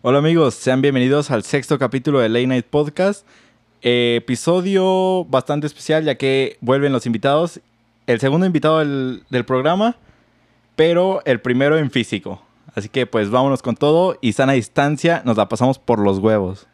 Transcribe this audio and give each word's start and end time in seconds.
Hola 0.00 0.18
amigos, 0.18 0.54
sean 0.54 0.80
bienvenidos 0.80 1.32
al 1.32 1.42
sexto 1.42 1.76
capítulo 1.76 2.20
de 2.20 2.28
Late 2.28 2.46
Night 2.46 2.66
Podcast. 2.66 3.26
Eh, 3.82 4.14
episodio 4.18 5.24
bastante 5.24 5.66
especial 5.66 6.04
ya 6.04 6.14
que 6.14 6.56
vuelven 6.60 6.92
los 6.92 7.04
invitados. 7.04 7.60
El 8.06 8.20
segundo 8.20 8.46
invitado 8.46 8.78
del, 8.78 9.24
del 9.28 9.44
programa, 9.44 9.96
pero 10.76 11.20
el 11.24 11.40
primero 11.40 11.76
en 11.76 11.90
físico. 11.90 12.40
Así 12.76 12.88
que 12.88 13.06
pues 13.06 13.28
vámonos 13.30 13.60
con 13.60 13.74
todo 13.74 14.16
y 14.20 14.34
sana 14.34 14.52
distancia, 14.52 15.20
nos 15.24 15.36
la 15.36 15.48
pasamos 15.48 15.80
por 15.80 15.98
los 15.98 16.18
huevos. 16.20 16.68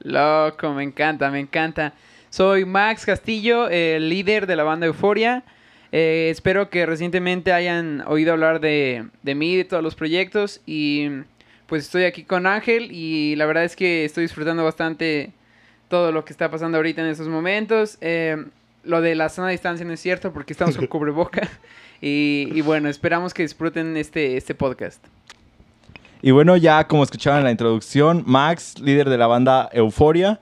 Loco, 0.00 0.72
me 0.72 0.82
encanta, 0.82 1.30
me 1.30 1.38
encanta. 1.38 1.94
Soy 2.28 2.64
Max 2.64 3.06
Castillo, 3.06 3.68
el 3.68 4.08
líder 4.08 4.48
de 4.48 4.56
la 4.56 4.64
banda 4.64 4.86
Euforia. 4.86 5.44
Eh, 5.92 6.28
espero 6.28 6.70
que 6.70 6.86
recientemente 6.86 7.52
hayan 7.52 8.02
oído 8.08 8.32
hablar 8.32 8.58
de, 8.58 9.06
de 9.22 9.34
mí, 9.36 9.54
de 9.56 9.64
todos 9.64 9.80
los 9.80 9.94
proyectos. 9.94 10.60
Y 10.66 11.08
pues 11.74 11.86
estoy 11.86 12.04
aquí 12.04 12.22
con 12.22 12.46
Ángel 12.46 12.92
y 12.92 13.34
la 13.34 13.46
verdad 13.46 13.64
es 13.64 13.74
que 13.74 14.04
estoy 14.04 14.22
disfrutando 14.22 14.62
bastante 14.62 15.32
todo 15.88 16.12
lo 16.12 16.24
que 16.24 16.32
está 16.32 16.48
pasando 16.48 16.76
ahorita 16.76 17.02
en 17.02 17.08
estos 17.08 17.26
momentos. 17.26 17.98
Eh, 18.00 18.44
lo 18.84 19.00
de 19.00 19.16
la 19.16 19.28
zona 19.28 19.48
de 19.48 19.54
distancia 19.54 19.84
no 19.84 19.92
es 19.92 19.98
cierto 19.98 20.32
porque 20.32 20.52
estamos 20.52 20.76
con 20.76 20.86
cubreboca. 20.86 21.48
Y, 22.00 22.48
y 22.54 22.60
bueno, 22.60 22.88
esperamos 22.88 23.34
que 23.34 23.42
disfruten 23.42 23.96
este, 23.96 24.36
este 24.36 24.54
podcast. 24.54 25.04
Y 26.22 26.30
bueno, 26.30 26.56
ya 26.56 26.86
como 26.86 27.02
escuchaban 27.02 27.40
en 27.40 27.44
la 27.46 27.50
introducción, 27.50 28.22
Max, 28.24 28.78
líder 28.78 29.10
de 29.10 29.18
la 29.18 29.26
banda 29.26 29.68
Euforia, 29.72 30.38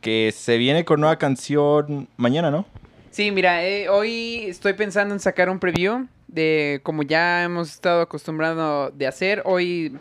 que 0.00 0.32
se 0.34 0.56
viene 0.56 0.86
con 0.86 0.98
nueva 0.98 1.18
canción 1.18 2.08
mañana, 2.16 2.50
¿no? 2.50 2.64
Sí, 3.10 3.30
mira, 3.30 3.62
eh, 3.66 3.90
hoy 3.90 4.46
estoy 4.46 4.72
pensando 4.72 5.12
en 5.12 5.20
sacar 5.20 5.50
un 5.50 5.58
preview 5.58 6.06
de 6.26 6.80
como 6.82 7.02
ya 7.02 7.44
hemos 7.44 7.70
estado 7.70 8.00
acostumbrados 8.00 8.96
de 8.96 9.06
hacer. 9.06 9.42
Hoy 9.44 9.98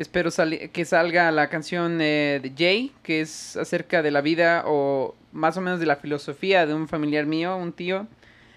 espero 0.00 0.30
que 0.72 0.84
salga 0.86 1.30
la 1.30 1.48
canción 1.48 2.00
eh, 2.00 2.40
de 2.42 2.52
Jay, 2.56 2.92
que 3.02 3.20
es 3.20 3.56
acerca 3.58 4.02
de 4.02 4.10
la 4.10 4.22
vida 4.22 4.64
o 4.66 5.14
más 5.30 5.58
o 5.58 5.60
menos 5.60 5.78
de 5.78 5.84
la 5.84 5.96
filosofía 5.96 6.64
de 6.64 6.72
un 6.72 6.88
familiar 6.88 7.26
mío, 7.26 7.54
un 7.56 7.72
tío, 7.72 8.06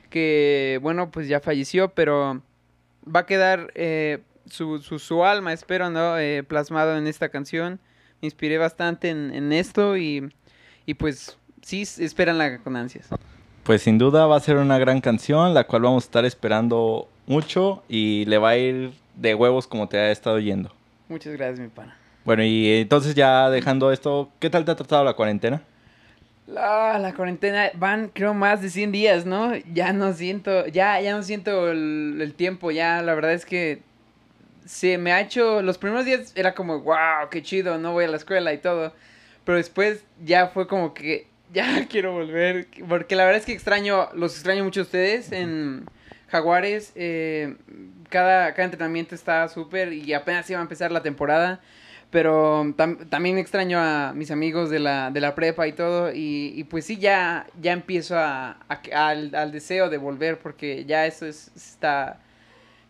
que 0.09 0.80
bueno, 0.81 1.11
pues 1.11 1.27
ya 1.27 1.41
falleció, 1.41 1.89
pero 1.89 2.41
va 3.03 3.21
a 3.21 3.25
quedar 3.25 3.71
eh, 3.75 4.19
su, 4.49 4.80
su, 4.80 4.99
su 4.99 5.25
alma, 5.25 5.52
espero, 5.52 5.89
¿no? 5.89 6.17
Eh, 6.17 6.44
plasmado 6.44 6.97
en 6.97 7.08
esta 7.08 7.27
canción. 7.27 7.81
Me 8.21 8.27
inspiré 8.27 8.58
bastante 8.58 9.09
en, 9.09 9.33
en 9.33 9.52
esto 9.52 9.97
y, 9.97 10.31
y 10.86 10.94
pues 10.94 11.38
sí, 11.61 11.81
esperanla 11.81 12.59
con 12.59 12.77
ansias. 12.77 13.09
Pues 13.64 13.81
sin 13.81 13.97
duda 13.97 14.27
va 14.27 14.38
a 14.38 14.39
ser 14.39 14.55
una 14.55 14.77
gran 14.77 15.02
canción, 15.02 15.53
la 15.53 15.66
cual 15.66 15.81
vamos 15.81 16.05
a 16.05 16.08
estar 16.08 16.25
esperando 16.25 17.09
mucho 17.27 17.83
y 17.89 18.23
le 18.25 18.38
va 18.38 18.52
a 18.52 18.58
ir 18.58 18.94
de 19.17 19.36
huevos 19.36 19.67
como 19.67 19.89
te 19.89 19.97
ha 19.97 20.09
estado 20.09 20.39
yendo. 20.39 20.71
Muchas 21.09 21.34
gracias, 21.34 21.59
mi 21.59 21.68
pana. 21.68 21.98
Bueno, 22.26 22.44
y 22.44 22.72
entonces 22.82 23.16
ya 23.16 23.50
dejando 23.50 23.92
esto, 23.92 24.32
¿qué 24.40 24.50
tal 24.50 24.66
te 24.66 24.72
ha 24.72 24.76
tratado 24.76 25.04
la 25.04 25.14
cuarentena? 25.14 25.62
La, 26.48 26.98
la 27.00 27.14
cuarentena 27.14 27.72
van 27.76 28.10
creo 28.10 28.34
más 28.34 28.62
de 28.62 28.70
100 28.70 28.92
días, 28.92 29.26
¿no? 29.26 29.56
Ya 29.73 29.94
no 29.94 30.14
siento, 30.14 30.68
ya, 30.68 31.00
ya 31.02 31.16
no 31.16 31.23
siento 31.23 31.72
el, 31.72 32.20
el 32.22 32.34
tiempo, 32.34 32.72
ya 32.72 33.02
la 33.02 33.14
verdad 33.14 33.34
es 33.34 33.45
que 33.45 33.82
se 34.66 34.98
me 34.98 35.12
ha 35.12 35.22
hecho, 35.22 35.62
los 35.62 35.78
primeros 35.78 36.06
días 36.06 36.34
era 36.36 36.54
como, 36.54 36.80
wow, 36.80 37.30
qué 37.30 37.42
chido, 37.42 37.78
no 37.78 37.92
voy 37.94 38.06
a 38.06 38.08
la 38.08 38.17
escuela 38.17 38.54
y 38.54 38.58
todo, 38.58 38.94
pero 39.45 39.58
después 39.58 40.06
ya 40.23 40.48
fue 40.48 40.67
como 40.67 40.94
que 40.94 41.28
ya 41.54 41.86
quiero 41.88 42.14
volver, 42.14 42.67
porque 42.88 43.16
la 43.16 43.26
verdad 43.26 43.40
es 43.40 43.45
que 43.45 43.54
extraño, 43.54 44.10
los 44.14 44.34
extraño 44.34 44.64
mucho 44.64 44.82
a 44.82 44.84
ustedes 44.84 45.32
en 45.32 45.86
Jaguares, 46.30 46.92
eh, 46.95 47.56
cada, 48.09 48.54
cada 48.54 48.66
entrenamiento 48.66 49.16
está 49.16 49.48
súper 49.50 49.94
y 49.94 50.14
apenas 50.14 50.50
iba 50.50 50.59
a 50.59 50.64
empezar 50.64 50.92
la 50.92 51.02
temporada. 51.04 51.59
Pero 52.10 52.72
tam 52.77 53.10
también 53.10 53.39
extraño 53.39 53.80
a 53.80 54.14
mis 54.14 54.30
amigos 54.30 54.70
de 54.70 54.77
la, 54.80 55.10
de 55.10 55.20
la 55.20 55.33
prepa 55.33 55.67
y 55.67 55.73
todo. 55.73 56.11
Y, 56.14 56.54
y 56.55 56.64
pues 56.66 56.86
sí, 56.86 56.98
ya, 56.98 57.48
ya 57.60 57.72
empiezo 57.72 58.17
a, 58.20 58.58
a- 58.70 59.08
al, 59.10 59.33
al 59.33 59.52
deseo 59.52 59.89
de 59.89 59.98
volver 59.98 60.38
porque 60.38 60.86
ya 60.86 61.08
eso 61.08 61.26
es, 61.26 61.50
está, 61.55 62.20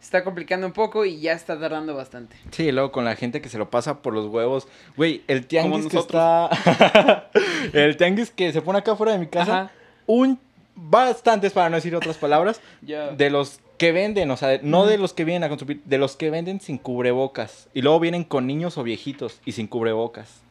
está 0.01 0.25
complicando 0.25 0.67
un 0.67 0.73
poco 0.73 1.05
y 1.05 1.21
ya 1.21 1.31
está 1.31 1.57
tardando 1.57 1.95
bastante. 1.95 2.35
Sí, 2.51 2.69
luego 2.73 2.91
con 2.91 3.05
la 3.05 3.15
gente 3.15 3.39
que 3.39 3.47
se 3.47 3.57
lo 3.57 3.69
pasa 3.69 4.01
por 4.01 4.13
los 4.13 4.25
huevos. 4.27 4.67
Güey, 4.97 5.23
el 5.29 5.47
tianguis 5.47 5.87
que 5.87 5.95
nosotros. 5.95 6.49
está... 6.51 7.29
el 7.73 7.95
tianguis 7.95 8.29
que 8.29 8.51
se 8.51 8.61
pone 8.61 8.79
acá 8.79 8.93
fuera 8.97 9.13
de 9.13 9.19
mi 9.19 9.27
casa. 9.27 9.61
Ajá. 9.61 9.71
Un... 10.05 10.37
Bastantes, 10.75 11.53
para 11.53 11.69
no 11.69 11.75
decir 11.75 11.95
otras 11.95 12.17
palabras, 12.17 12.59
de 12.81 13.29
los 13.29 13.59
que 13.83 13.91
venden, 13.91 14.31
o 14.31 14.37
sea, 14.37 14.59
no 14.63 14.85
de 14.85 14.97
los 14.97 15.13
que 15.13 15.25
vienen 15.25 15.43
a 15.43 15.49
consumir, 15.49 15.81
de 15.83 15.97
los 15.97 16.15
que 16.15 16.29
venden 16.29 16.61
sin 16.61 16.77
cubrebocas. 16.77 17.67
Y 17.73 17.81
luego 17.81 17.99
vienen 17.99 18.23
con 18.23 18.47
niños 18.47 18.77
o 18.77 18.83
viejitos 18.83 19.41
y 19.45 19.51
sin 19.51 19.67
cubrebocas. 19.67 20.41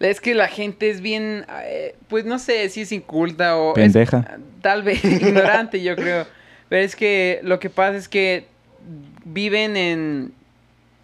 Es 0.00 0.20
que 0.20 0.34
la 0.34 0.48
gente 0.48 0.90
es 0.90 1.00
bien, 1.00 1.46
eh, 1.64 1.94
pues 2.08 2.24
no 2.24 2.38
sé 2.38 2.68
si 2.68 2.82
es 2.82 2.92
inculta 2.92 3.56
o... 3.56 3.70
es- 3.70 3.74
Pendeja. 3.92 4.38
tal 4.60 4.82
vez 4.82 5.02
ignorante, 5.22 5.82
yo 5.82 5.96
creo. 5.96 6.26
Pero 6.68 6.84
es 6.84 6.94
que 6.96 7.40
lo 7.42 7.58
que 7.58 7.70
pasa 7.70 7.96
es 7.96 8.08
que 8.08 8.46
viven 9.24 9.76
en 9.76 10.32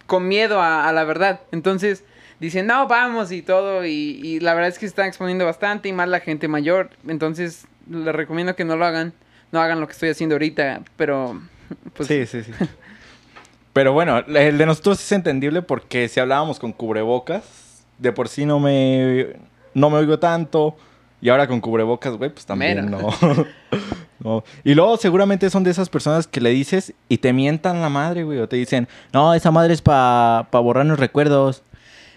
con 0.05 0.27
miedo 0.27 0.61
a, 0.61 0.87
a 0.87 0.93
la 0.93 1.03
verdad. 1.03 1.39
Entonces 1.51 2.03
dicen, 2.39 2.67
no, 2.67 2.87
vamos 2.87 3.31
y 3.31 3.41
todo. 3.41 3.85
Y, 3.85 4.19
y 4.23 4.39
la 4.39 4.53
verdad 4.53 4.69
es 4.69 4.75
que 4.75 4.81
se 4.81 4.87
están 4.91 5.07
exponiendo 5.07 5.45
bastante 5.45 5.89
y 5.89 5.93
más 5.93 6.09
la 6.09 6.19
gente 6.19 6.47
mayor. 6.47 6.89
Entonces 7.07 7.65
les 7.89 8.13
recomiendo 8.13 8.55
que 8.55 8.65
no 8.65 8.75
lo 8.75 8.85
hagan. 8.85 9.13
No 9.51 9.59
hagan 9.59 9.79
lo 9.79 9.87
que 9.87 9.93
estoy 9.93 10.09
haciendo 10.09 10.35
ahorita. 10.35 10.81
Pero, 10.95 11.41
pues... 11.93 12.07
sí, 12.07 12.25
sí, 12.25 12.43
sí. 12.43 12.51
Pero 13.73 13.93
bueno, 13.93 14.19
el 14.19 14.57
de 14.57 14.65
nosotros 14.65 14.99
es 14.99 15.11
entendible 15.11 15.61
porque 15.61 16.07
si 16.07 16.19
hablábamos 16.19 16.59
con 16.59 16.73
cubrebocas, 16.73 17.83
de 17.97 18.11
por 18.11 18.27
sí 18.27 18.45
no 18.45 18.59
me, 18.59 19.35
no 19.73 19.89
me 19.89 19.97
oigo 19.97 20.19
tanto. 20.19 20.75
Y 21.21 21.29
ahora 21.29 21.47
con 21.47 21.59
cubrebocas, 21.59 22.15
güey, 22.15 22.29
pues 22.29 22.45
también 22.45 22.89
no. 22.89 23.09
No. 24.19 24.43
Y 24.65 24.73
luego 24.73 24.97
seguramente 24.97 25.49
son 25.49 25.63
de 25.63 25.71
esas 25.71 25.87
personas 25.87 26.27
que 26.27 26.41
le 26.41 26.49
dices 26.49 26.93
y 27.07 27.19
te 27.19 27.31
mientan 27.31 27.81
la 27.81 27.87
madre, 27.87 28.23
güey. 28.23 28.39
O 28.39 28.49
te 28.49 28.57
dicen, 28.57 28.89
no, 29.13 29.33
esa 29.33 29.49
madre 29.49 29.73
es 29.73 29.81
para 29.81 30.49
pa 30.51 30.59
borrar 30.59 30.85
los 30.85 30.99
recuerdos. 30.99 31.63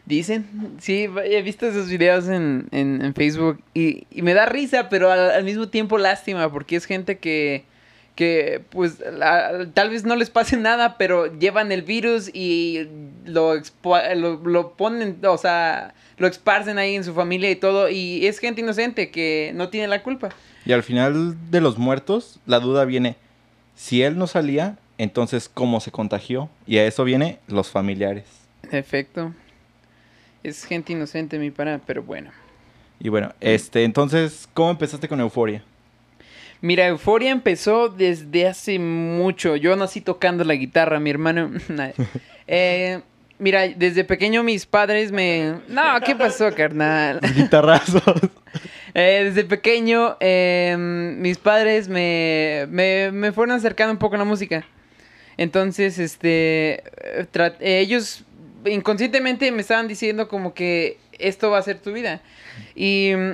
Dicen, 0.04 0.46
sí, 0.80 1.08
he 1.24 1.42
visto 1.42 1.66
esos 1.66 1.88
videos 1.88 2.26
en, 2.28 2.66
en, 2.72 3.02
en 3.04 3.14
Facebook 3.14 3.62
y, 3.72 4.06
y 4.10 4.22
me 4.22 4.34
da 4.34 4.46
risa, 4.46 4.88
pero 4.88 5.10
al, 5.12 5.30
al 5.30 5.44
mismo 5.44 5.68
tiempo 5.68 5.96
lástima, 5.96 6.50
porque 6.50 6.74
es 6.74 6.86
gente 6.86 7.18
que, 7.18 7.64
que 8.16 8.62
pues, 8.70 8.98
la- 9.12 9.68
tal 9.72 9.91
vez 9.91 10.04
no 10.04 10.16
les 10.16 10.28
pase 10.28 10.56
nada, 10.56 10.98
pero 10.98 11.38
llevan 11.38 11.70
el 11.70 11.82
virus 11.82 12.30
y 12.34 12.88
lo, 13.24 13.54
expo- 13.54 14.14
lo, 14.16 14.42
lo 14.44 14.72
ponen, 14.72 15.18
o 15.24 15.38
sea, 15.38 15.94
lo 16.18 16.26
esparcen 16.26 16.78
ahí 16.78 16.96
en 16.96 17.04
su 17.04 17.14
familia 17.14 17.50
y 17.52 17.56
todo, 17.56 17.88
y 17.88 18.26
es 18.26 18.41
gente 18.41 18.60
inocente 18.60 19.10
que 19.12 19.52
no 19.54 19.68
tiene 19.68 19.86
la 19.86 20.02
culpa. 20.02 20.30
Y 20.66 20.72
al 20.72 20.82
final 20.82 21.36
de 21.52 21.60
los 21.60 21.78
muertos, 21.78 22.41
la 22.46 22.58
duda 22.58 22.84
viene, 22.84 23.16
si 23.76 24.02
él 24.02 24.18
no 24.18 24.26
salía, 24.26 24.78
entonces 24.98 25.48
¿cómo 25.48 25.78
se 25.80 25.92
contagió? 25.92 26.50
Y 26.66 26.78
a 26.78 26.86
eso 26.86 27.04
viene 27.04 27.38
los 27.46 27.70
familiares. 27.70 28.24
Efecto, 28.70 29.32
es 30.42 30.64
gente 30.64 30.92
inocente, 30.92 31.38
mi 31.38 31.50
pana, 31.50 31.80
pero 31.86 32.03
bueno. 32.03 32.30
Y 33.00 33.08
bueno, 33.08 33.32
este, 33.41 33.84
entonces, 33.84 34.48
¿cómo 34.54 34.70
empezaste 34.70 35.08
con 35.08 35.20
Euforia? 35.20 35.62
Mira, 36.60 36.86
Euforia 36.86 37.30
empezó 37.30 37.88
desde 37.88 38.47
hace 38.47 38.78
mucho. 38.78 39.56
Yo 39.56 39.75
nací 39.75 40.00
tocando 40.00 40.44
la 40.44 40.54
guitarra, 40.54 41.00
mi 41.00 41.10
hermano. 41.10 41.50
Eh, 42.48 43.00
mira, 43.38 43.69
desde 43.69 44.03
pequeño 44.03 44.42
mis 44.42 44.66
padres 44.66 45.12
me. 45.12 45.60
No, 45.69 45.82
¿qué 46.04 46.14
pasó, 46.16 46.53
carnal? 46.53 47.20
Guitarrazos. 47.36 48.03
Eh, 48.94 49.22
desde 49.24 49.44
pequeño, 49.44 50.16
eh, 50.19 50.76
mis 50.76 51.38
padres 51.38 51.88
me, 51.88 52.66
me, 52.69 53.10
me 53.12 53.33
fueron 53.33 53.56
acercando 53.56 53.92
un 53.92 53.98
poco 53.98 54.16
a 54.16 54.18
la 54.18 54.24
música. 54.24 54.66
Entonces, 55.36 55.98
este, 55.98 56.83
eh, 57.33 57.78
ellos 57.80 58.24
inconscientemente 58.66 59.50
me 59.53 59.60
estaban 59.60 59.88
diciendo 59.88 60.28
como 60.28 60.54
que 60.54 60.98
esto 61.18 61.50
va 61.50 61.59
a 61.59 61.62
ser 61.62 61.78
tu 61.78 61.92
vida. 61.92 62.20
Y 62.74 63.12
mm, 63.16 63.32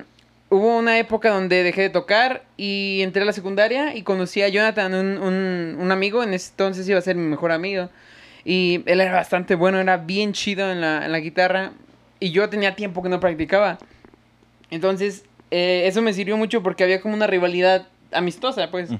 hubo 0.50 0.78
una 0.78 0.98
época 0.98 1.30
donde 1.30 1.62
dejé 1.62 1.82
de 1.82 1.90
tocar 1.90 2.44
y 2.56 3.00
entré 3.02 3.22
a 3.22 3.24
la 3.26 3.32
secundaria 3.32 3.94
y 3.94 4.02
conocí 4.02 4.42
a 4.42 4.48
Jonathan, 4.48 4.94
un, 4.94 5.18
un, 5.18 5.76
un 5.78 5.92
amigo, 5.92 6.22
en 6.22 6.34
ese 6.34 6.50
entonces 6.50 6.88
iba 6.88 6.98
a 6.98 7.02
ser 7.02 7.16
mi 7.16 7.28
mejor 7.28 7.52
amigo. 7.52 7.90
Y 8.44 8.82
él 8.86 9.00
era 9.00 9.12
bastante 9.12 9.54
bueno, 9.54 9.78
era 9.78 9.96
bien 9.98 10.32
chido 10.32 10.70
en 10.70 10.80
la, 10.80 11.04
en 11.04 11.12
la 11.12 11.20
guitarra 11.20 11.72
y 12.20 12.30
yo 12.30 12.48
tenía 12.48 12.74
tiempo 12.74 13.02
que 13.02 13.08
no 13.08 13.20
practicaba. 13.20 13.78
Entonces, 14.70 15.24
eh, 15.50 15.82
eso 15.86 16.02
me 16.02 16.12
sirvió 16.12 16.36
mucho 16.36 16.62
porque 16.62 16.84
había 16.84 17.00
como 17.00 17.14
una 17.14 17.26
rivalidad 17.26 17.88
amistosa, 18.12 18.70
pues. 18.70 18.90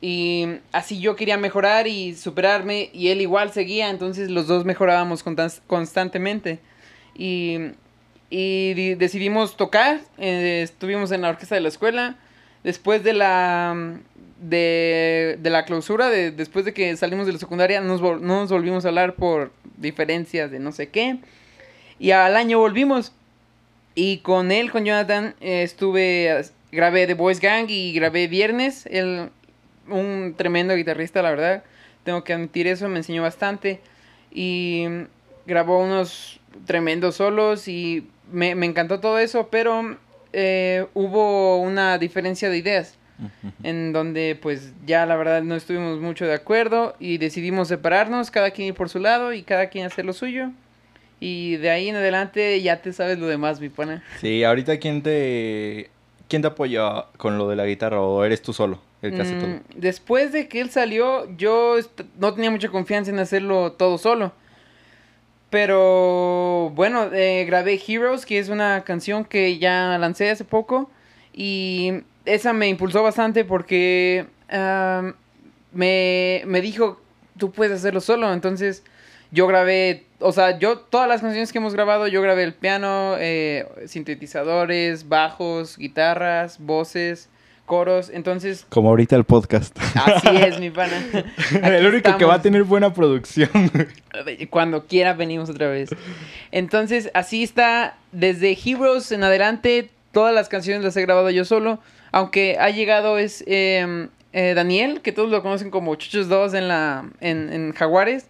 Y 0.00 0.46
así 0.72 1.00
yo 1.00 1.16
quería 1.16 1.38
mejorar 1.38 1.86
y 1.86 2.14
superarme 2.14 2.90
y 2.92 3.08
él 3.08 3.20
igual 3.22 3.52
seguía, 3.52 3.88
entonces 3.88 4.30
los 4.30 4.46
dos 4.46 4.64
mejorábamos 4.66 5.24
constan- 5.24 5.60
constantemente. 5.66 6.58
Y, 7.14 7.58
y 8.28 8.74
di- 8.74 8.94
decidimos 8.96 9.56
tocar, 9.56 10.00
eh, 10.18 10.60
estuvimos 10.62 11.10
en 11.12 11.22
la 11.22 11.30
orquesta 11.30 11.54
de 11.54 11.62
la 11.62 11.68
escuela. 11.68 12.16
Después 12.64 13.02
de 13.04 13.12
la, 13.12 13.98
de, 14.40 15.38
de 15.40 15.50
la 15.50 15.64
clausura, 15.64 16.08
de, 16.10 16.30
después 16.30 16.64
de 16.64 16.72
que 16.74 16.96
salimos 16.96 17.26
de 17.26 17.32
la 17.32 17.38
secundaria, 17.38 17.80
nos 17.80 18.00
no 18.00 18.18
nos 18.20 18.50
volvimos 18.50 18.84
a 18.84 18.88
hablar 18.88 19.14
por 19.14 19.52
diferencias 19.76 20.50
de 20.50 20.58
no 20.58 20.72
sé 20.72 20.88
qué. 20.88 21.18
Y 21.98 22.10
al 22.10 22.36
año 22.36 22.58
volvimos. 22.58 23.12
Y 23.94 24.18
con 24.18 24.50
él, 24.50 24.70
con 24.70 24.84
Jonathan, 24.84 25.34
eh, 25.40 25.62
estuve, 25.62 26.44
grabé 26.72 27.06
The 27.06 27.14
Boys 27.14 27.38
Gang 27.38 27.66
y 27.70 27.92
grabé 27.92 28.26
Viernes. 28.26 28.86
Él, 28.86 29.28
un 29.88 30.34
tremendo 30.36 30.74
guitarrista, 30.74 31.22
la 31.22 31.30
verdad. 31.30 31.64
Tengo 32.04 32.24
que 32.24 32.32
admitir 32.32 32.66
eso, 32.66 32.88
me 32.88 32.98
enseñó 32.98 33.22
bastante. 33.22 33.80
Y 34.30 34.86
grabó 35.46 35.82
unos 35.82 36.40
tremendos 36.66 37.16
solos 37.16 37.68
y 37.68 38.06
me, 38.30 38.50
encantó 38.50 39.00
todo 39.00 39.18
eso, 39.18 39.48
pero 39.50 39.96
eh, 40.32 40.86
hubo 40.94 41.58
una 41.58 41.98
diferencia 41.98 42.50
de 42.50 42.58
ideas 42.58 42.98
en 43.62 43.92
donde 43.92 44.36
pues 44.40 44.72
ya 44.84 45.06
la 45.06 45.14
verdad 45.14 45.42
no 45.42 45.54
estuvimos 45.54 46.00
mucho 46.00 46.26
de 46.26 46.34
acuerdo 46.34 46.96
y 46.98 47.18
decidimos 47.18 47.68
separarnos, 47.68 48.30
cada 48.30 48.50
quien 48.50 48.68
ir 48.68 48.74
por 48.74 48.88
su 48.88 48.98
lado 48.98 49.32
y 49.32 49.42
cada 49.42 49.68
quien 49.68 49.86
hacer 49.86 50.04
lo 50.04 50.12
suyo. 50.12 50.50
Y 51.20 51.56
de 51.56 51.70
ahí 51.70 51.88
en 51.88 51.96
adelante 51.96 52.60
ya 52.60 52.82
te 52.82 52.92
sabes 52.92 53.18
lo 53.18 53.26
demás, 53.26 53.60
mi 53.60 53.68
pana. 53.68 54.02
Sí, 54.20 54.42
ahorita 54.42 54.78
quién 54.78 55.02
te 55.02 55.90
quién 56.28 56.42
te 56.42 56.48
apoya 56.48 57.06
con 57.16 57.38
lo 57.38 57.48
de 57.48 57.56
la 57.56 57.66
guitarra 57.66 58.00
o 58.00 58.24
eres 58.24 58.42
tú 58.42 58.52
solo, 58.52 58.80
Mm, 59.10 59.60
después 59.76 60.32
de 60.32 60.48
que 60.48 60.60
él 60.60 60.70
salió, 60.70 61.28
yo 61.36 61.76
no 62.18 62.34
tenía 62.34 62.50
mucha 62.50 62.68
confianza 62.68 63.10
en 63.10 63.18
hacerlo 63.18 63.72
todo 63.72 63.98
solo. 63.98 64.32
Pero 65.50 66.70
bueno, 66.74 67.12
eh, 67.12 67.44
grabé 67.46 67.80
Heroes, 67.86 68.26
que 68.26 68.38
es 68.38 68.48
una 68.48 68.82
canción 68.84 69.24
que 69.24 69.58
ya 69.58 69.96
lancé 69.98 70.30
hace 70.30 70.44
poco. 70.44 70.90
Y 71.32 72.02
esa 72.24 72.52
me 72.52 72.68
impulsó 72.68 73.02
bastante 73.02 73.44
porque 73.44 74.26
me, 75.72 76.42
me 76.46 76.60
dijo, 76.60 77.00
tú 77.38 77.52
puedes 77.52 77.78
hacerlo 77.78 78.00
solo. 78.00 78.32
Entonces 78.32 78.82
yo 79.34 79.48
grabé, 79.48 80.06
o 80.20 80.32
sea, 80.32 80.58
yo 80.58 80.78
todas 80.78 81.08
las 81.08 81.20
canciones 81.20 81.50
que 81.50 81.58
hemos 81.58 81.74
grabado, 81.74 82.06
yo 82.06 82.22
grabé 82.22 82.44
el 82.44 82.54
piano, 82.54 83.16
eh, 83.18 83.66
sintetizadores, 83.86 85.08
bajos, 85.08 85.76
guitarras, 85.76 86.58
voces, 86.60 87.28
coros, 87.66 88.10
entonces... 88.12 88.66
Como 88.68 88.88
ahorita 88.90 89.16
el 89.16 89.24
podcast. 89.24 89.76
Así 89.94 90.28
es, 90.36 90.58
mi 90.60 90.70
pana. 90.70 91.02
el 91.62 91.86
único 91.86 92.16
que 92.16 92.24
va 92.24 92.34
a 92.34 92.42
tener 92.42 92.64
buena 92.64 92.92
producción. 92.92 93.50
Cuando 94.50 94.86
quiera 94.86 95.14
venimos 95.14 95.50
otra 95.50 95.68
vez. 95.68 95.90
Entonces, 96.52 97.10
así 97.14 97.42
está, 97.42 97.96
desde 98.12 98.56
Heroes 98.64 99.12
en 99.12 99.24
adelante, 99.24 99.90
todas 100.12 100.34
las 100.34 100.48
canciones 100.48 100.84
las 100.84 100.96
he 100.96 101.02
grabado 101.02 101.30
yo 101.30 101.44
solo. 101.44 101.80
Aunque 102.12 102.56
ha 102.60 102.70
llegado 102.70 103.18
es 103.18 103.42
em, 103.46 104.08
eh, 104.32 104.54
Daniel, 104.54 105.00
que 105.00 105.12
todos 105.12 105.30
lo 105.30 105.42
conocen 105.42 105.70
como 105.70 105.94
Chuchos 105.96 106.28
2 106.28 106.54
en, 106.54 106.68
la, 106.68 107.10
en, 107.20 107.72
Jaguares. 107.72 108.26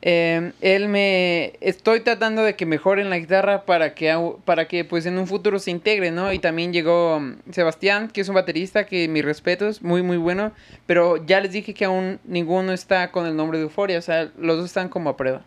Em, 0.00 0.52
él 0.60 0.88
me 0.88 1.54
estoy 1.60 2.00
tratando 2.00 2.42
de 2.42 2.54
que 2.54 2.66
mejoren 2.66 3.10
la 3.10 3.18
guitarra 3.18 3.64
para 3.64 3.94
que 3.94 4.14
para 4.44 4.68
que 4.68 4.84
pues 4.84 5.06
en 5.06 5.18
un 5.18 5.26
futuro 5.26 5.58
se 5.58 5.70
integre, 5.70 6.10
¿no? 6.10 6.32
Y 6.32 6.38
también 6.38 6.72
llegó 6.72 7.16
um, 7.16 7.36
Sebastián, 7.50 8.08
que 8.08 8.20
es 8.20 8.28
un 8.28 8.36
baterista 8.36 8.86
que 8.86 9.08
mis 9.08 9.24
respetos, 9.24 9.82
muy 9.82 10.02
muy 10.02 10.16
bueno, 10.16 10.52
pero 10.86 11.24
ya 11.26 11.40
les 11.40 11.52
dije 11.52 11.74
que 11.74 11.84
aún 11.84 12.20
ninguno 12.24 12.72
está 12.72 13.10
con 13.10 13.26
el 13.26 13.34
nombre 13.34 13.58
de 13.58 13.64
Euforia, 13.64 13.98
o 13.98 14.02
sea, 14.02 14.30
los 14.38 14.56
dos 14.56 14.66
están 14.66 14.88
como 14.88 15.10
a 15.10 15.16
prueba. 15.16 15.42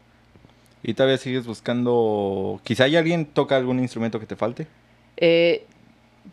¿Y 0.83 0.95
todavía 0.95 1.17
sigues 1.17 1.45
buscando 1.45 2.59
quizá 2.63 2.85
hay 2.85 2.97
alguien 2.97 3.25
toca 3.25 3.55
algún 3.55 3.79
instrumento 3.79 4.19
que 4.19 4.25
te 4.25 4.35
falte? 4.35 4.67
Eh, 5.17 5.65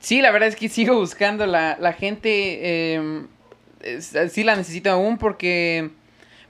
Sí, 0.00 0.20
la 0.23 0.31
verdad 0.31 0.49
es 0.49 0.56
que 0.56 0.69
sigo 0.69 0.97
buscando 0.97 1.47
la, 1.47 1.76
la 1.81 1.93
gente. 1.93 2.59
Eh, 2.61 3.23
sí 4.29 4.44
la 4.44 4.56
necesito 4.56 4.91
aún 4.91 5.19
porque, 5.19 5.91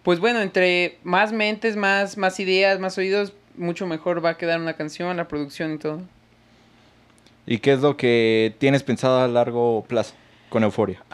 pues 0.08 0.20
bueno, 0.20 0.40
entre 0.40 0.96
más 1.04 1.32
mentes, 1.32 1.76
más, 1.76 2.16
más 2.16 2.40
ideas, 2.40 2.80
más 2.80 2.96
oídos, 2.96 3.34
mucho 3.58 3.86
mejor 3.86 4.24
va 4.24 4.30
a 4.30 4.36
quedar 4.38 4.58
una 4.58 4.72
canción, 4.72 5.14
la 5.18 5.28
producción 5.28 5.74
y 5.74 5.76
todo. 5.76 6.00
¿Y 7.46 7.58
qué 7.58 7.74
es 7.74 7.80
lo 7.80 7.98
que 7.98 8.54
tienes 8.56 8.82
pensado 8.82 9.20
a 9.20 9.28
largo 9.28 9.84
plazo 9.86 10.14
con 10.48 10.64
Euforia? 10.64 11.04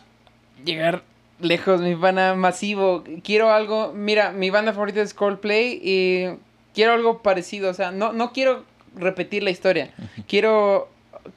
Llegar 0.64 1.02
lejos, 1.40 1.80
mi 1.80 1.96
banda 1.96 2.36
masivo. 2.36 3.02
Quiero 3.24 3.50
algo, 3.52 3.92
mira, 3.92 4.30
mi 4.30 4.50
banda 4.50 4.72
favorita 4.72 5.02
es 5.02 5.12
Coldplay 5.12 5.80
y 5.82 6.26
quiero 6.72 6.92
algo 6.92 7.20
parecido, 7.20 7.70
o 7.70 7.74
sea, 7.74 7.90
no, 7.90 8.12
no 8.12 8.30
quiero 8.30 8.62
repetir 8.94 9.42
la 9.42 9.50
historia. 9.50 9.90
Quiero 10.28 10.88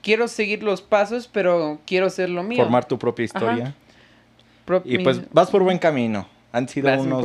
quiero 0.04 0.28
seguir 0.28 0.62
los 0.62 0.84
pasos, 0.84 1.28
pero 1.28 1.80
quiero 1.88 2.12
ser 2.12 2.30
lo 2.30 2.44
mío. 2.44 2.62
Formar 2.62 2.86
tu 2.86 3.00
propia 3.00 3.26
historia. 3.26 3.74
y 4.84 5.00
pues 5.00 5.22
vas 5.34 5.50
por 5.50 5.64
buen 5.64 5.80
camino. 5.80 6.37
Han 6.58 6.68
sido 6.68 6.92
unos 7.00 7.24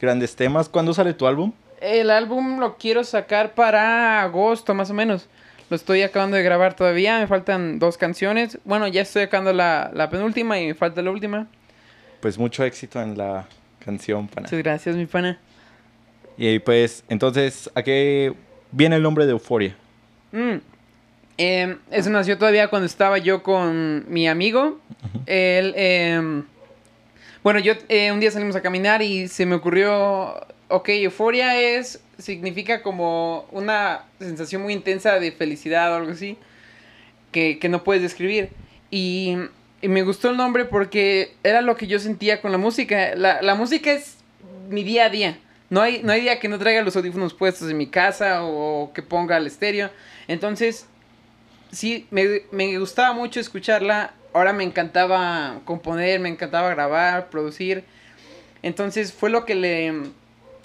grandes 0.00 0.36
temas. 0.36 0.68
¿Cuándo 0.68 0.94
sale 0.94 1.12
tu 1.12 1.26
álbum? 1.26 1.52
El 1.80 2.10
álbum 2.10 2.60
lo 2.60 2.76
quiero 2.76 3.02
sacar 3.02 3.54
para 3.54 4.22
agosto, 4.22 4.74
más 4.74 4.90
o 4.90 4.94
menos. 4.94 5.28
Lo 5.70 5.76
estoy 5.76 6.02
acabando 6.02 6.36
de 6.36 6.42
grabar 6.44 6.74
todavía. 6.74 7.18
Me 7.18 7.26
faltan 7.26 7.80
dos 7.80 7.96
canciones. 7.96 8.58
Bueno, 8.64 8.86
ya 8.86 9.02
estoy 9.02 9.22
acabando 9.22 9.52
la, 9.52 9.90
la 9.92 10.08
penúltima 10.08 10.60
y 10.60 10.68
me 10.68 10.74
falta 10.74 11.02
la 11.02 11.10
última. 11.10 11.48
Pues 12.20 12.38
mucho 12.38 12.64
éxito 12.64 13.00
en 13.02 13.18
la 13.18 13.48
canción, 13.84 14.28
pana. 14.28 14.46
Muchas 14.46 14.58
gracias, 14.62 14.94
mi 14.94 15.06
pana. 15.06 15.40
Y 16.36 16.60
pues, 16.60 17.02
entonces, 17.08 17.70
¿a 17.74 17.82
qué 17.82 18.34
viene 18.70 18.96
el 18.96 19.02
nombre 19.02 19.26
de 19.26 19.32
Euforia? 19.32 19.74
Mm, 20.32 20.58
eh, 21.38 21.76
eso 21.90 22.10
nació 22.10 22.38
todavía 22.38 22.68
cuando 22.68 22.86
estaba 22.86 23.18
yo 23.18 23.42
con 23.42 24.04
mi 24.08 24.28
amigo. 24.28 24.78
Él, 25.26 25.72
em, 25.76 26.44
bueno, 27.42 27.60
yo 27.60 27.74
eh, 27.88 28.12
un 28.12 28.20
día 28.20 28.30
salimos 28.30 28.56
a 28.56 28.62
caminar 28.62 29.02
y 29.02 29.28
se 29.28 29.46
me 29.46 29.54
ocurrió, 29.54 30.46
ok, 30.68 30.88
euforia 30.90 31.58
es, 31.60 32.00
significa 32.18 32.82
como 32.82 33.46
una 33.50 34.04
sensación 34.18 34.62
muy 34.62 34.72
intensa 34.72 35.18
de 35.18 35.32
felicidad 35.32 35.92
o 35.92 35.96
algo 35.96 36.12
así, 36.12 36.36
que, 37.32 37.58
no 37.68 37.84
puedes 37.84 38.02
describir. 38.02 38.50
Y, 38.90 39.36
me 39.82 40.02
gustó 40.02 40.28
el 40.28 40.36
nombre 40.36 40.66
porque 40.66 41.34
era 41.42 41.62
lo 41.62 41.74
que 41.74 41.86
yo 41.86 41.98
sentía 41.98 42.42
con 42.42 42.52
la 42.52 42.58
música. 42.58 43.14
La, 43.14 43.54
música 43.54 43.90
es 43.92 44.18
mi 44.68 44.84
día 44.84 45.06
a 45.06 45.08
día. 45.08 45.38
No 45.70 45.80
hay, 45.80 46.02
no 46.02 46.12
hay 46.12 46.20
día 46.20 46.38
que 46.38 46.48
no 46.48 46.58
traiga 46.58 46.82
los 46.82 46.96
audífonos 46.96 47.32
puestos 47.32 47.70
en 47.70 47.78
mi 47.78 47.86
casa 47.86 48.44
o 48.44 48.92
que 48.92 49.00
ponga 49.00 49.38
el 49.38 49.46
estéreo. 49.46 49.90
Entonces, 50.28 50.86
sí, 51.72 52.06
me, 52.10 52.78
gustaba 52.78 53.14
mucho 53.14 53.40
escucharla. 53.40 54.12
Ahora 54.32 54.52
me 54.52 54.64
encantaba 54.64 55.60
componer, 55.64 56.20
me 56.20 56.28
encantaba 56.28 56.70
grabar, 56.70 57.30
producir. 57.30 57.84
Entonces 58.62 59.12
fue 59.12 59.30
lo 59.30 59.44
que 59.44 59.54
le, 59.54 59.92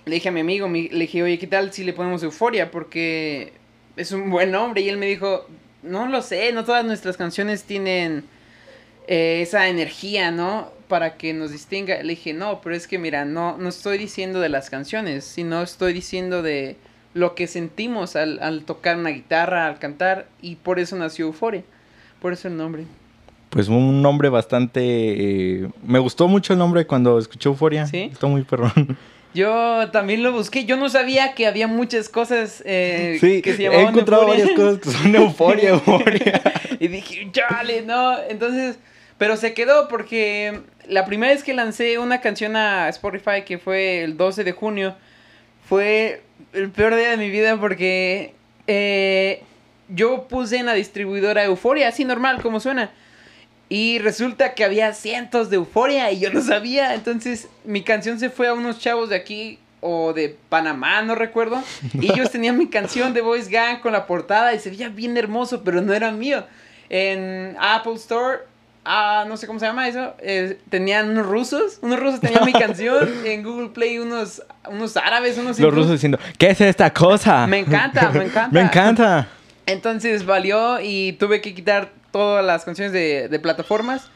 dije 0.06 0.30
a 0.30 0.32
mi 0.32 0.42
amigo. 0.42 0.68
le 0.68 0.90
dije, 0.90 1.24
oye, 1.24 1.40
¿qué 1.40 1.48
tal 1.48 1.74
si 1.74 1.84
le 1.84 1.94
ponemos 1.94 2.22
euforia? 2.24 2.72
Porque 2.72 3.54
es 3.96 4.12
un 4.12 4.30
buen 4.30 4.52
nombre. 4.52 4.82
Y 4.82 4.90
él 4.90 4.98
me 4.98 5.08
dijo, 5.08 5.48
no 5.84 6.08
lo 6.08 6.22
sé, 6.22 6.52
no 6.52 6.66
todas 6.66 6.86
nuestras 6.86 7.18
canciones 7.18 7.64
tienen 7.64 8.24
eh, 9.08 9.42
esa 9.42 9.68
energía, 9.68 10.32
¿no? 10.32 10.72
Para 10.88 11.16
que 11.18 11.34
nos 11.34 11.52
distinga. 11.52 12.02
Le 12.04 12.10
dije, 12.10 12.34
no, 12.34 12.62
pero 12.62 12.76
es 12.76 12.88
que 12.88 13.00
mira, 13.00 13.26
no, 13.26 13.58
no 13.58 13.70
estoy 13.70 13.98
diciendo 13.98 14.40
de 14.40 14.50
las 14.50 14.70
canciones, 14.70 15.24
sino 15.24 15.62
estoy 15.62 15.94
diciendo 15.94 16.42
de 16.42 16.76
lo 17.14 17.34
que 17.34 17.48
sentimos 17.48 18.16
al, 18.16 18.64
tocar 18.66 18.98
una 18.98 19.10
guitarra, 19.10 19.68
al 19.68 19.80
cantar, 19.80 20.28
y 20.42 20.58
por 20.58 20.80
eso 20.80 20.98
nació 20.98 21.28
Euforia, 21.28 21.64
por 22.20 22.34
eso 22.34 22.50
el 22.50 22.58
nombre. 22.58 22.84
Pues 23.56 23.70
un 23.70 24.02
nombre 24.02 24.28
bastante... 24.28 24.82
Eh, 24.84 25.70
me 25.82 26.00
gustó 26.00 26.28
mucho 26.28 26.52
el 26.52 26.60
nombre 26.60 26.86
cuando 26.86 27.18
escuché 27.18 27.48
Euforia. 27.48 27.88
Sí. 27.88 28.10
Está 28.12 28.28
muy 28.28 28.44
perrón. 28.44 28.98
Yo 29.34 29.90
también 29.92 30.24
lo 30.24 30.34
busqué. 30.34 30.66
Yo 30.66 30.76
no 30.76 30.90
sabía 30.90 31.34
que 31.36 31.48
había 31.48 31.66
muchas 31.66 32.10
cosas 32.10 32.62
eh, 32.66 33.18
que 33.22 33.54
se 33.54 33.64
llamaban. 33.64 33.86
He 33.86 33.90
encontrado 33.92 34.28
varias 34.28 34.52
cosas 34.52 34.80
que 34.80 34.90
son 34.90 35.16
euforia, 35.16 35.70
euforia. 35.70 36.42
y 36.82 36.90
dije, 36.90 37.30
chale, 37.32 37.82
no. 37.84 38.18
Entonces, 38.28 38.78
pero 39.18 39.38
se 39.38 39.54
quedó 39.54 39.88
porque 39.88 40.60
la 40.90 41.06
primera 41.06 41.32
vez 41.32 41.42
que 41.42 41.54
lancé 41.54 41.98
una 41.98 42.20
canción 42.20 42.58
a 42.58 42.90
Spotify, 42.90 43.44
que 43.46 43.58
fue 43.58 44.04
el 44.04 44.18
12 44.18 44.44
de 44.44 44.52
junio, 44.52 44.98
fue 45.64 46.24
el 46.52 46.72
peor 46.72 46.94
día 46.98 47.12
de 47.12 47.18
mi 47.18 47.30
vida 47.30 47.58
porque 47.58 48.34
eh, 48.68 49.44
yo 49.88 50.28
puse 50.28 50.58
en 50.58 50.66
la 50.66 50.74
distribuidora 50.74 51.46
Euforia, 51.46 51.88
así 51.88 52.04
normal, 52.04 52.42
como 52.42 52.60
suena. 52.60 52.92
Y 53.68 54.00
resulta 54.00 54.54
que 54.54 54.64
había 54.64 54.94
cientos 54.94 55.50
de 55.50 55.56
Euforia 55.56 56.12
y 56.12 56.20
yo 56.20 56.32
no 56.32 56.42
sabía. 56.42 56.94
Entonces 56.94 57.48
mi 57.64 57.82
canción 57.82 58.20
se 58.20 58.30
fue 58.30 58.48
a 58.48 58.54
unos 58.54 58.80
chavos 58.80 59.10
de 59.10 59.16
aquí 59.16 59.60
o 59.82 60.14
de 60.14 60.38
Panamá, 60.50 61.02
no 61.02 61.16
recuerdo. 61.16 61.62
Y 61.94 62.12
ellos 62.12 62.32
tenían 62.32 62.58
mi 62.58 62.68
canción 62.68 63.14
de 63.14 63.22
Voice 63.22 63.50
Gang 63.50 63.80
con 63.82 63.94
la 63.94 64.06
portada 64.06 64.54
y 64.54 64.60
se 64.60 64.70
veía 64.70 64.90
bien 64.90 65.18
hermoso, 65.18 65.64
pero 65.64 65.82
no 65.82 65.94
era 65.94 66.12
mío. 66.12 66.46
En 66.90 67.56
Apple 67.60 67.96
Store 67.96 68.40
ah, 68.86 69.26
no 69.28 69.36
sé 69.36 69.48
cómo 69.48 69.60
se 69.60 69.66
llama 69.66 69.88
eso, 69.88 70.14
eh, 70.20 70.60
tenían 70.70 71.10
unos 71.10 71.26
rusos, 71.26 71.80
unos 71.82 72.00
rusos 72.00 72.22
tenían 72.22 72.46
mi 72.46 72.54
canción, 72.54 73.10
en 73.26 73.44
Google 73.44 73.70
Play 73.70 74.00
unos, 74.00 74.44
unos 74.70 74.96
árabes, 74.96 75.38
unos... 75.38 75.60
Los 75.60 75.74
rusos 75.74 75.94
diciendo, 75.94 76.20
¿qué 76.38 76.52
es 76.52 76.62
esta 76.62 76.94
cosa? 76.94 77.46
Me 77.48 77.60
encanta, 77.60 78.10
me 78.12 78.24
encanta. 78.26 78.50
me 78.52 78.62
encanta. 78.62 79.28
Entonces 79.66 80.26
valió 80.26 80.80
y 80.80 81.14
tuve 81.14 81.42
que 81.42 81.56
quitar 81.56 81.92
todas 82.16 82.46
las 82.46 82.64
canciones 82.64 82.94
de, 82.94 83.40
plataformas 83.40 84.10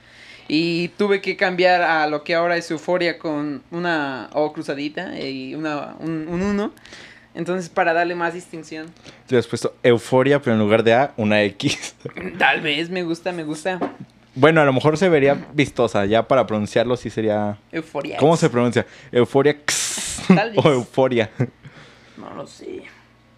y 0.47 0.87
tuve 0.97 1.19
que 1.19 1.35
cambiar 1.35 1.81
a 1.81 2.07
lo 2.07 2.23
que 2.23 2.33
ahora 2.33 2.55
es 2.55 2.71
Euforia 2.71 3.19
con 3.19 3.61
una 3.71 4.29
O 4.31 4.53
cruzadita 4.53 5.19
y 5.19 5.53
una, 5.53 5.97
un, 5.99 6.29
un 6.29 6.41
uno. 6.41 6.71
Entonces, 7.35 7.67
para 7.67 7.91
darle 7.91 8.15
más 8.15 8.33
distinción. 8.33 8.87
Te 9.27 9.37
has 9.37 9.47
puesto 9.47 9.75
euforia, 9.83 10.41
pero 10.41 10.53
en 10.53 10.61
lugar 10.61 10.81
de 10.81 10.93
A, 10.93 11.11
una 11.17 11.43
X. 11.43 11.95
Tal 12.39 12.61
vez, 12.61 12.89
me 12.89 13.03
gusta, 13.03 13.33
me 13.33 13.43
gusta. 13.43 13.77
Bueno, 14.33 14.61
a 14.61 14.65
lo 14.65 14.71
mejor 14.71 14.97
se 14.97 15.09
vería 15.09 15.47
vistosa. 15.51 16.05
Ya 16.05 16.25
para 16.25 16.47
pronunciarlo 16.47 16.95
sí 16.95 17.09
sería... 17.09 17.57
Euforia. 17.69 18.15
¿Cómo 18.15 18.37
se 18.37 18.49
pronuncia? 18.49 18.85
Euforia 19.11 19.51
X 19.51 20.21
Tal 20.33 20.51
vez. 20.51 20.65
o 20.65 20.71
euforia. 20.71 21.29
No 22.15 22.33
lo 22.33 22.47
sé. 22.47 22.83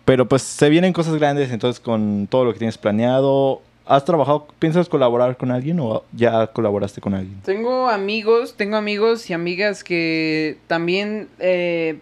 Pero 0.06 0.30
pues 0.30 0.44
se 0.44 0.70
vienen 0.70 0.94
cosas 0.94 1.16
grandes, 1.16 1.52
entonces 1.52 1.80
con 1.80 2.28
todo 2.28 2.46
lo 2.46 2.54
que 2.54 2.60
tienes 2.60 2.78
planeado, 2.78 3.64
¿has 3.92 4.06
trabajado, 4.06 4.48
piensas 4.58 4.88
colaborar 4.88 5.36
con 5.36 5.52
alguien 5.52 5.80
o 5.82 6.04
ya 6.14 6.48
colaboraste 6.48 7.02
con 7.02 7.14
alguien? 7.14 7.42
Tengo 7.42 7.90
amigos, 7.90 8.56
tengo 8.56 8.78
amigos 8.78 9.30
y 9.30 9.34
amigas 9.34 9.84
que 9.84 10.58
también 10.68 11.28
eh, 11.40 12.00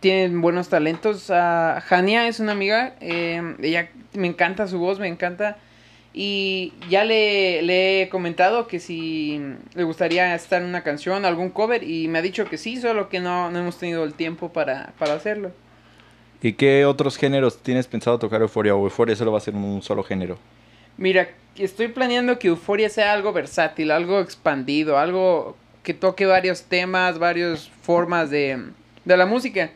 tienen 0.00 0.40
buenos 0.40 0.68
talentos. 0.68 1.30
Ah, 1.30 1.80
Jania 1.86 2.26
es 2.26 2.40
una 2.40 2.52
amiga, 2.52 2.94
eh, 3.00 3.54
ella 3.62 3.88
me 4.14 4.26
encanta 4.26 4.66
su 4.66 4.80
voz, 4.80 4.98
me 4.98 5.06
encanta. 5.06 5.58
Y 6.12 6.72
ya 6.90 7.04
le, 7.04 7.62
le 7.62 8.02
he 8.02 8.08
comentado 8.08 8.66
que 8.66 8.80
si 8.80 9.40
le 9.74 9.84
gustaría 9.84 10.34
estar 10.34 10.60
en 10.60 10.68
una 10.68 10.82
canción, 10.82 11.24
algún 11.24 11.50
cover, 11.50 11.84
y 11.84 12.08
me 12.08 12.18
ha 12.18 12.22
dicho 12.22 12.46
que 12.46 12.58
sí, 12.58 12.78
solo 12.78 13.08
que 13.08 13.20
no, 13.20 13.52
no 13.52 13.60
hemos 13.60 13.78
tenido 13.78 14.02
el 14.02 14.14
tiempo 14.14 14.48
para, 14.48 14.92
para 14.98 15.14
hacerlo. 15.14 15.52
¿Y 16.42 16.54
qué 16.54 16.84
otros 16.84 17.16
géneros 17.16 17.58
tienes 17.62 17.86
pensado 17.86 18.18
tocar 18.18 18.40
euforia 18.40 18.74
o 18.74 18.82
euforia 18.82 19.14
solo 19.14 19.30
va 19.30 19.38
a 19.38 19.42
ser 19.42 19.54
un 19.54 19.82
solo 19.82 20.02
género? 20.02 20.38
Mira, 20.98 21.28
estoy 21.56 21.86
planeando 21.86 22.40
que 22.40 22.48
Euforia 22.48 22.90
sea 22.90 23.12
algo 23.12 23.32
versátil, 23.32 23.92
algo 23.92 24.18
expandido, 24.18 24.98
algo 24.98 25.56
que 25.84 25.94
toque 25.94 26.26
varios 26.26 26.64
temas, 26.64 27.20
varias 27.20 27.70
formas 27.82 28.30
de, 28.30 28.64
de 29.04 29.16
la 29.16 29.24
música. 29.24 29.70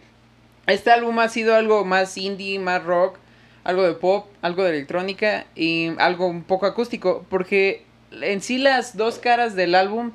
Este 0.67 0.91
álbum 0.91 1.21
ha 1.21 1.29
sido 1.29 1.55
algo 1.55 1.85
más 1.85 2.19
indie, 2.19 2.59
más 2.59 2.83
rock, 2.83 3.19
algo 3.63 3.85
de 3.85 3.95
pop, 3.95 4.27
algo 4.43 4.65
de 4.65 4.71
electrónica 4.71 5.47
y 5.55 5.93
algo 5.99 6.27
un 6.27 6.43
poco 6.43 6.67
acústico, 6.67 7.25
porque 7.31 7.85
en 8.11 8.41
sí 8.41 8.59
las 8.59 8.97
dos 8.97 9.21
caras 9.21 9.55
del 9.55 9.77
álbum 9.77 10.11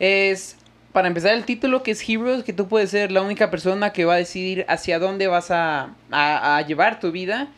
es, 0.00 0.58
para 0.92 1.08
empezar, 1.08 1.32
el 1.32 1.46
título 1.46 1.82
que 1.82 1.92
es 1.92 2.06
Heroes, 2.06 2.44
que 2.44 2.52
tú 2.52 2.68
puedes 2.68 2.90
ser 2.90 3.10
la 3.10 3.22
única 3.22 3.50
persona 3.50 3.94
que 3.94 4.04
va 4.04 4.14
a 4.14 4.18
decidir 4.18 4.66
hacia 4.68 4.98
dónde 4.98 5.28
vas 5.28 5.50
a, 5.50 5.94
a, 6.10 6.58
a 6.58 6.66
llevar 6.66 7.00
tu 7.00 7.10
vida 7.10 7.48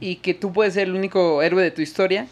y 0.00 0.16
que 0.16 0.34
tú 0.34 0.52
puedes 0.52 0.74
ser 0.74 0.88
el 0.88 0.94
único 0.94 1.42
héroe 1.42 1.62
de 1.62 1.70
tu 1.70 1.80
historia. 1.80 2.26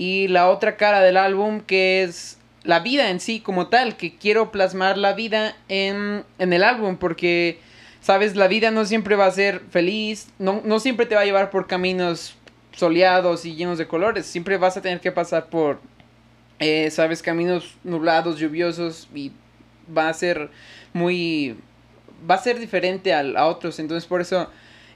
Y 0.00 0.28
la 0.28 0.48
otra 0.48 0.76
cara 0.76 1.00
del 1.00 1.16
álbum 1.16 1.60
que 1.60 2.04
es 2.04 2.38
la 2.62 2.78
vida 2.78 3.10
en 3.10 3.18
sí 3.18 3.40
como 3.40 3.66
tal, 3.66 3.96
que 3.96 4.14
quiero 4.16 4.52
plasmar 4.52 4.96
la 4.96 5.12
vida 5.14 5.56
en, 5.68 6.24
en 6.38 6.52
el 6.52 6.62
álbum 6.62 6.98
porque, 6.98 7.58
sabes, 8.00 8.36
la 8.36 8.46
vida 8.46 8.70
no 8.70 8.84
siempre 8.84 9.16
va 9.16 9.26
a 9.26 9.30
ser 9.32 9.60
feliz, 9.72 10.28
no, 10.38 10.62
no 10.64 10.78
siempre 10.78 11.06
te 11.06 11.16
va 11.16 11.22
a 11.22 11.24
llevar 11.24 11.50
por 11.50 11.66
caminos 11.66 12.36
soleados 12.76 13.44
y 13.44 13.56
llenos 13.56 13.76
de 13.76 13.88
colores, 13.88 14.24
siempre 14.24 14.56
vas 14.56 14.76
a 14.76 14.82
tener 14.82 15.00
que 15.00 15.10
pasar 15.10 15.46
por, 15.46 15.80
eh, 16.60 16.90
sabes, 16.92 17.20
caminos 17.20 17.74
nublados, 17.82 18.38
lluviosos 18.38 19.08
y 19.12 19.32
va 19.96 20.08
a 20.08 20.14
ser 20.14 20.48
muy, 20.92 21.56
va 22.30 22.36
a 22.36 22.38
ser 22.42 22.60
diferente 22.60 23.12
al- 23.12 23.36
a 23.36 23.46
otros, 23.46 23.80
entonces 23.80 24.06
por 24.08 24.20
eso 24.20 24.48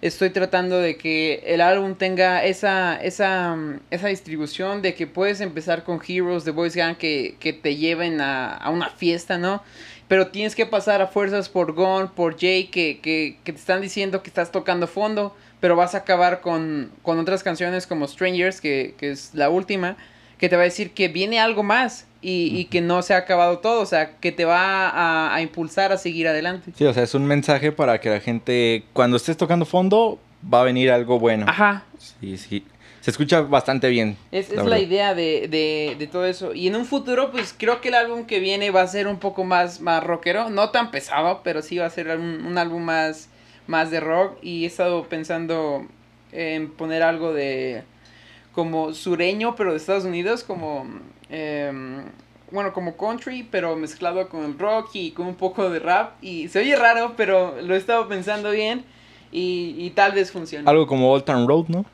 estoy 0.03 0.31
tratando 0.31 0.81
de 0.81 0.97
que 0.97 1.43
el 1.47 1.61
álbum 1.61 1.95
tenga 1.95 2.45
esa, 2.45 2.97
esa, 2.97 3.55
mm, 3.55 3.81
esa 3.91 4.09
distribución 4.09 4.83
de 4.83 4.95
que 4.95 5.07
puedes 5.07 5.41
empezar 5.41 5.85
con 5.85 6.01
Heroes 6.07 6.45
de 6.45 6.51
Boys 6.51 6.75
Gang 6.77 6.97
que, 6.97 7.37
que 7.39 7.53
te 7.53 7.77
lleven 7.77 8.21
a, 8.21 8.55
a 8.55 8.71
una 8.71 8.91
fiesta, 8.91 9.39
¿no? 9.39 9.63
Pero 10.09 10.27
tienes 10.27 10.55
que 10.55 10.67
pasar 10.67 11.01
a 11.01 11.07
fuerzas 11.07 11.49
por 11.49 11.73
Gon, 11.73 12.11
por 12.11 12.39
Jay, 12.39 12.65
que, 12.67 13.01
que, 13.01 13.39
que 13.45 13.53
te 13.53 13.59
están 13.59 13.81
diciendo 13.81 14.23
que 14.23 14.29
estás 14.29 14.53
tocando 14.53 14.87
fondo, 14.87 15.35
pero 15.61 15.77
vas 15.77 15.95
a 15.95 15.99
acabar 15.99 16.41
con, 16.41 16.91
con 17.03 17.19
otras 17.19 17.43
canciones 17.43 17.87
como 17.87 18.07
Strangers, 18.07 18.61
que, 18.61 18.95
que 18.99 19.13
es 19.13 19.31
la 19.33 19.49
última, 19.49 19.97
que 20.37 20.49
te 20.49 20.57
va 20.57 20.63
a 20.63 20.65
decir 20.65 20.91
que 20.91 21.09
viene 21.09 21.39
algo 21.39 21.63
más 21.63 22.07
y, 22.23 22.57
y 22.59 22.65
que 22.67 22.81
no 22.81 23.03
se 23.03 23.15
ha 23.15 23.19
acabado 23.19 23.59
todo, 23.59 23.81
o 23.83 23.87
sea, 23.87 24.17
que 24.19 24.33
te 24.33 24.45
va 24.45 24.89
a, 24.89 25.35
a 25.35 25.43
impulsar 25.43 25.93
a 25.93 25.99
seguir 25.99 26.29
adelante. 26.29 26.71
Sí, 26.77 26.85
o 26.85 26.95
sea, 26.95 27.03
es 27.03 27.15
un 27.15 27.27
mensaje 27.27 27.73
para 27.73 28.01
que 28.01 28.09
la 28.11 28.21
gente, 28.21 28.85
cuando 28.93 29.17
estés 29.17 29.37
tocando 29.37 29.65
fondo, 29.67 30.19
va 30.53 30.61
a 30.61 30.65
venir 30.65 30.91
algo 30.91 31.19
bueno. 31.19 31.47
Ajá, 31.49 31.85
Sí, 31.99 32.37
sí. 32.39 32.65
Se 33.01 33.11
escucha 33.11 33.41
bastante 33.41 33.89
bien. 33.89 34.17
Es, 34.31 34.51
es 34.51 34.57
la 34.59 34.63
la, 34.63 34.71
verdad. 34.71 34.87
idea 34.87 35.15
de, 35.17 35.49
de, 35.49 35.97
de 35.99 36.07
todo 36.07 36.25
eso. 36.25 36.55
Y 36.55 36.69
en 36.69 36.77
un 36.77 36.85
futuro, 36.85 37.33
pues 37.33 37.53
creo 37.59 37.81
que 37.81 37.89
el 37.89 37.95
álbum 37.95 38.27
que 38.27 38.39
viene 38.39 38.71
va 38.71 38.83
a 38.83 38.87
ser 38.87 39.09
un 39.09 39.19
poco 39.19 39.43
más, 39.43 39.81
más 39.81 40.05
rockero. 40.05 40.51
No 40.51 40.71
tan 40.71 40.93
pesado, 40.93 41.41
pero 41.43 41.63
sí 41.63 41.79
va 41.79 41.87
a 41.87 41.91
ser 41.91 42.17
un, 42.17 42.47
un 42.47 42.59
álbum 42.59 42.81
más, 42.85 43.29
más 43.67 43.91
de 43.91 43.99
rock. 43.99 44.39
Y 44.41 44.63
he 44.63 44.67
estado 44.69 45.09
pensando 45.09 45.85
en 46.31 46.71
poner 46.71 47.03
algo 47.03 47.33
de 47.33 47.83
como 48.53 48.93
sureño, 48.95 49.55
pero 49.57 49.73
de 49.73 49.77
Estados 49.79 50.05
Unidos, 50.05 50.45
como... 50.45 50.87
em, 51.29 52.05
bueno, 52.51 52.75
como 52.75 52.97
country, 52.99 53.49
pero 53.51 53.75
mezclado 53.77 54.29
con 54.29 54.45
el 54.45 54.59
rock 54.59 54.91
y 54.93 55.13
con 55.13 55.27
un 55.27 55.37
poco 55.37 55.71
de 55.71 55.79
rap. 55.79 56.23
Y 56.23 56.49
se 56.49 56.59
oye 56.59 56.77
raro, 56.77 57.15
pero 57.17 57.61
lo 57.63 57.75
he 57.75 57.79
estado 57.79 58.07
pensando 58.09 58.51
bien. 58.51 58.85
Y, 59.31 59.75
y 59.79 59.91
tal 59.91 60.13
vez 60.13 60.31
funcione. 60.31 60.69
Algo 60.69 60.87
como 60.87 61.11
Old 61.11 61.25
Town 61.25 61.49
Road, 61.49 61.69
¿no? 61.69 61.87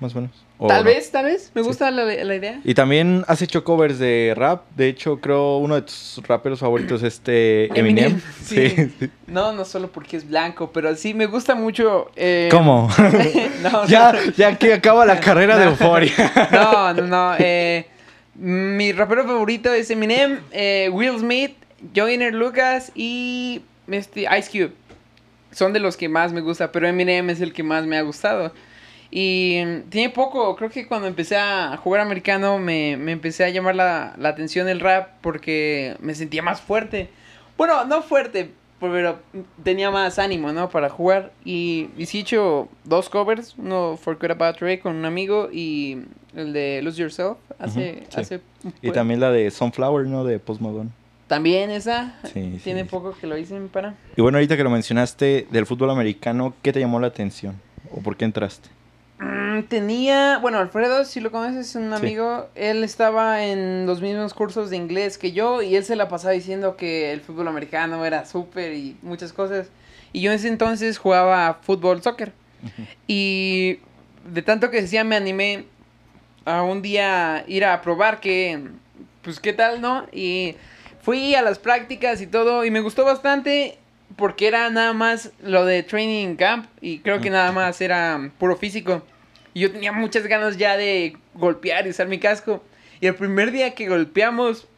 Más 0.00 0.16
o 0.16 0.20
menos. 0.22 0.46
¿O 0.62 0.66
Tal 0.66 0.84
no? 0.84 0.90
vez, 0.90 1.10
tal 1.10 1.24
vez. 1.24 1.50
Me 1.54 1.62
Sí. 1.62 1.68
gusta 1.68 1.90
la, 1.90 2.04
la 2.04 2.34
idea. 2.34 2.60
Y 2.64 2.74
también 2.74 3.24
has 3.28 3.40
hecho 3.40 3.64
covers 3.64 3.98
de 3.98 4.34
rap. 4.36 4.64
De 4.76 4.88
hecho, 4.88 5.18
creo 5.18 5.56
uno 5.56 5.74
de 5.76 5.82
tus 5.82 6.20
raperos 6.28 6.60
favoritos 6.60 7.02
es 7.02 7.14
este 7.14 7.66
Eminem. 7.78 8.04
Eminem, 8.04 8.22
sí. 8.44 8.68
Sí. 8.76 8.92
sí. 9.00 9.10
No, 9.26 9.52
no 9.54 9.64
solo 9.64 9.90
porque 9.90 10.18
es 10.18 10.28
blanco, 10.28 10.70
pero 10.70 10.94
sí 10.96 11.14
me 11.14 11.24
gusta 11.24 11.54
mucho. 11.54 12.10
eh, 12.14 12.48
¿Cómo? 12.50 12.90
no, 13.62 13.86
ya, 13.86 14.14
ya 14.36 14.58
que 14.58 14.74
acaba 14.74 15.06
la 15.06 15.18
carrera 15.18 15.56
de 15.56 15.64
euforia. 15.64 16.12
no, 16.52 16.92
no, 16.92 17.06
no. 17.06 17.34
eh, 17.38 17.86
mi 18.34 18.92
rapero 18.92 19.24
favorito 19.24 19.72
es 19.72 19.90
Eminem, 19.90 20.40
eh, 20.52 20.90
Will 20.92 21.18
Smith, 21.20 21.52
Joyner 21.96 22.34
Lucas 22.34 22.92
y 22.94 23.62
este, 23.88 24.26
Ice 24.38 24.50
Cube. 24.50 24.72
Son 25.52 25.72
de 25.72 25.80
los 25.80 25.96
que 25.96 26.08
más 26.10 26.32
me 26.34 26.42
gusta, 26.42 26.70
pero 26.70 26.86
Eminem 26.86 27.30
es 27.30 27.40
el 27.40 27.52
que 27.54 27.62
más 27.62 27.86
me 27.86 27.96
ha 27.96 28.02
gustado. 28.02 28.52
Y 29.10 29.60
mm, 29.64 29.90
tiene 29.90 30.10
poco, 30.10 30.54
creo 30.56 30.70
que 30.70 30.86
cuando 30.86 31.08
empecé 31.08 31.36
a 31.36 31.76
jugar 31.76 32.00
americano 32.00 32.58
me, 32.58 32.96
me 32.96 33.12
empecé 33.12 33.44
a 33.44 33.50
llamar 33.50 33.74
la, 33.74 34.14
la 34.18 34.28
atención 34.28 34.68
el 34.68 34.80
rap 34.80 35.10
porque 35.20 35.96
me 36.00 36.14
sentía 36.14 36.42
más 36.42 36.60
fuerte. 36.60 37.10
Bueno, 37.56 37.84
no 37.84 38.02
fuerte, 38.02 38.50
pero 38.78 39.18
tenía 39.62 39.90
más 39.90 40.18
ánimo, 40.18 40.52
¿no? 40.52 40.70
Para 40.70 40.88
jugar. 40.88 41.32
Y, 41.44 41.88
y 41.98 42.06
sí 42.06 42.18
he 42.18 42.20
hecho 42.22 42.68
dos 42.84 43.08
covers, 43.10 43.54
uno 43.58 43.98
Forget 44.00 44.30
About 44.30 44.58
Ray 44.60 44.78
con 44.78 44.96
un 44.96 45.04
amigo 45.04 45.48
y 45.52 45.98
el 46.34 46.52
de 46.52 46.80
Lose 46.82 47.00
Yourself 47.02 47.36
hace... 47.58 48.04
Sí. 48.08 48.20
hace 48.20 48.40
Y 48.80 48.90
también 48.92 49.20
la 49.20 49.30
de 49.30 49.50
Sunflower, 49.50 50.06
¿no? 50.06 50.24
De 50.24 50.38
Post 50.38 50.60
Malone. 50.60 50.90
También 51.26 51.70
esa. 51.70 52.18
Sí, 52.24 52.60
Tiene 52.64 52.82
sí. 52.82 52.88
poco 52.88 53.12
que 53.12 53.26
lo 53.26 53.36
hice, 53.38 53.58
mi 53.58 53.68
pana. 53.68 53.94
Y 54.16 54.20
bueno, 54.22 54.38
ahorita 54.38 54.56
que 54.56 54.64
lo 54.64 54.70
mencionaste 54.70 55.46
del 55.50 55.64
fútbol 55.66 55.90
americano, 55.90 56.54
¿qué 56.62 56.72
te 56.72 56.80
llamó 56.80 56.98
la 56.98 57.06
atención? 57.08 57.54
¿O 57.92 58.00
por 58.00 58.16
qué 58.16 58.24
entraste? 58.24 58.68
Mm, 59.20 59.64
tenía, 59.64 60.38
bueno, 60.38 60.58
Alfredo, 60.58 61.04
si 61.04 61.20
lo 61.20 61.30
conoces, 61.30 61.68
es 61.68 61.74
un 61.74 61.90
Sí. 61.90 61.94
amigo. 61.96 62.48
Él 62.54 62.82
estaba 62.82 63.44
en 63.44 63.84
los 63.84 64.00
mismos 64.00 64.32
cursos 64.32 64.70
de 64.70 64.76
inglés 64.76 65.18
que 65.18 65.32
yo 65.32 65.60
y 65.60 65.76
él 65.76 65.84
se 65.84 65.94
la 65.94 66.08
pasaba 66.08 66.32
diciendo 66.32 66.76
que 66.76 67.12
el 67.12 67.20
fútbol 67.20 67.46
americano 67.48 68.04
era 68.06 68.24
súper 68.24 68.72
y 68.72 68.96
muchas 69.02 69.34
cosas. 69.34 69.68
Y 70.14 70.22
yo 70.22 70.30
en 70.30 70.36
ese 70.36 70.48
entonces 70.48 70.96
jugaba 70.96 71.58
fútbol, 71.62 72.02
soccer. 72.02 72.32
Y 73.06 73.78
de 74.24 74.40
tanto 74.42 74.70
que 74.70 74.80
decía, 74.80 75.04
me 75.04 75.16
animé 75.16 75.64
a 76.46 76.62
un 76.62 76.80
día 76.80 77.44
ir 77.46 77.66
a 77.66 77.82
probar 77.82 78.20
que, 78.20 78.68
pues, 79.22 79.38
qué 79.38 79.52
tal, 79.52 79.82
¿no? 79.82 80.06
Y 80.12 80.56
fui 81.02 81.34
a 81.34 81.42
las 81.42 81.58
prácticas 81.58 82.22
y 82.22 82.26
todo 82.26 82.64
y 82.64 82.70
me 82.70 82.80
gustó 82.80 83.04
bastante 83.04 83.76
porque 84.16 84.48
era 84.48 84.68
nada 84.70 84.92
más 84.92 85.32
lo 85.42 85.64
de 85.64 85.82
training 85.82 86.36
camp 86.36 86.66
y 86.80 86.98
creo 86.98 87.20
que 87.20 87.30
nada 87.30 87.52
más 87.52 87.80
era 87.80 88.30
puro 88.38 88.56
físico. 88.56 89.02
Y 89.54 89.60
yo 89.60 89.72
tenía 89.72 89.92
muchas 89.92 90.26
ganas 90.26 90.56
ya 90.56 90.76
de 90.76 91.16
golpear 91.34 91.86
y 91.86 91.90
usar 91.90 92.06
mi 92.06 92.18
casco. 92.18 92.62
Y 93.00 93.06
el 93.06 93.14
primer 93.14 93.50
día 93.50 93.74
que 93.74 93.88
golpeamos 93.88 94.68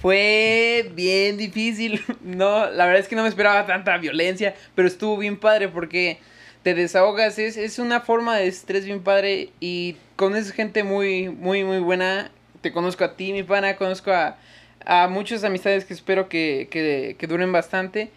fue 0.00 0.90
bien 0.94 1.36
difícil. 1.36 2.02
No, 2.22 2.70
la 2.70 2.84
verdad 2.86 3.00
es 3.00 3.08
que 3.08 3.16
no 3.16 3.22
me 3.22 3.28
esperaba 3.28 3.66
tanta 3.66 3.96
violencia, 3.96 4.54
pero 4.74 4.86
estuvo 4.86 5.16
bien 5.16 5.38
padre 5.38 5.68
porque 5.68 6.18
te 6.62 6.74
desahogas. 6.74 7.38
Es, 7.38 7.56
es 7.56 7.78
una 7.78 8.00
forma 8.00 8.36
de 8.36 8.46
estrés 8.46 8.84
bien 8.84 9.02
padre 9.02 9.50
y 9.60 9.96
conoces 10.16 10.52
gente 10.52 10.84
muy, 10.84 11.28
muy, 11.28 11.64
muy 11.64 11.78
buena. 11.78 12.30
Te 12.60 12.72
conozco 12.72 13.04
a 13.04 13.16
ti, 13.16 13.32
mi 13.32 13.44
pana, 13.44 13.76
conozco 13.76 14.12
a, 14.12 14.36
a 14.84 15.08
muchas 15.08 15.44
amistades 15.44 15.84
que 15.84 15.94
espero 15.94 16.28
que, 16.28 16.68
que, 16.70 17.16
que 17.18 17.26
duren 17.26 17.52
bastante. 17.52 18.10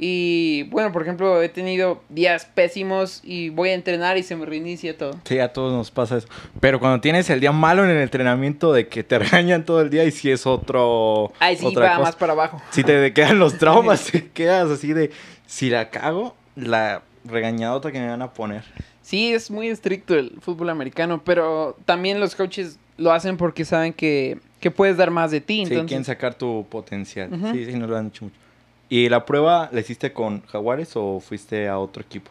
Y 0.00 0.62
bueno, 0.70 0.92
por 0.92 1.02
ejemplo, 1.02 1.42
he 1.42 1.48
tenido 1.48 2.00
días 2.08 2.44
pésimos 2.44 3.20
y 3.24 3.48
voy 3.48 3.70
a 3.70 3.74
entrenar 3.74 4.16
y 4.16 4.22
se 4.22 4.36
me 4.36 4.46
reinicia 4.46 4.96
todo. 4.96 5.18
Sí, 5.24 5.40
a 5.40 5.52
todos 5.52 5.72
nos 5.72 5.90
pasa 5.90 6.18
eso. 6.18 6.28
Pero 6.60 6.78
cuando 6.78 7.00
tienes 7.00 7.28
el 7.30 7.40
día 7.40 7.50
malo 7.50 7.84
en 7.84 7.90
el 7.90 7.98
entrenamiento 7.98 8.72
de 8.72 8.86
que 8.86 9.02
te 9.02 9.18
regañan 9.18 9.64
todo 9.64 9.80
el 9.80 9.90
día 9.90 10.04
y 10.04 10.12
si 10.12 10.30
es 10.30 10.46
otro... 10.46 11.32
Ay, 11.40 11.56
sí, 11.56 11.66
otra 11.66 11.82
va 11.82 11.90
cosa. 11.96 12.02
más 12.04 12.16
para 12.16 12.32
abajo. 12.32 12.62
Si 12.70 12.84
te 12.84 13.12
quedan 13.12 13.40
los 13.40 13.58
traumas, 13.58 14.04
te 14.12 14.28
quedas 14.28 14.70
así 14.70 14.92
de... 14.92 15.10
Si 15.46 15.68
la 15.68 15.90
cago, 15.90 16.36
la... 16.54 17.02
regañadota 17.24 17.90
que 17.90 17.98
me 17.98 18.08
van 18.08 18.22
a 18.22 18.32
poner. 18.32 18.62
Sí, 19.02 19.32
es 19.32 19.50
muy 19.50 19.68
estricto 19.68 20.14
el 20.14 20.32
fútbol 20.40 20.70
americano, 20.70 21.22
pero 21.24 21.76
también 21.86 22.20
los 22.20 22.36
coaches 22.36 22.78
lo 22.98 23.10
hacen 23.10 23.36
porque 23.36 23.64
saben 23.64 23.94
que, 23.94 24.38
que 24.60 24.70
puedes 24.70 24.96
dar 24.96 25.10
más 25.10 25.30
de 25.30 25.40
ti. 25.40 25.56
Sí, 25.56 25.62
Entonces, 25.62 25.86
quieren 25.86 26.04
sacar 26.04 26.34
tu 26.34 26.66
potencial. 26.68 27.30
Sí, 27.52 27.64
sí, 27.64 27.72
nos 27.72 27.88
lo 27.88 27.96
han 27.96 28.10
dicho 28.10 28.26
mucho. 28.26 28.47
¿Y 28.88 29.08
la 29.08 29.24
prueba 29.24 29.68
la 29.72 29.80
hiciste 29.80 30.12
con 30.12 30.42
Jaguares 30.46 30.92
o 30.94 31.20
fuiste 31.20 31.68
a 31.68 31.78
otro 31.78 32.02
equipo? 32.02 32.30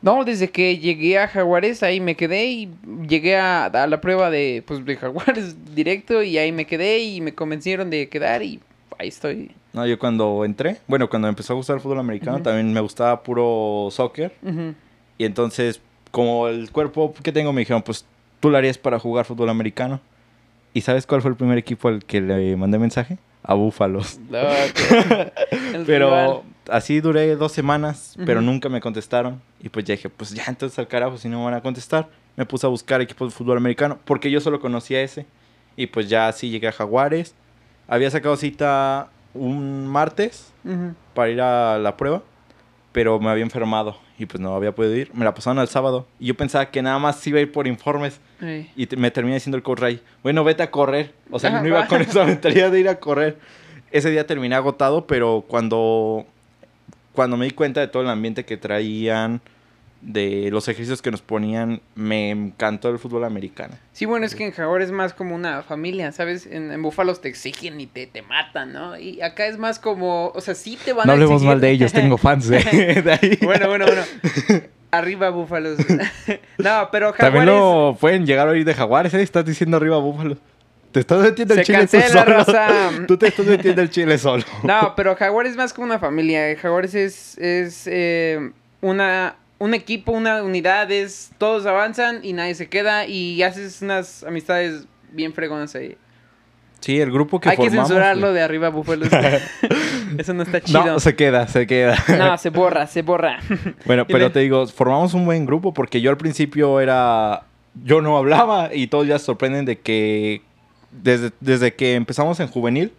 No, 0.00 0.24
desde 0.24 0.50
que 0.50 0.78
llegué 0.78 1.18
a 1.18 1.26
Jaguares 1.26 1.82
ahí 1.82 2.00
me 2.00 2.14
quedé 2.14 2.46
y 2.46 2.70
llegué 3.08 3.36
a, 3.36 3.64
a 3.64 3.86
la 3.86 4.00
prueba 4.00 4.30
de, 4.30 4.62
pues, 4.66 4.84
de 4.84 4.96
Jaguares 4.96 5.56
directo 5.74 6.22
y 6.22 6.38
ahí 6.38 6.52
me 6.52 6.66
quedé 6.66 7.00
y 7.00 7.20
me 7.20 7.34
convencieron 7.34 7.90
de 7.90 8.08
quedar 8.08 8.42
y 8.42 8.60
ahí 8.98 9.08
estoy. 9.08 9.50
No, 9.72 9.86
yo 9.86 9.98
cuando 9.98 10.44
entré, 10.44 10.78
bueno, 10.86 11.08
cuando 11.08 11.28
empezó 11.28 11.52
a 11.52 11.56
gustar 11.56 11.76
el 11.76 11.82
fútbol 11.82 11.98
americano, 11.98 12.40
también 12.42 12.72
me 12.72 12.80
gustaba 12.80 13.22
puro 13.22 13.88
soccer. 13.90 14.32
Y 15.18 15.24
entonces, 15.24 15.80
como 16.10 16.48
el 16.48 16.70
cuerpo 16.70 17.12
que 17.22 17.32
tengo, 17.32 17.52
me 17.52 17.60
dijeron, 17.60 17.82
pues 17.82 18.04
tú 18.40 18.50
lo 18.50 18.56
harías 18.56 18.78
para 18.78 18.98
jugar 18.98 19.24
fútbol 19.24 19.50
americano. 19.50 20.00
¿Y 20.74 20.80
sabes 20.80 21.06
cuál 21.06 21.22
fue 21.22 21.30
el 21.30 21.36
primer 21.36 21.58
equipo 21.58 21.88
al 21.88 22.04
que 22.04 22.20
le 22.20 22.56
mandé 22.56 22.78
mensaje? 22.78 23.18
A 23.48 23.54
Búfalos. 23.54 24.20
No, 24.30 24.38
el 24.38 25.84
Pero 25.86 26.06
rival. 26.10 26.40
así 26.70 27.00
duré 27.00 27.34
dos 27.34 27.50
semanas, 27.50 28.14
pero 28.24 28.40
nunca 28.42 28.68
me 28.68 28.80
contestaron. 28.80 29.40
Y 29.60 29.70
pues 29.70 29.84
ya 29.86 29.94
dije, 29.96 30.08
pues 30.10 30.30
ya 30.30 30.44
entonces 30.46 30.78
al 30.78 30.86
carajo, 30.86 31.16
si 31.18 31.28
no 31.28 31.38
me 31.38 31.44
van 31.46 31.54
a 31.54 31.60
contestar. 31.62 32.08
Me 32.36 32.46
puse 32.46 32.66
a 32.66 32.68
buscar 32.68 33.00
equipos 33.00 33.32
de 33.32 33.36
fútbol 33.36 33.56
americano, 33.56 33.98
porque 34.04 34.30
yo 34.30 34.40
solo 34.40 34.60
conocía 34.60 35.00
ese. 35.02 35.26
Y 35.76 35.86
pues 35.88 36.08
ya 36.08 36.28
así 36.28 36.50
llegué 36.50 36.68
a 36.68 36.72
Jaguares. 36.72 37.34
Había 37.88 38.10
sacado 38.10 38.36
cita 38.36 39.08
un 39.34 39.86
martes 39.88 40.52
para 41.14 41.30
ir 41.30 41.40
a 41.40 41.78
la 41.78 41.96
prueba, 41.96 42.22
pero 42.92 43.18
me 43.18 43.30
había 43.30 43.44
enfermado 43.44 43.96
y 44.18 44.26
pues 44.26 44.40
no 44.40 44.54
había 44.54 44.72
podido 44.74 44.96
ir. 44.96 45.10
Me 45.14 45.24
la 45.24 45.32
pasaron 45.34 45.58
al 45.58 45.68
sábado 45.68 46.06
y 46.18 46.26
yo 46.26 46.34
pensaba 46.36 46.70
que 46.70 46.82
nada 46.82 46.98
más 46.98 47.24
iba 47.26 47.38
a 47.38 47.42
ir 47.42 47.52
por 47.52 47.66
informes 47.66 48.20
y 48.76 48.86
te- 48.86 48.96
me 48.96 49.10
terminé 49.10 49.34
diciendo 49.36 49.56
el 49.56 49.62
coach 49.62 49.78
Ray, 49.78 50.00
bueno, 50.22 50.42
vete 50.44 50.62
a 50.62 50.70
correr. 50.70 51.12
O 51.30 51.38
sea, 51.38 51.50
no 51.60 51.66
iba 51.66 51.86
con 51.86 52.02
esa 52.02 52.24
mentalidad 52.26 52.70
de 52.72 52.80
ir 52.80 52.88
a 52.88 52.98
correr. 52.98 53.38
Ese 53.90 54.10
día 54.10 54.26
terminé 54.26 54.54
agotado, 54.54 55.06
pero 55.06 55.44
cuando, 55.46 56.26
cuando 57.12 57.36
me 57.36 57.46
di 57.46 57.52
cuenta 57.52 57.80
de 57.80 57.88
todo 57.88 58.02
el 58.02 58.08
ambiente 58.10 58.44
que 58.44 58.56
traían, 58.56 59.40
de 60.00 60.48
los 60.52 60.68
ejercicios 60.68 61.02
que 61.02 61.10
nos 61.10 61.22
ponían, 61.22 61.80
me 61.94 62.30
encantó 62.30 62.88
el 62.90 62.98
fútbol 62.98 63.24
americano. 63.24 63.74
Sí, 63.92 64.04
bueno, 64.04 64.26
es 64.26 64.34
que 64.34 64.46
en 64.46 64.52
Jaguares 64.52 64.86
es 64.88 64.92
más 64.92 65.12
como 65.12 65.34
una 65.34 65.62
familia, 65.62 66.12
¿sabes? 66.12 66.46
En, 66.46 66.70
en 66.70 66.82
Búfalos 66.82 67.20
te 67.20 67.28
exigen 67.28 67.80
y 67.80 67.86
te, 67.86 68.06
te 68.06 68.22
matan, 68.22 68.72
¿no? 68.72 68.98
Y 68.98 69.20
acá 69.22 69.46
es 69.46 69.58
más 69.58 69.78
como, 69.78 70.28
o 70.28 70.40
sea, 70.40 70.54
sí 70.54 70.78
te 70.84 70.92
van 70.92 71.06
No 71.06 71.12
a 71.12 71.14
hablemos 71.14 71.34
exigir. 71.34 71.48
mal 71.48 71.60
de 71.60 71.70
ellos, 71.70 71.92
tengo 71.92 72.16
fans 72.16 72.48
de, 72.48 72.58
de 73.04 73.12
ahí. 73.12 73.38
bueno, 73.42 73.68
bueno, 73.68 73.86
bueno. 73.86 74.02
Arriba 74.90 75.30
Búfalos. 75.30 75.78
no, 76.58 76.88
pero 76.90 77.12
Jaguares... 77.12 77.18
También 77.18 77.46
lo 77.46 77.96
pueden 78.00 78.24
llegar 78.24 78.48
a 78.48 78.52
oír 78.52 78.64
de 78.64 78.74
Jaguares, 78.74 79.12
¿eh? 79.14 79.22
Estás 79.22 79.44
diciendo 79.44 79.76
arriba 79.76 79.98
Búfalo. 79.98 80.36
Te 80.92 81.00
estás 81.00 81.20
metiendo 81.20 81.52
el 81.52 81.60
Se 81.60 81.64
chile 81.66 81.86
tú 81.86 82.00
solo. 82.10 83.06
Tú 83.06 83.18
te 83.18 83.28
estás 83.28 83.44
metiendo 83.44 83.82
el 83.82 83.90
chile 83.90 84.16
solo. 84.16 84.42
No, 84.62 84.94
pero 84.96 85.14
Jaguares 85.16 85.52
es 85.52 85.58
más 85.58 85.74
como 85.74 85.84
una 85.86 85.98
familia. 85.98 86.56
Jaguares 86.56 86.94
es, 86.94 87.36
es 87.36 87.82
eh, 87.86 88.52
una, 88.80 89.36
un 89.58 89.74
equipo, 89.74 90.12
una 90.12 90.42
unidad. 90.42 90.90
Es, 90.90 91.30
todos 91.38 91.66
avanzan 91.66 92.20
y 92.22 92.32
nadie 92.32 92.54
se 92.54 92.68
queda. 92.68 93.06
Y 93.06 93.42
haces 93.42 93.82
unas 93.82 94.24
amistades 94.24 94.86
bien 95.12 95.32
fregonas 95.32 95.74
ahí. 95.74 95.96
Sí, 96.80 97.00
el 97.00 97.10
grupo 97.10 97.40
que 97.40 97.48
Hay 97.48 97.56
que 97.56 97.70
censurarlo 97.70 98.28
güey. 98.28 98.34
de 98.34 98.42
arriba, 98.42 98.68
Búfalos. 98.68 99.08
Eso 100.18 100.32
no 100.32 100.44
está 100.44 100.60
chido. 100.60 100.84
No, 100.84 101.00
se 101.00 101.16
queda, 101.16 101.48
se 101.48 101.66
queda. 101.66 101.96
No, 102.16 102.38
se 102.38 102.50
borra, 102.50 102.86
se 102.86 103.02
borra. 103.02 103.40
Bueno, 103.84 104.06
pero 104.06 104.30
te 104.30 104.40
digo, 104.40 104.66
formamos 104.68 105.14
un 105.14 105.24
buen 105.24 105.44
grupo 105.44 105.74
porque 105.74 106.00
yo 106.00 106.10
al 106.10 106.16
principio 106.16 106.80
era... 106.80 107.44
Yo 107.84 108.00
no 108.00 108.16
hablaba 108.16 108.74
y 108.74 108.88
todos 108.88 109.06
ya 109.06 109.18
se 109.18 109.26
sorprenden 109.26 109.64
de 109.64 109.78
que 109.78 110.42
desde, 110.90 111.30
desde 111.40 111.74
que 111.74 111.94
empezamos 111.94 112.40
en 112.40 112.48
juvenil, 112.48 112.92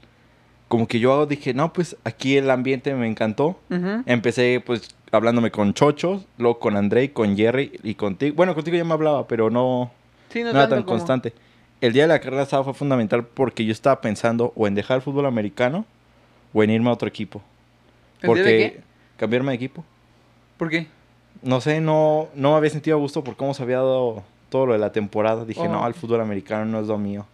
como 0.70 0.88
que 0.88 1.00
yo 1.02 1.26
dije, 1.26 1.54
no, 1.54 1.74
pues 1.74 1.98
aquí 2.06 2.38
el 2.38 2.50
ambiente 2.50 2.94
me 2.96 3.08
encantó. 3.08 3.60
Empecé 4.06 4.64
pues 4.66 4.96
hablándome 5.12 5.52
con 5.52 5.74
Chocho, 5.74 6.24
luego 6.38 6.60
con 6.60 6.78
Andrei, 6.78 7.10
con 7.10 7.36
Jerry 7.36 7.78
y 7.84 7.96
contigo. 7.96 8.36
Bueno, 8.38 8.56
contigo 8.56 8.78
ya 8.78 8.86
me 8.86 8.94
hablaba, 8.94 9.28
pero 9.28 9.50
no, 9.50 9.92
Sí, 10.30 10.40
no, 10.44 10.54
no, 10.54 10.60
era 10.60 10.70
tan 10.70 10.84
como- 10.84 10.98
constante. 10.98 11.34
El 11.82 11.94
día 11.94 12.04
de 12.04 12.08
la 12.10 12.20
carrera 12.20 12.44
asada 12.44 12.64
fue 12.64 12.74
fundamental 12.74 13.26
porque 13.26 13.66
yo 13.66 13.72
estaba 13.72 14.00
pensando 14.02 14.54
o 14.56 14.68
en 14.68 14.76
dejar 14.76 14.98
el 14.98 15.02
fútbol 15.02 15.26
americano 15.26 15.86
o 16.54 16.62
en 16.64 16.70
irme 16.70 16.90
a 16.90 16.94
otro 16.94 17.08
equipo. 17.08 17.42
¿El 18.22 18.34
día 18.34 18.44
de 18.44 18.50
Porque 18.52 18.58
qué? 18.76 18.82
cambiarme 19.18 19.52
de 19.52 19.56
equipo. 19.56 19.84
¿Por 20.58 20.70
qué? 20.70 20.88
No 21.42 21.62
sé, 21.62 21.80
no, 21.80 22.28
no 22.36 22.52
me 22.52 22.58
había 22.58 22.70
sentido 22.70 22.98
a 22.98 23.00
gusto 23.00 23.24
por 23.24 23.38
cómo 23.38 23.54
se 23.54 23.64
había 23.64 23.78
dado 23.78 24.24
todo 24.50 24.66
lo 24.66 24.74
de 24.74 24.80
la 24.80 24.92
temporada. 24.92 25.46
Dije, 25.46 25.62
Oh. 25.62 25.72
no, 25.72 25.88
el 25.88 25.94
fútbol 25.94 26.20
americano 26.22 26.66
no 26.66 26.80
es 26.82 26.88
lo 26.88 26.98
mío. 26.98 27.26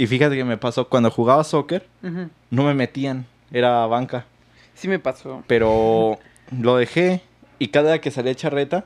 Y 0.00 0.06
fíjate 0.06 0.36
que 0.36 0.44
me 0.44 0.56
pasó, 0.56 0.88
cuando 0.88 1.10
jugaba 1.10 1.42
soccer, 1.42 1.84
Ujú. 2.04 2.28
no 2.50 2.62
me 2.62 2.72
metían, 2.72 3.26
era 3.50 3.84
banca. 3.86 4.26
Sí 4.74 4.86
me 4.86 5.00
pasó. 5.00 5.42
Pero 5.48 6.18
lo 6.56 6.76
dejé 6.76 7.20
y 7.58 7.66
cada 7.68 7.90
vez 7.90 8.00
que 8.00 8.12
salía 8.12 8.32
charreta, 8.36 8.84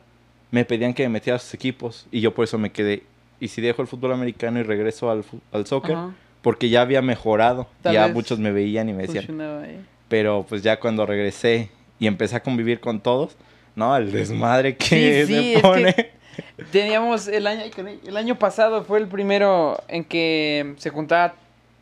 me 0.50 0.64
pedían 0.64 0.94
que 0.94 1.02
me 1.02 1.10
metiera 1.10 1.36
a 1.36 1.38
sus 1.38 1.52
equipos. 1.52 2.06
Y 2.10 2.20
yo 2.22 2.32
por 2.32 2.44
eso 2.44 2.56
me 2.56 2.72
quedé. 2.72 3.02
Y 3.40 3.48
si 3.48 3.60
dejo 3.60 3.82
el 3.82 3.88
fútbol 3.88 4.12
americano 4.12 4.58
y 4.58 4.62
regreso 4.62 5.10
al, 5.10 5.22
al 5.52 5.66
soccer, 5.66 5.98
porque 6.40 6.70
ya 6.70 6.80
había 6.80 7.02
mejorado. 7.02 7.66
Tal 7.82 7.92
ya 7.92 8.08
muchos 8.08 8.38
me 8.38 8.50
veían 8.50 8.88
y 8.88 8.94
me 8.94 9.06
decían. 9.06 9.38
Ahí. 9.38 9.84
Pero 10.08 10.46
pues 10.48 10.62
ya 10.62 10.80
cuando 10.80 11.04
regresé 11.04 11.68
y 11.98 12.06
empecé 12.06 12.36
a 12.36 12.42
convivir 12.42 12.80
con 12.80 13.00
todos, 13.00 13.36
no, 13.76 13.94
el 13.98 14.12
desmadre 14.12 14.76
que 14.78 15.26
Sí, 15.26 15.26
sí, 15.26 15.54
es 15.56 15.60
pone. 15.60 15.92
que- 15.94 16.21
Teníamos 16.70 17.28
el 17.28 17.46
año, 17.46 17.62
el 18.06 18.16
año 18.16 18.38
pasado 18.38 18.84
fue 18.84 18.98
el 18.98 19.08
primero 19.08 19.82
en 19.88 20.04
que 20.04 20.74
se 20.78 20.90
juntaba. 20.90 21.34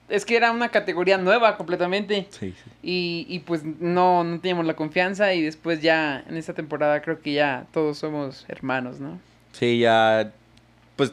Es 0.08 0.24
que 0.24 0.36
era 0.36 0.50
una 0.50 0.70
categoría 0.70 1.18
nueva 1.18 1.56
completamente. 1.56 2.26
Sí, 2.30 2.52
sí. 2.52 2.70
Y, 2.82 3.26
y 3.28 3.38
pues 3.40 3.62
no, 3.64 4.24
no 4.24 4.40
teníamos 4.40 4.66
la 4.66 4.74
confianza. 4.74 5.32
Y 5.34 5.42
después 5.42 5.80
ya 5.82 6.24
en 6.28 6.36
esta 6.36 6.52
temporada 6.52 7.00
creo 7.00 7.20
que 7.20 7.32
ya 7.32 7.66
todos 7.72 7.98
somos 7.98 8.44
hermanos, 8.48 8.98
¿no? 8.98 9.20
Sí, 9.52 9.78
ya. 9.78 10.32
Pues 10.96 11.12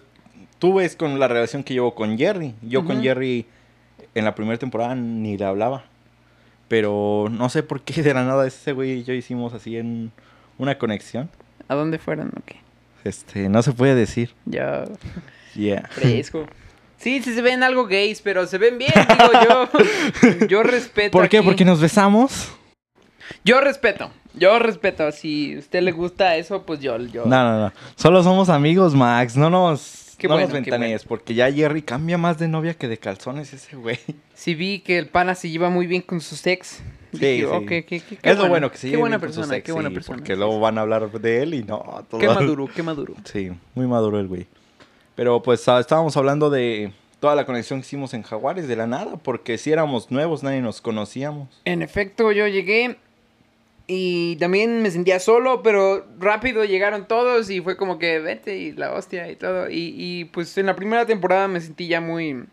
tú 0.57 0.75
ves 0.75 0.95
con 0.95 1.19
la 1.19 1.27
relación 1.27 1.63
que 1.63 1.75
llevo 1.75 1.93
con 1.93 2.17
Jerry. 2.17 2.55
Yo 2.63 2.85
con. 2.85 3.03
Jerry 3.03 3.45
en 4.15 4.25
la 4.25 4.33
primera 4.33 4.57
temporada 4.57 4.95
ni 4.95 5.37
le 5.37 5.45
hablaba. 5.45 5.83
Pero 6.67 7.27
no 7.31 7.49
sé 7.49 7.63
por 7.63 7.81
qué 7.81 8.01
de 8.01 8.13
la 8.13 8.25
nada 8.25 8.45
ese 8.47 8.73
güey 8.73 8.91
y 8.99 9.03
yo 9.03 9.13
hicimos 9.13 9.53
así 9.53 9.77
en 9.77 10.11
una 10.57 10.77
conexión. 10.77 11.29
¿A 11.67 11.75
dónde 11.75 11.99
fueron 11.99 12.29
o 12.29 12.41
qué? 12.45 12.57
Este, 13.07 13.49
no 13.49 13.61
se 13.63 13.71
puede 13.73 13.95
decir. 13.95 14.33
Ya, 14.45 14.85
Yeah. 15.55 15.87
fresco. 15.89 16.45
Sí, 16.99 17.21
sí 17.21 17.35
se 17.35 17.43
ven 17.43 17.61
algo 17.61 17.85
gays, 17.85 18.23
pero 18.23 18.47
se 18.47 18.57
ven 18.57 18.79
bien, 18.79 18.91
digo 18.91 19.31
yo. 19.47 20.47
Yo 20.47 20.63
respeto. 20.63 21.11
¿Por 21.11 21.29
qué? 21.29 21.37
aquí. 21.37 21.45
Porque 21.45 21.63
nos 21.63 21.79
besamos. 21.79 22.51
Yo 23.45 23.61
respeto. 23.61 24.09
Yo 24.33 24.57
respeto. 24.57 25.11
Si 25.11 25.53
a 25.55 25.59
usted 25.59 25.81
le 25.83 25.91
gusta 25.91 26.35
eso, 26.37 26.63
pues 26.65 26.79
yo. 26.79 26.97
yo... 26.97 27.25
No, 27.25 27.43
no, 27.43 27.59
no. 27.59 27.73
Solo 27.95 28.23
somos 28.23 28.49
amigos, 28.49 28.95
Max. 28.95 29.37
No 29.37 29.51
nos, 29.51 30.15
Qué 30.17 30.27
no 30.27 30.33
bueno, 30.33 30.47
nos 30.47 30.53
ventanees, 30.53 31.03
porque 31.03 31.35
ya 31.35 31.51
Jerry 31.51 31.83
cambia 31.83 32.17
más 32.17 32.39
de 32.39 32.47
novia 32.47 32.73
que 32.73 32.87
de 32.87 32.97
calzones 32.97 33.53
ese 33.53 33.75
güey. 33.75 33.99
Sí 34.33 34.55
vi 34.55 34.79
que 34.79 34.97
el 34.97 35.07
pana 35.07 35.35
se 35.35 35.51
lleva 35.51 35.69
muy 35.69 35.85
bien 35.85 36.01
con 36.01 36.19
sus 36.19 36.47
ex. 36.47 36.79
Sí, 37.13 37.19
sí. 37.19 37.43
ok, 37.43 37.65
qué- 37.67 37.85
qué- 37.85 38.01
qué 38.01 38.17
es 38.21 38.35
lo 38.35 38.41
bueno, 38.41 38.49
bueno 38.49 38.71
que 38.71 38.77
se 38.77 38.91
Qué 38.91 38.97
buena 38.97 39.19
persona, 39.19 39.55
ex, 39.55 39.65
qué 39.65 39.71
buena 39.71 39.89
sí, 39.89 39.95
persona. 39.95 40.17
Porque 40.17 40.33
sí, 40.33 40.37
luego 40.37 40.53
sí. 40.55 40.59
van 40.59 40.77
a 40.77 40.81
hablar 40.81 41.09
de 41.11 41.43
él 41.43 41.53
y 41.53 41.63
no. 41.63 42.05
todo- 42.09 42.19
Qué 42.19 42.27
maduro, 42.27 42.67
qué 42.73 42.83
maduro. 42.83 43.13
Sí, 43.25 43.51
muy 43.75 43.87
maduro 43.87 44.19
el 44.19 44.27
güey. 44.27 44.47
Pero 45.15 45.41
pues 45.41 45.67
ah, 45.67 45.79
estábamos 45.79 46.15
hablando 46.17 46.49
de 46.49 46.91
toda 47.19 47.33
la 47.35 47.45
conexión 47.45 47.79
que 47.81 47.87
hicimos 47.87 48.13
en 48.13 48.21
Jaguares 48.23 48.67
de 48.67 48.75
la 48.75 48.85
nada, 48.87 49.17
porque 49.17 49.57
si 49.57 49.71
éramos 49.71 50.11
nuevos, 50.11 50.43
nadie 50.43 50.61
nos 50.61 50.81
conocíamos. 50.81 51.47
En 51.65 51.81
efecto, 51.81 52.31
yo 52.31 52.45
llegué 52.47 52.97
y 53.87 54.35
también 54.35 54.81
me 54.81 54.91
sentía 54.91 55.19
solo, 55.19 55.63
pero 55.63 56.05
rápido 56.19 56.65
llegaron 56.65 57.07
todos 57.07 57.49
y 57.49 57.61
fue 57.61 57.77
como 57.77 57.97
que 57.99 58.19
vete 58.19 58.57
y 58.57 58.73
la 58.73 58.93
hostia 58.93 59.31
y 59.31 59.35
todo. 59.37 59.69
Y, 59.69 59.95
y 59.97 60.25
pues 60.25 60.57
en 60.57 60.65
la 60.65 60.75
primera 60.75 61.05
temporada 61.05 61.47
me 61.47 61.61
sentí 61.61 61.87
ya 61.87 62.01
muy 62.01 62.43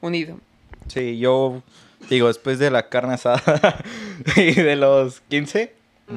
unido. 0.00 0.38
Sí, 0.86 1.18
yo 1.18 1.62
digo, 2.10 2.28
después 2.28 2.58
de 2.58 2.70
la 2.70 2.88
carne 2.88 3.14
asada 3.14 3.82
y 4.36 4.52
de 4.54 4.76
los 4.76 5.20
15, 5.28 5.72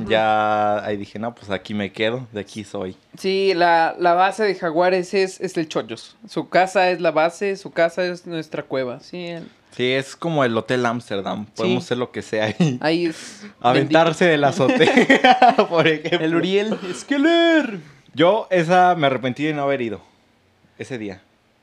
ya 0.08 0.84
ahí 0.86 0.96
dije, 0.98 1.20
no, 1.20 1.36
pues 1.36 1.50
aquí 1.52 1.74
me 1.74 1.92
quedo, 1.92 2.28
de 2.32 2.40
aquí 2.42 2.64
soy. 2.64 2.96
Sí, 3.18 3.54
la, 3.56 3.96
la 4.00 4.14
base 4.14 4.44
de 4.44 4.56
Jaguares 4.56 5.14
es, 5.14 5.42
es 5.42 5.58
el 5.58 5.68
Chollos. 5.68 6.16
Su 6.30 6.48
casa 6.50 6.90
es 6.92 7.02
la 7.02 7.12
base, 7.12 7.58
su 7.58 7.72
casa 7.72 8.06
es 8.06 8.26
nuestra 8.26 8.64
cueva. 8.64 9.00
Sí, 9.02 9.28
el- 9.28 9.48
Sí, 9.76 9.90
es 9.94 10.18
como 10.18 10.44
el 10.44 10.58
Hotel 10.58 10.86
Amsterdam, 10.86 11.46
podemos 11.56 11.84
Sí. 11.84 11.88
hacer 11.88 11.98
lo 11.98 12.12
que 12.12 12.22
sea 12.22 12.44
ahí. 12.60 12.78
ahí 12.82 13.06
es. 13.08 13.46
Aventarse 13.62 14.26
de 14.26 14.38
la 14.38 14.50
azotea, 14.50 15.56
por 15.70 15.88
ejemplo. 15.88 16.10
bendito. 16.20 16.24
El 16.26 16.36
Uriel 16.36 16.78
Esqueler. 16.90 17.80
Yo 18.14 18.48
esa 18.50 18.96
me 18.96 19.08
arrepentí 19.08 19.46
de 19.46 19.54
no 19.54 19.62
haber 19.64 19.82
ido 19.82 20.02
ese 20.78 20.98
día. 20.98 21.22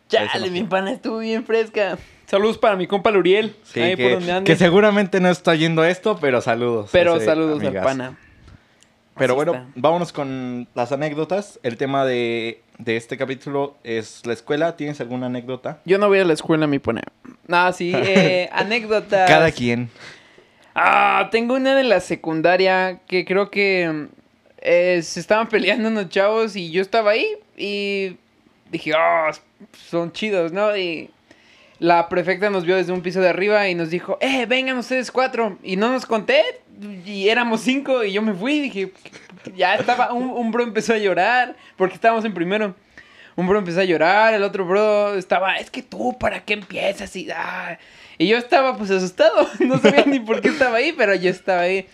Chale, 0.09 0.49
mi 0.51 0.65
pana 0.65 0.93
estuvo 0.93 1.19
bien 1.19 1.45
fresca. 1.45 1.99
Saludos 2.29 2.59
para 2.59 2.77
mi 2.77 2.87
compa 2.87 3.09
el 3.09 3.17
Uriel. 3.17 3.57
Sí, 3.65 3.81
ahí 3.81 3.97
que, 3.97 4.03
por 4.03 4.13
donde 4.19 4.33
ande. 4.33 4.53
que 4.53 4.57
seguramente 4.59 5.19
no 5.19 5.31
está 5.31 5.55
yendo 5.55 5.83
esto, 5.83 6.19
pero 6.21 6.43
saludos. 6.43 6.91
Pero 6.93 7.19
saludos 7.21 7.61
al 7.63 7.69
amigazo. 7.69 7.87
pana. 7.87 8.19
Pero 9.17 9.33
Así 9.33 9.37
bueno, 9.37 9.55
está. 9.55 9.67
vámonos 9.77 10.13
con 10.13 10.69
las 10.75 10.93
anécdotas. 10.93 11.59
El 11.63 11.79
tema 11.79 12.05
de, 12.05 12.61
de 12.77 12.99
este 12.99 13.17
capítulo 13.17 13.77
es 13.83 14.27
la 14.27 14.35
escuela. 14.35 14.77
¿Tienes 14.77 15.01
alguna 15.01 15.27
anécdota? 15.27 15.81
Yo 15.87 15.97
no 15.97 16.09
voy 16.09 16.19
a 16.19 16.25
la 16.27 16.35
escuela, 16.35 16.67
mi 16.67 16.79
pone. 16.79 17.01
No, 17.47 17.73
sí, 17.73 17.93
eh, 17.97 18.51
anécdotas. 18.53 19.27
Cada 19.27 19.51
quien. 19.51 19.89
Ah, 20.75 21.31
tengo 21.33 21.55
una 21.55 21.75
de 21.75 21.83
la 21.85 22.01
secundaria 22.01 23.01
que 23.09 23.25
creo 23.25 23.51
que 23.51 24.09
eh, 24.59 25.01
se 25.03 25.19
estaban 25.19 25.49
peleando 25.49 25.89
unos 25.89 26.11
chavos 26.11 26.57
y 26.57 26.71
yo 26.71 26.83
estaba 26.83 27.13
ahí 27.13 27.27
y 27.57 28.19
dije, 28.71 28.93
oh, 28.95 29.31
son 29.89 30.13
chidos, 30.13 30.53
¿no? 30.53 30.77
Y 30.77 31.11
la 31.79 32.09
prefecta 32.09 32.51
nos 32.51 32.65
vio 32.65 32.77
desde 32.77 32.93
un 32.93 33.03
piso 33.03 33.21
de 33.21 33.29
arriba 33.29 33.69
y 33.69 33.75
nos 33.75 33.91
dijo, 33.91 34.19
eh, 34.21 34.47
vengan 34.47 34.79
ustedes 34.79 35.11
cuatro. 35.11 35.59
Y 35.63 35.77
no 35.77 35.91
nos 35.91 36.07
conté 36.07 36.43
y 37.05 37.29
éramos 37.29 37.61
cinco 37.61 38.05
y 38.05 38.13
yo 38.13 38.23
me 38.23 38.35
fui 38.35 38.55
y 38.55 38.61
dije, 38.63 38.93
ya 39.57 39.75
estaba, 39.75 40.13
un, 40.13 40.31
un 40.31 40.51
bro 40.51 40.63
empezó 40.63 40.95
a 40.95 40.99
llorar 40.99 41.57
porque 41.77 41.95
estábamos 41.95 42.25
en 42.25 42.35
primero. 42.35 42.75
Un 43.37 43.47
bro 43.47 43.61
empezó 43.61 43.81
a 43.81 43.85
llorar, 43.85 44.35
el 44.35 44.43
otro 44.43 44.65
bro 44.65 45.15
estaba, 45.15 45.57
es 45.59 45.71
que 45.71 45.83
tú, 45.83 46.19
¿para 46.19 46.41
qué 46.41 46.55
empiezas? 46.55 47.15
Y, 47.15 47.31
ah". 47.31 47.79
y 48.19 48.27
yo 48.27 48.37
estaba 48.37 48.77
pues 48.77 48.91
asustado, 48.91 49.49
no 49.61 49.79
sabía 49.79 50.05
ni 50.07 50.19
por 50.19 50.41
qué 50.41 50.49
estaba 50.49 50.79
ahí, 50.79 50.93
pero 50.93 51.15
yo 51.15 51.31
estaba 51.31 51.61
ahí. 51.61 51.87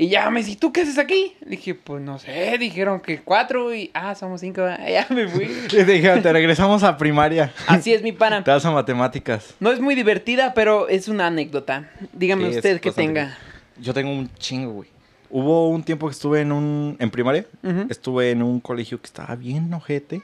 Y 0.00 0.08
ya 0.08 0.30
me 0.30 0.42
dice, 0.42 0.56
¿tú 0.58 0.72
qué 0.72 0.80
haces 0.80 0.96
aquí? 0.96 1.34
Dije, 1.44 1.74
pues 1.74 2.00
no 2.00 2.18
sé, 2.18 2.56
dijeron 2.58 3.00
que 3.00 3.20
cuatro 3.20 3.74
y, 3.74 3.90
ah, 3.92 4.14
somos 4.14 4.40
cinco, 4.40 4.62
ah, 4.62 4.78
ya 4.88 5.06
me 5.10 5.28
fui. 5.28 5.46
Te 5.68 5.84
dije, 5.84 6.22
te 6.22 6.32
regresamos 6.32 6.82
a 6.84 6.96
primaria. 6.96 7.52
Así 7.66 7.92
es 7.92 8.02
mi 8.02 8.12
pana. 8.12 8.42
Te 8.44 8.50
vas 8.50 8.64
a 8.64 8.70
matemáticas. 8.70 9.54
No 9.60 9.70
es 9.70 9.78
muy 9.78 9.94
divertida, 9.94 10.54
pero 10.54 10.88
es 10.88 11.08
una 11.08 11.26
anécdota. 11.26 11.90
Dígame 12.14 12.50
Sí, 12.50 12.56
usted 12.56 12.80
que 12.80 12.92
tenga. 12.92 13.36
Yo 13.78 13.92
tengo 13.92 14.10
un 14.10 14.32
chingo, 14.38 14.72
güey. 14.72 14.88
Hubo 15.28 15.68
un 15.68 15.82
tiempo 15.82 16.06
que 16.06 16.12
estuve 16.12 16.40
en 16.40 16.52
un... 16.52 16.96
En 16.98 17.10
primaria. 17.10 17.44
Estuve 17.90 18.30
en 18.30 18.42
un 18.42 18.58
colegio 18.60 18.98
que 18.98 19.06
estaba 19.06 19.36
bien 19.36 19.70
ojete. 19.74 20.22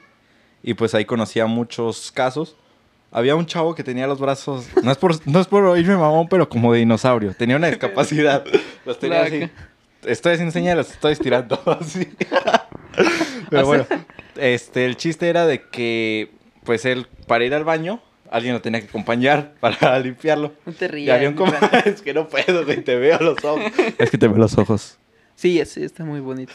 Y 0.63 0.73
pues 0.73 0.95
ahí 0.95 1.05
conocía 1.05 1.45
muchos 1.45 2.11
casos. 2.11 2.55
Había 3.11 3.35
un 3.35 3.45
chavo 3.45 3.73
que 3.73 3.83
tenía 3.83 4.05
los 4.07 4.19
brazos... 4.19 4.67
No 4.83 4.91
es 4.91 4.97
por, 4.97 5.25
no 5.27 5.39
es 5.39 5.47
por 5.47 5.63
oírme 5.63 5.95
mamón, 5.95 6.27
pero 6.27 6.49
como 6.49 6.73
de 6.73 6.79
dinosaurio. 6.79 7.33
Tenía 7.33 7.55
una 7.55 7.67
discapacidad. 7.67 8.43
Los 8.85 8.99
tenía 8.99 9.21
así. 9.23 9.49
Estoy 10.03 10.33
haciendo 10.33 10.51
señas, 10.51 10.77
los 10.77 10.91
estoy 10.91 11.13
estirando 11.13 11.59
así. 11.81 12.07
Pero 13.49 13.65
bueno, 13.65 13.85
este, 14.35 14.85
el 14.85 14.95
chiste 14.97 15.27
era 15.29 15.45
de 15.45 15.61
que, 15.69 16.31
pues 16.63 16.85
él, 16.85 17.07
para 17.27 17.43
ir 17.45 17.53
al 17.53 17.63
baño, 17.63 18.01
alguien 18.29 18.53
lo 18.53 18.61
tenía 18.61 18.79
que 18.81 18.87
acompañar 18.87 19.53
para 19.59 19.99
limpiarlo. 19.99 20.53
No 20.65 20.73
te 20.73 20.85
Y 20.85 20.87
rías. 20.89 21.15
había 21.15 21.29
un 21.29 21.35
pana. 21.35 21.59
es 21.85 22.01
que 22.01 22.13
no 22.13 22.27
puedo, 22.27 22.63
güey, 22.65 22.81
te 22.83 22.95
veo 22.95 23.17
los 23.19 23.43
ojos. 23.43 23.71
Es 23.97 24.09
que 24.11 24.17
te 24.17 24.27
veo 24.27 24.37
los 24.37 24.57
ojos. 24.57 24.97
Sí, 25.35 25.61
sí, 25.65 25.83
está 25.83 26.03
muy 26.05 26.19
bonito. 26.19 26.53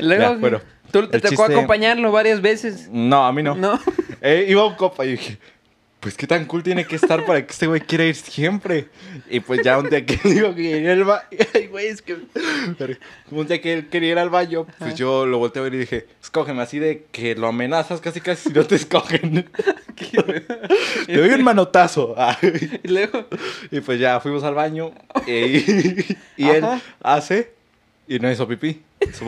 Luego, 0.00 0.22
Ya, 0.22 0.30
bueno, 0.32 0.60
tú 0.92 1.06
te 1.08 1.20
tocó 1.20 1.44
chiste- 1.46 1.52
acompañarlo 1.54 2.10
varias 2.12 2.40
veces. 2.40 2.88
No, 2.90 3.26
a 3.26 3.32
mí 3.32 3.42
no. 3.42 3.54
¿No? 3.54 3.78
Eh, 4.20 4.46
iba 4.48 4.66
un 4.66 4.74
copa 4.74 5.06
y 5.06 5.12
dije, 5.12 5.38
pues 6.00 6.16
qué 6.16 6.26
tan 6.26 6.44
cool 6.46 6.64
tiene 6.64 6.84
que 6.84 6.96
estar 6.96 7.24
para 7.24 7.44
que 7.46 7.52
este 7.52 7.68
güey 7.68 7.80
quiera 7.80 8.04
ir 8.04 8.16
siempre. 8.16 8.88
Y 9.30 9.38
pues 9.38 9.60
ya 9.62 9.78
un 9.78 9.88
día 9.88 10.04
que 10.04 10.16
digo 10.28 10.52
que 10.56 10.90
al 10.90 11.04
baño, 11.04 11.22
ay 11.54 11.66
güey, 11.68 11.86
es 11.86 12.02
que... 12.02 12.16
Un 13.30 13.46
día 13.46 13.60
que 13.60 13.72
él 13.74 13.88
quería 13.88 14.10
ir 14.10 14.18
al 14.18 14.28
baño, 14.30 14.64
pues 14.64 14.80
Ajá. 14.90 14.94
yo 14.94 15.24
lo 15.24 15.38
volteé 15.38 15.60
a 15.60 15.62
ver 15.62 15.74
y 15.74 15.78
dije, 15.78 16.08
escógeme 16.20 16.62
así 16.62 16.80
de 16.80 17.06
que 17.12 17.36
lo 17.36 17.46
amenazas 17.46 18.00
casi 18.00 18.20
casi 18.20 18.48
si 18.48 18.54
no 18.54 18.64
te 18.66 18.74
escogen. 18.74 19.48
Te 21.06 21.16
doy 21.16 21.30
un 21.30 21.44
manotazo. 21.44 22.16
Y 22.82 22.88
luego, 22.88 23.26
Y 23.70 23.80
pues 23.80 24.00
ya 24.00 24.18
fuimos 24.18 24.42
al 24.42 24.54
baño 24.54 24.90
eh, 25.28 25.64
y, 26.36 26.42
y 26.44 26.48
él 26.48 26.64
hace 27.02 27.52
y 28.08 28.18
no 28.18 28.28
hizo 28.30 28.48
pipí. 28.48 28.82
Su. 29.16 29.24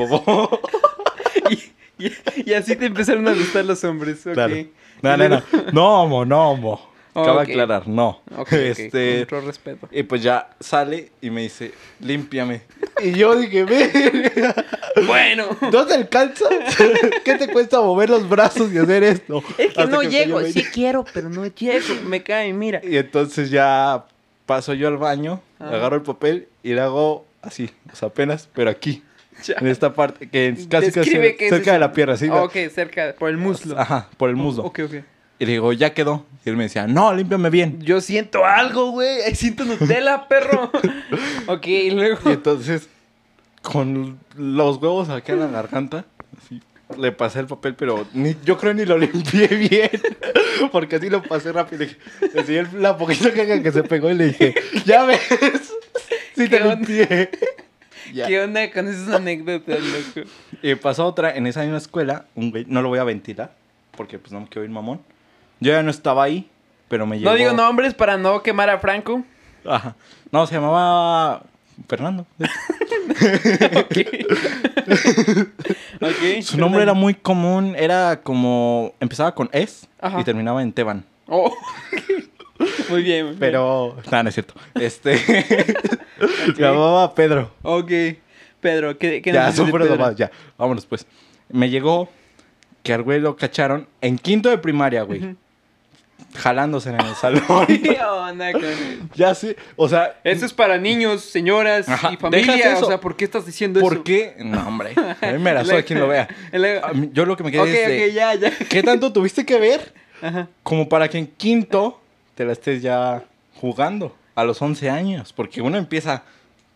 y, 2.46 2.52
así 2.54 2.76
te 2.76 2.86
empezaron 2.86 3.26
a 3.28 3.34
gustar 3.34 3.64
los 3.64 3.82
hombres. 3.84 4.26
ok. 4.26 4.34
Claro. 4.34 4.56
Y 4.56 4.70
No, 5.02 5.16
no, 5.16 5.28
no. 5.28 5.42
No, 5.72 6.02
homo, 6.02 6.24
no, 6.24 6.50
homo. 6.52 6.90
Acaba 7.12 7.40
Ok. 7.40 7.46
de 7.48 7.52
aclarar, 7.52 7.88
no. 7.88 8.20
Ok, 8.36 8.38
ok, 8.38 8.52
Este, 8.52 9.18
con 9.26 9.38
todo 9.40 9.40
respeto. 9.48 9.88
y 9.90 10.02
pues 10.04 10.22
ya 10.22 10.50
sale 10.60 11.10
y 11.20 11.30
me 11.30 11.42
dice, 11.42 11.72
límpiame. 11.98 12.62
Y 13.02 13.12
yo 13.12 13.34
dije, 13.34 13.64
ve, 13.64 14.54
Bueno, 15.06 15.46
¿no 15.72 15.86
te 15.86 15.94
alcanza? 15.94 16.44
¿Qué 17.24 17.34
te 17.34 17.48
cuesta 17.48 17.80
mover 17.80 18.10
los 18.10 18.28
brazos 18.28 18.72
y 18.72 18.78
hacer 18.78 19.02
esto? 19.02 19.42
es 19.58 19.72
que 19.74 19.80
Hasta 19.82 19.86
no 19.86 20.02
llego. 20.02 20.40
Sí 20.42 20.62
quiero, 20.72 21.04
pero 21.12 21.28
no 21.28 21.46
llego. 21.46 21.94
Me 22.06 22.22
cae, 22.22 22.52
mira. 22.52 22.80
Y 22.84 22.96
entonces 22.96 23.50
ya 23.50 24.04
paso 24.46 24.74
yo 24.74 24.88
al 24.88 24.96
baño, 24.96 25.40
Ah. 25.58 25.70
agarro 25.74 25.96
el 25.96 26.02
papel 26.02 26.48
y 26.62 26.72
le 26.74 26.80
hago 26.80 27.24
así, 27.42 27.70
o 27.92 27.96
sea, 27.96 28.08
apenas, 28.08 28.48
pero 28.54 28.70
aquí. 28.70 29.02
En 29.60 29.66
esta 29.66 29.92
parte, 29.92 30.28
que 30.28 30.48
es 30.48 30.66
casi, 30.66 30.90
casi 30.92 31.16
es 31.16 31.48
cerca 31.50 31.72
de 31.72 31.78
la 31.78 31.92
pierna, 31.92 32.16
¿sí? 32.16 32.28
Ah, 32.30 32.42
ok, 32.44 32.56
cerca, 32.72 33.14
por 33.18 33.30
el 33.30 33.36
muslo. 33.36 33.78
Ajá, 33.78 34.08
por 34.16 34.30
el 34.30 34.36
muslo. 34.36 34.64
Ok, 34.64 34.80
ok. 34.84 34.94
Y 35.38 35.46
le 35.46 35.52
digo, 35.52 35.72
ya 35.72 35.94
quedó. 35.94 36.26
Y 36.44 36.50
él 36.50 36.56
me 36.56 36.64
decía, 36.64 36.86
no, 36.86 37.14
límpiame 37.14 37.48
bien. 37.48 37.80
Yo 37.80 38.02
siento 38.02 38.44
algo, 38.44 38.90
güey. 38.90 39.22
Ahí 39.22 39.34
Siento 39.34 39.64
Nutella, 39.64 40.26
perro. 40.28 40.70
ok, 41.46 41.66
y 41.66 41.90
luego. 41.90 42.18
Y 42.26 42.32
entonces, 42.34 42.88
con 43.62 44.18
los 44.36 44.76
huevos 44.76 45.08
aquí 45.08 45.32
en 45.32 45.40
la 45.40 45.46
garganta, 45.46 46.04
así, 46.36 46.60
le 46.98 47.12
pasé 47.12 47.40
el 47.40 47.46
papel, 47.46 47.74
pero 47.74 48.06
ni, 48.12 48.36
yo 48.44 48.58
creo 48.58 48.74
ni 48.74 48.84
lo 48.84 48.98
limpié 48.98 49.46
bien. 49.70 49.90
Porque 50.72 50.96
así 50.96 51.08
lo 51.08 51.22
pasé 51.22 51.52
rápido. 51.52 51.78
Le 51.80 51.86
dije, 51.86 51.98
le 52.34 52.40
enseñé 52.40 52.66
la 52.78 52.98
poquita 52.98 53.32
caga 53.32 53.62
que 53.62 53.72
se 53.72 53.82
pegó 53.82 54.10
y 54.10 54.14
le 54.14 54.26
dije, 54.26 54.54
ya 54.84 55.04
ves, 55.04 55.20
sí 56.36 56.48
te 56.50 56.60
limpié. 56.60 57.30
Ya. 58.12 58.26
¿Qué 58.26 58.40
onda 58.40 58.70
con 58.70 58.88
esas 58.88 59.08
anécdotas, 59.14 59.78
loco? 59.80 60.28
Y 60.62 60.74
pasó 60.74 61.06
otra 61.06 61.34
en 61.34 61.46
esa 61.46 61.62
misma 61.62 61.78
escuela, 61.78 62.24
un 62.34 62.50
güey, 62.50 62.64
no 62.68 62.82
lo 62.82 62.88
voy 62.88 62.98
a 62.98 63.04
ventilar, 63.04 63.52
porque 63.96 64.18
pues 64.18 64.32
no 64.32 64.40
me 64.40 64.48
quiero 64.48 64.64
ir 64.64 64.70
mamón. 64.70 65.00
Yo 65.60 65.72
ya 65.72 65.82
no 65.82 65.90
estaba 65.90 66.24
ahí, 66.24 66.48
pero 66.88 67.06
me 67.06 67.18
llegó... 67.18 67.30
No 67.30 67.36
digo 67.36 67.52
nombres 67.52 67.94
para 67.94 68.16
no 68.16 68.42
quemar 68.42 68.70
a 68.70 68.78
Franco. 68.78 69.22
Ajá. 69.64 69.94
No, 70.32 70.46
se 70.46 70.54
llamaba 70.54 71.42
Fernando. 71.88 72.26
Ok. 73.76 73.96
Ok, 76.00 76.42
Su 76.42 76.56
nombre 76.56 76.82
era 76.82 76.94
muy 76.94 77.12
común, 77.14 77.74
era 77.76 78.20
como... 78.22 78.94
Empezaba 79.00 79.34
con 79.34 79.50
S 79.52 79.86
Ajá. 80.00 80.18
y 80.20 80.24
terminaba 80.24 80.62
en 80.62 80.72
Teban. 80.72 81.04
Oh. 81.28 81.54
Muy 82.90 83.02
bien. 83.02 83.26
muy 83.26 83.30
bien. 83.34 83.40
Pero... 83.40 83.96
No, 84.10 84.22
no 84.22 84.28
es 84.28 84.34
cierto. 84.34 84.54
Este... 84.74 85.16
Se 86.54 86.62
llamaba 86.62 87.14
Pedro. 87.14 87.50
Ok. 87.62 87.90
Pedro, 88.60 88.98
¿qué, 88.98 89.22
qué 89.22 89.32
Ya, 89.32 89.50
son 89.52 89.70
mamadas, 89.70 90.16
ya. 90.16 90.30
Vámonos 90.58 90.84
pues. 90.86 91.06
Me 91.48 91.70
llegó 91.70 92.08
que 92.82 92.92
al 92.92 93.02
güey 93.02 93.20
lo 93.20 93.36
cacharon 93.36 93.88
en 94.00 94.18
quinto 94.18 94.50
de 94.50 94.58
primaria, 94.58 95.02
güey. 95.02 95.34
Jalándose 96.36 96.90
en 96.90 97.00
el 97.00 97.14
salón. 97.20 97.66
¿Qué 97.66 97.98
onda 98.02 98.52
con 98.52 98.64
eso? 98.64 98.82
ya 99.14 99.34
sí. 99.34 99.56
O 99.76 99.88
sea... 99.88 100.20
Eso 100.22 100.44
es 100.44 100.52
para 100.52 100.76
niños, 100.76 101.22
señoras 101.22 101.88
Ajá, 101.88 102.12
y 102.12 102.16
familia. 102.18 102.78
O 102.78 102.84
sea, 102.84 103.00
¿por 103.00 103.16
qué 103.16 103.24
estás 103.24 103.46
diciendo 103.46 103.80
¿Por 103.80 103.94
eso? 103.94 104.04
qué? 104.04 104.36
No, 104.38 104.68
hombre. 104.68 104.92
A 105.20 105.32
mí 105.32 105.38
me 105.38 105.54
la 105.54 105.64
suda 105.64 105.82
quien 105.82 105.98
lo 105.98 106.08
vea. 106.08 106.28
A 106.52 106.92
Yo 107.12 107.24
lo 107.24 107.36
que 107.36 107.44
me 107.44 107.50
quedé 107.50 107.62
Ok, 107.62 107.68
es 107.68 107.88
de, 107.88 108.06
ok, 108.08 108.14
ya, 108.14 108.34
ya. 108.34 108.50
¿Qué 108.68 108.82
tanto 108.82 109.12
tuviste 109.12 109.46
que 109.46 109.58
ver 109.58 109.94
Ajá. 110.20 110.48
como 110.62 110.88
para 110.88 111.08
que 111.08 111.16
en 111.16 111.26
quinto 111.26 112.00
te 112.34 112.44
la 112.44 112.52
estés 112.52 112.82
ya 112.82 113.24
jugando 113.54 114.16
a 114.34 114.44
los 114.44 114.60
11 114.60 114.90
años? 114.90 115.32
Porque 115.32 115.60
uno 115.60 115.78
empieza, 115.78 116.22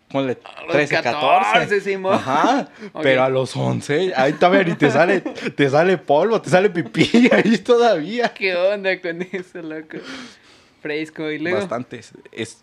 ponle 0.09 0.38
los 0.67 0.73
13, 0.73 0.95
14. 1.03 1.53
14, 1.53 1.81
Simón. 1.81 2.14
Ajá, 2.14 2.69
pero 3.03 3.23
a 3.25 3.29
los 3.29 3.57
11, 3.57 4.12
ahí 4.17 4.35
también 4.35 4.69
y 4.69 4.75
te 4.75 4.90
sale, 4.90 5.21
te 5.21 5.69
sale 5.69 5.99
polvo, 5.99 6.40
te 6.40 6.51
sale 6.51 6.71
pipí 6.71 7.29
ahí 7.33 7.59
todavía. 7.59 8.33
¿Qué 8.35 8.55
onda 8.55 9.01
con 9.01 9.23
eso, 9.23 9.62
loco? 9.62 9.99
Fresco. 10.83 11.31
Y 11.31 11.38
luego... 11.38 11.59
Bastantes. 11.59 12.12
Es, 12.31 12.62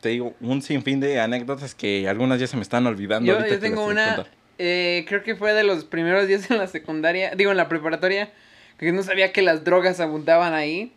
te 0.00 0.10
digo, 0.10 0.34
un 0.40 0.62
sinfín 0.62 1.00
de 1.00 1.20
anécdotas 1.20 1.74
que 1.74 2.08
algunas 2.08 2.38
ya 2.38 2.46
se 2.46 2.56
me 2.56 2.62
están 2.62 2.86
olvidando. 2.86 3.26
Yo, 3.26 3.38
ahorita 3.38 3.58
tengo 3.58 3.84
una, 3.84 4.26
eh, 4.58 5.04
creo 5.08 5.22
que 5.22 5.36
fue 5.36 5.52
de 5.52 5.62
los 5.62 5.84
primeros 5.84 6.26
días 6.26 6.50
en 6.50 6.58
la 6.58 6.66
secundaria, 6.66 7.32
digo 7.36 7.52
en 7.52 7.56
la 7.56 7.68
preparatoria, 7.68 8.30
que 8.76 8.92
no 8.92 9.02
sabía 9.02 9.32
que 9.32 9.42
las 9.42 9.64
drogas 9.64 10.00
abundaban 10.00 10.52
ahí. 10.52 10.92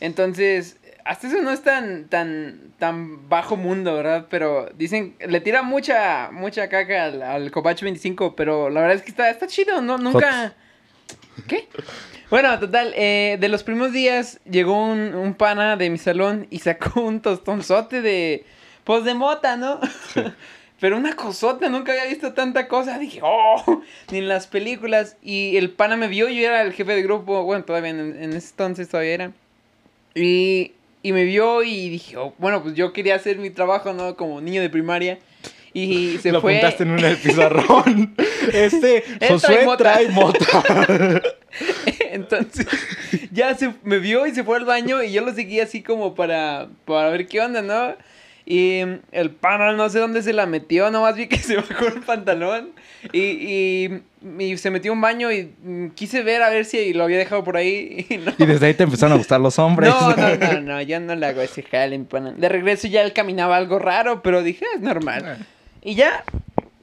Entonces, 0.00 0.78
hasta 1.04 1.28
eso 1.28 1.42
no 1.42 1.50
es 1.50 1.62
tan, 1.62 2.08
tan, 2.08 2.72
tan 2.78 3.28
bajo 3.28 3.56
mundo, 3.56 3.94
¿verdad? 3.94 4.26
Pero 4.30 4.70
dicen, 4.76 5.14
le 5.26 5.40
tira 5.40 5.62
mucha, 5.62 6.30
mucha 6.32 6.68
caca 6.68 7.04
al, 7.04 7.22
al 7.22 7.50
Copach 7.50 7.80
25, 7.80 8.34
pero 8.34 8.70
la 8.70 8.80
verdad 8.80 8.96
es 8.96 9.02
que 9.02 9.10
está, 9.10 9.30
está 9.30 9.46
chido, 9.46 9.80
no, 9.80 9.98
nunca... 9.98 10.54
¿Qué? 11.48 11.68
Bueno, 12.30 12.58
total, 12.60 12.92
eh, 12.96 13.38
de 13.40 13.48
los 13.48 13.62
primeros 13.64 13.92
días 13.92 14.40
llegó 14.48 14.84
un, 14.84 15.14
un 15.14 15.34
pana 15.34 15.76
de 15.76 15.90
mi 15.90 15.98
salón 15.98 16.46
y 16.50 16.60
sacó 16.60 17.00
un 17.00 17.20
tostonzote 17.20 18.02
de, 18.02 18.44
pues 18.84 19.04
de 19.04 19.14
mota, 19.14 19.56
¿no? 19.56 19.80
Pero 20.80 20.96
una 20.96 21.14
cosota, 21.14 21.68
nunca 21.68 21.92
había 21.92 22.06
visto 22.06 22.32
tanta 22.32 22.66
cosa. 22.66 22.98
Dije, 22.98 23.20
oh, 23.22 23.82
ni 24.10 24.18
en 24.18 24.28
las 24.28 24.46
películas. 24.46 25.16
Y 25.22 25.56
el 25.58 25.70
pana 25.70 25.96
me 25.96 26.08
vio, 26.08 26.28
yo 26.28 26.46
era 26.46 26.62
el 26.62 26.72
jefe 26.72 26.94
de 26.94 27.02
grupo, 27.02 27.42
bueno, 27.42 27.64
todavía 27.64 27.90
en, 27.90 28.00
en 28.00 28.32
ese 28.32 28.50
entonces 28.50 28.88
todavía 28.88 29.12
era. 29.12 29.32
Y, 30.14 30.72
y 31.02 31.12
me 31.12 31.24
vio 31.24 31.62
y 31.62 31.88
dije, 31.88 32.16
oh, 32.16 32.34
bueno, 32.38 32.62
pues 32.62 32.74
yo 32.74 32.92
quería 32.92 33.14
hacer 33.14 33.38
mi 33.38 33.50
trabajo, 33.50 33.92
¿no? 33.92 34.16
Como 34.16 34.40
niño 34.40 34.60
de 34.60 34.70
primaria. 34.70 35.18
Y 35.72 36.18
se 36.18 36.32
Lo 36.32 36.40
fue. 36.40 36.56
apuntaste 36.56 36.82
en 36.82 36.90
un 36.90 37.16
pizarrón. 37.22 38.14
Este, 38.52 39.04
Josué 39.28 39.66
trae 39.78 40.08
mota. 40.10 41.22
Entonces, 42.10 42.66
ya 43.30 43.54
se 43.54 43.72
me 43.84 43.98
vio 43.98 44.26
y 44.26 44.34
se 44.34 44.42
fue 44.42 44.56
al 44.56 44.64
baño 44.64 45.02
y 45.02 45.12
yo 45.12 45.24
lo 45.24 45.32
seguí 45.32 45.60
así 45.60 45.82
como 45.82 46.14
para, 46.14 46.68
para 46.84 47.10
ver 47.10 47.26
qué 47.28 47.40
onda, 47.40 47.62
¿no? 47.62 47.94
Y 48.52 48.80
el 49.12 49.30
pana 49.30 49.74
no 49.74 49.88
sé 49.90 50.00
dónde 50.00 50.22
se 50.24 50.32
la 50.32 50.44
metió, 50.44 50.90
nomás 50.90 51.14
vi 51.14 51.28
que 51.28 51.36
se 51.38 51.54
bajó 51.54 51.86
el 51.86 52.00
pantalón 52.00 52.70
y, 53.12 53.20
y, 53.20 54.02
y 54.40 54.56
se 54.56 54.72
metió 54.72 54.90
a 54.90 54.94
un 54.94 55.00
baño 55.00 55.30
y 55.30 55.52
quise 55.94 56.24
ver 56.24 56.42
a 56.42 56.50
ver 56.50 56.64
si 56.64 56.92
lo 56.92 57.04
había 57.04 57.16
dejado 57.18 57.44
por 57.44 57.56
ahí 57.56 58.06
y 58.10 58.16
no. 58.16 58.32
Y 58.36 58.46
desde 58.46 58.66
ahí 58.66 58.74
te 58.74 58.82
empezaron 58.82 59.12
a 59.12 59.18
gustar 59.18 59.40
los 59.40 59.56
hombres. 59.60 59.88
No, 59.90 60.16
no, 60.16 60.36
no, 60.36 60.60
no, 60.62 60.82
yo 60.82 60.98
no 60.98 61.14
le 61.14 61.26
hago 61.26 61.40
ese 61.42 61.62
jale, 61.62 61.96
mi 61.96 62.06
pana. 62.06 62.32
De 62.32 62.48
regreso 62.48 62.88
ya 62.88 63.02
él 63.02 63.12
caminaba 63.12 63.56
algo 63.56 63.78
raro, 63.78 64.20
pero 64.20 64.42
dije, 64.42 64.64
"Ah, 64.64 64.74
es 64.74 64.80
normal. 64.82 65.46
Y 65.80 65.94
ya 65.94 66.24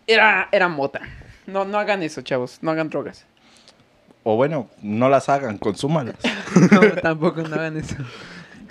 era, 0.07 0.47
era 0.53 0.69
mota. 0.69 1.01
No, 1.47 1.65
no 1.65 1.77
hagan 1.79 2.01
eso, 2.01 2.21
chavos, 2.21 2.59
no 2.61 2.71
hagan 2.71 2.89
drogas. 2.89 3.25
O 4.23 4.37
bueno, 4.37 4.69
no 4.81 5.09
las 5.09 5.27
hagan, 5.27 5.57
consúmalas. 5.57 6.15
No, 6.71 6.79
tampoco 7.01 7.41
no 7.41 7.55
hagan 7.55 7.75
eso. 7.75 7.95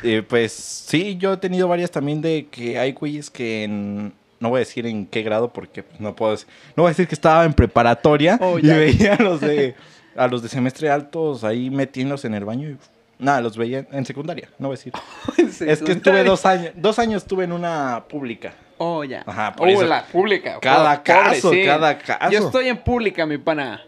Eh, 0.03 0.23
pues 0.27 0.53
sí, 0.53 1.17
yo 1.19 1.33
he 1.35 1.37
tenido 1.37 1.69
varias 1.69 1.91
también 1.91 2.21
de 2.23 2.47
que 2.51 2.79
hay 2.79 2.93
güeyes 2.93 3.31
que 3.31 3.65
en- 3.65 4.13
no 4.39 4.51
voy 4.51 4.59
a 4.59 4.61
decir 4.61 4.87
en 4.87 5.07
qué 5.07 5.23
grado 5.23 5.53
porque 5.53 5.85
no 5.99 6.15
puedo 6.15 6.33
decir, 6.33 6.47
no 6.77 6.83
voy 6.83 6.91
a 6.91 6.93
decir 6.93 7.09
que 7.09 7.15
estaba 7.15 7.45
en 7.45 7.55
preparatoria 7.55 8.39
Oh, 8.41 8.59
y 8.59 8.63
veía 8.69 9.15
a 9.15 9.23
los 9.23 9.41
de 9.41 9.75
a 10.17 10.29
los 10.29 10.43
de 10.43 10.49
semestre 10.49 10.91
altos 10.91 11.45
ahí 11.45 11.71
metiéndose 11.71 12.27
en 12.27 12.35
el 12.35 12.45
baño 12.45 12.69
y 12.71 12.77
nada, 13.19 13.41
los 13.41 13.57
veía 13.57 13.87
en 13.93 14.05
secundaria, 14.05 14.49
no 14.59 14.69
voy 14.69 14.75
a 14.75 14.79
decir. 14.79 14.93
Es 15.67 15.83
que 15.83 15.93
estuve 15.93 16.23
dos 16.25 16.45
años, 16.45 16.73
dos 16.77 16.99
años 16.99 17.23
estuve 17.23 17.45
en 17.45 17.53
una 17.53 18.05
pública. 18.09 18.53
Oh, 18.79 19.03
ya. 19.05 19.23
Ajá, 19.27 19.55
por 19.57 19.69
oh, 19.69 19.71
eso- 19.71 19.87
la 19.87 20.05
pública. 20.05 20.59
Cada 20.61 21.03
Pobre, 21.03 21.21
caso, 21.33 21.51
cada 21.65 21.99
caso. 21.99 22.31
Yo 22.31 22.39
estoy 22.47 22.69
en 22.69 22.77
pública, 22.77 23.25
mi 23.25 23.39
pana. 23.39 23.83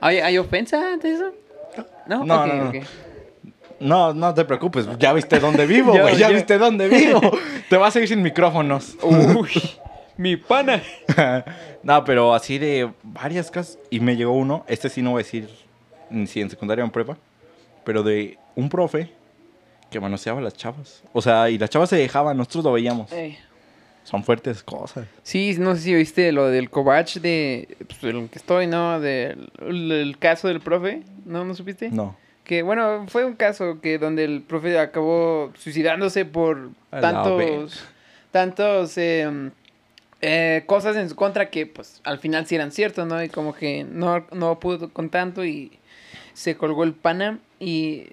¿Hay, 0.00 0.18
hay 0.18 0.36
ofensa 0.36 0.92
ante 0.94 1.12
eso? 1.12 1.32
No, 2.08 2.24
No, 2.24 2.46
no. 2.46 2.72
No, 3.80 4.14
no 4.14 4.34
te 4.34 4.44
preocupes, 4.44 4.86
ya 4.98 5.12
viste 5.12 5.38
dónde 5.38 5.66
vivo, 5.66 5.92
güey, 5.92 6.16
ya 6.16 6.28
viste 6.28 6.58
dónde 6.58 6.88
vivo. 6.88 7.20
te 7.70 7.76
vas 7.76 7.94
a 7.96 8.00
ir 8.00 8.08
sin 8.08 8.22
micrófonos. 8.22 8.96
Uy, 9.02 9.50
mi 10.16 10.36
pana. 10.36 10.82
no, 11.82 12.04
pero 12.04 12.34
así 12.34 12.58
de 12.58 12.90
varias 13.02 13.50
casas. 13.50 13.78
Y 13.90 14.00
me 14.00 14.16
llegó 14.16 14.32
uno, 14.32 14.64
este 14.68 14.88
sí 14.88 15.02
no 15.02 15.12
voy 15.12 15.20
a 15.20 15.24
decir 15.24 15.50
ni 16.10 16.26
si 16.26 16.40
en 16.40 16.50
secundaria 16.50 16.84
o 16.84 16.86
en 16.86 16.92
prepa, 16.92 17.16
pero 17.84 18.02
de 18.02 18.38
un 18.54 18.68
profe 18.68 19.10
que 19.90 20.00
manoseaba 20.00 20.40
a 20.40 20.42
las 20.42 20.54
chavas. 20.54 21.02
O 21.12 21.20
sea, 21.20 21.50
y 21.50 21.58
las 21.58 21.70
chavas 21.70 21.90
se 21.90 21.96
dejaban, 21.96 22.36
nosotros 22.36 22.64
lo 22.64 22.72
veíamos. 22.72 23.12
Ey. 23.12 23.38
Son 24.04 24.22
fuertes 24.22 24.62
cosas. 24.62 25.08
Sí, 25.24 25.56
no 25.58 25.74
sé 25.74 25.80
si 25.80 25.94
oíste 25.94 26.30
lo 26.30 26.46
del 26.46 26.70
Covach 26.70 27.16
de 27.16 27.76
pues, 27.88 28.04
el 28.04 28.28
que 28.28 28.38
estoy, 28.38 28.68
¿no? 28.68 29.00
Del 29.00 29.50
el 29.60 30.16
caso 30.20 30.46
del 30.46 30.60
profe. 30.60 31.02
¿No, 31.24 31.44
no 31.44 31.56
supiste? 31.56 31.90
No. 31.90 32.16
Que 32.46 32.62
bueno, 32.62 33.06
fue 33.08 33.24
un 33.24 33.34
caso 33.34 33.80
que 33.80 33.98
donde 33.98 34.24
el 34.24 34.40
profe 34.40 34.78
acabó 34.78 35.52
suicidándose 35.58 36.24
por 36.24 36.70
A 36.92 37.00
tantos, 37.00 37.84
tantos 38.30 38.96
eh, 38.98 39.50
eh, 40.20 40.62
cosas 40.66 40.94
en 40.96 41.08
su 41.08 41.16
contra 41.16 41.50
que 41.50 41.66
pues 41.66 42.00
al 42.04 42.20
final 42.20 42.46
sí 42.46 42.54
eran 42.54 42.70
ciertos, 42.70 43.04
¿no? 43.04 43.20
Y 43.20 43.28
como 43.28 43.52
que 43.52 43.84
no, 43.84 44.24
no 44.30 44.60
pudo 44.60 44.90
con 44.90 45.10
tanto 45.10 45.44
y 45.44 45.78
se 46.34 46.56
colgó 46.56 46.84
el 46.84 46.92
pana 46.92 47.40
y 47.58 48.06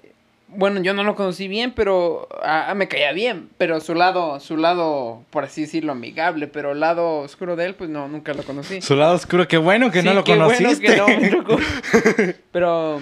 bueno, 0.48 0.80
yo 0.82 0.94
no 0.94 1.04
lo 1.04 1.14
conocí 1.14 1.48
bien, 1.48 1.72
pero 1.72 2.28
ah, 2.42 2.72
me 2.74 2.88
caía 2.88 3.12
bien, 3.12 3.48
pero 3.58 3.80
su 3.80 3.94
lado, 3.94 4.40
su 4.40 4.56
lado, 4.56 5.22
por 5.30 5.44
así 5.44 5.62
decirlo, 5.62 5.92
amigable, 5.92 6.46
pero 6.46 6.72
el 6.72 6.80
lado 6.80 7.18
oscuro 7.18 7.56
de 7.56 7.66
él, 7.66 7.74
pues 7.74 7.90
no, 7.90 8.08
nunca 8.08 8.34
lo 8.34 8.42
conocí. 8.42 8.80
Su 8.80 8.96
lado 8.96 9.14
oscuro, 9.14 9.48
qué 9.48 9.56
bueno 9.56 9.90
que 9.90 10.02
no 10.02 10.14
lo 10.14 10.24
qué 10.24 10.36
bueno 10.36 10.54
conociste. 10.54 10.86
que 10.86 10.96
no 10.96 11.06
pero, 12.52 13.00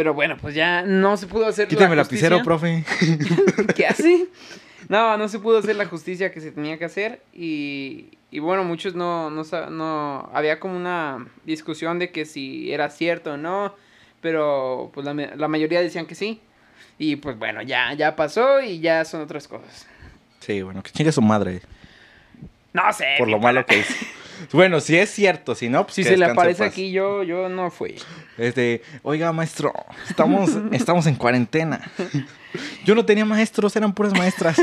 pero 0.00 0.14
bueno, 0.14 0.38
pues 0.40 0.54
ya 0.54 0.80
no 0.80 1.18
se 1.18 1.26
pudo 1.26 1.44
hacer 1.44 1.68
Quítame 1.68 1.90
el 1.90 1.98
la 1.98 2.04
lapicero, 2.04 2.38
justicia. 2.42 2.84
profe. 3.52 3.64
¿Qué 3.76 3.86
hace? 3.86 4.28
No, 4.88 5.18
no 5.18 5.28
se 5.28 5.38
pudo 5.40 5.58
hacer 5.58 5.76
la 5.76 5.84
justicia 5.84 6.32
que 6.32 6.40
se 6.40 6.52
tenía 6.52 6.78
que 6.78 6.86
hacer 6.86 7.20
y, 7.34 8.06
y 8.30 8.38
bueno, 8.38 8.64
muchos 8.64 8.94
no, 8.94 9.28
no, 9.28 9.42
no, 9.68 10.30
había 10.32 10.58
como 10.58 10.74
una 10.74 11.26
discusión 11.44 11.98
de 11.98 12.10
que 12.12 12.24
si 12.24 12.72
era 12.72 12.88
cierto 12.88 13.34
o 13.34 13.36
no, 13.36 13.74
pero 14.22 14.90
pues 14.94 15.04
la, 15.04 15.12
la 15.12 15.48
mayoría 15.48 15.82
decían 15.82 16.06
que 16.06 16.14
sí. 16.14 16.40
Y 16.96 17.16
pues 17.16 17.38
bueno, 17.38 17.60
ya, 17.60 17.92
ya 17.92 18.16
pasó 18.16 18.62
y 18.62 18.80
ya 18.80 19.04
son 19.04 19.20
otras 19.20 19.48
cosas. 19.48 19.86
Sí, 20.38 20.62
bueno, 20.62 20.82
que 20.82 20.92
chingue 20.92 21.12
su 21.12 21.20
madre. 21.20 21.60
No 22.72 22.90
sé. 22.94 23.16
Por 23.18 23.28
lo 23.28 23.38
malo 23.38 23.66
que 23.66 23.80
hizo. 23.80 23.92
Bueno, 24.52 24.80
si 24.80 24.96
es 24.96 25.10
cierto, 25.10 25.54
si 25.54 25.68
no, 25.68 25.84
pues 25.84 25.94
Si 25.94 26.02
que 26.02 26.10
se 26.10 26.16
le 26.16 26.26
descanse 26.26 26.32
en 26.32 26.38
aparece 26.38 26.58
paz. 26.64 26.72
aquí, 26.72 26.90
yo, 26.92 27.22
yo 27.22 27.48
no 27.48 27.70
fui. 27.70 27.96
Este, 28.38 28.82
oiga, 29.02 29.32
maestro, 29.32 29.72
estamos, 30.08 30.50
estamos 30.72 31.06
en 31.06 31.14
cuarentena. 31.16 31.90
Yo 32.84 32.94
no 32.94 33.04
tenía 33.04 33.24
maestros, 33.24 33.74
eran 33.76 33.92
puras 33.92 34.12
maestras. 34.12 34.56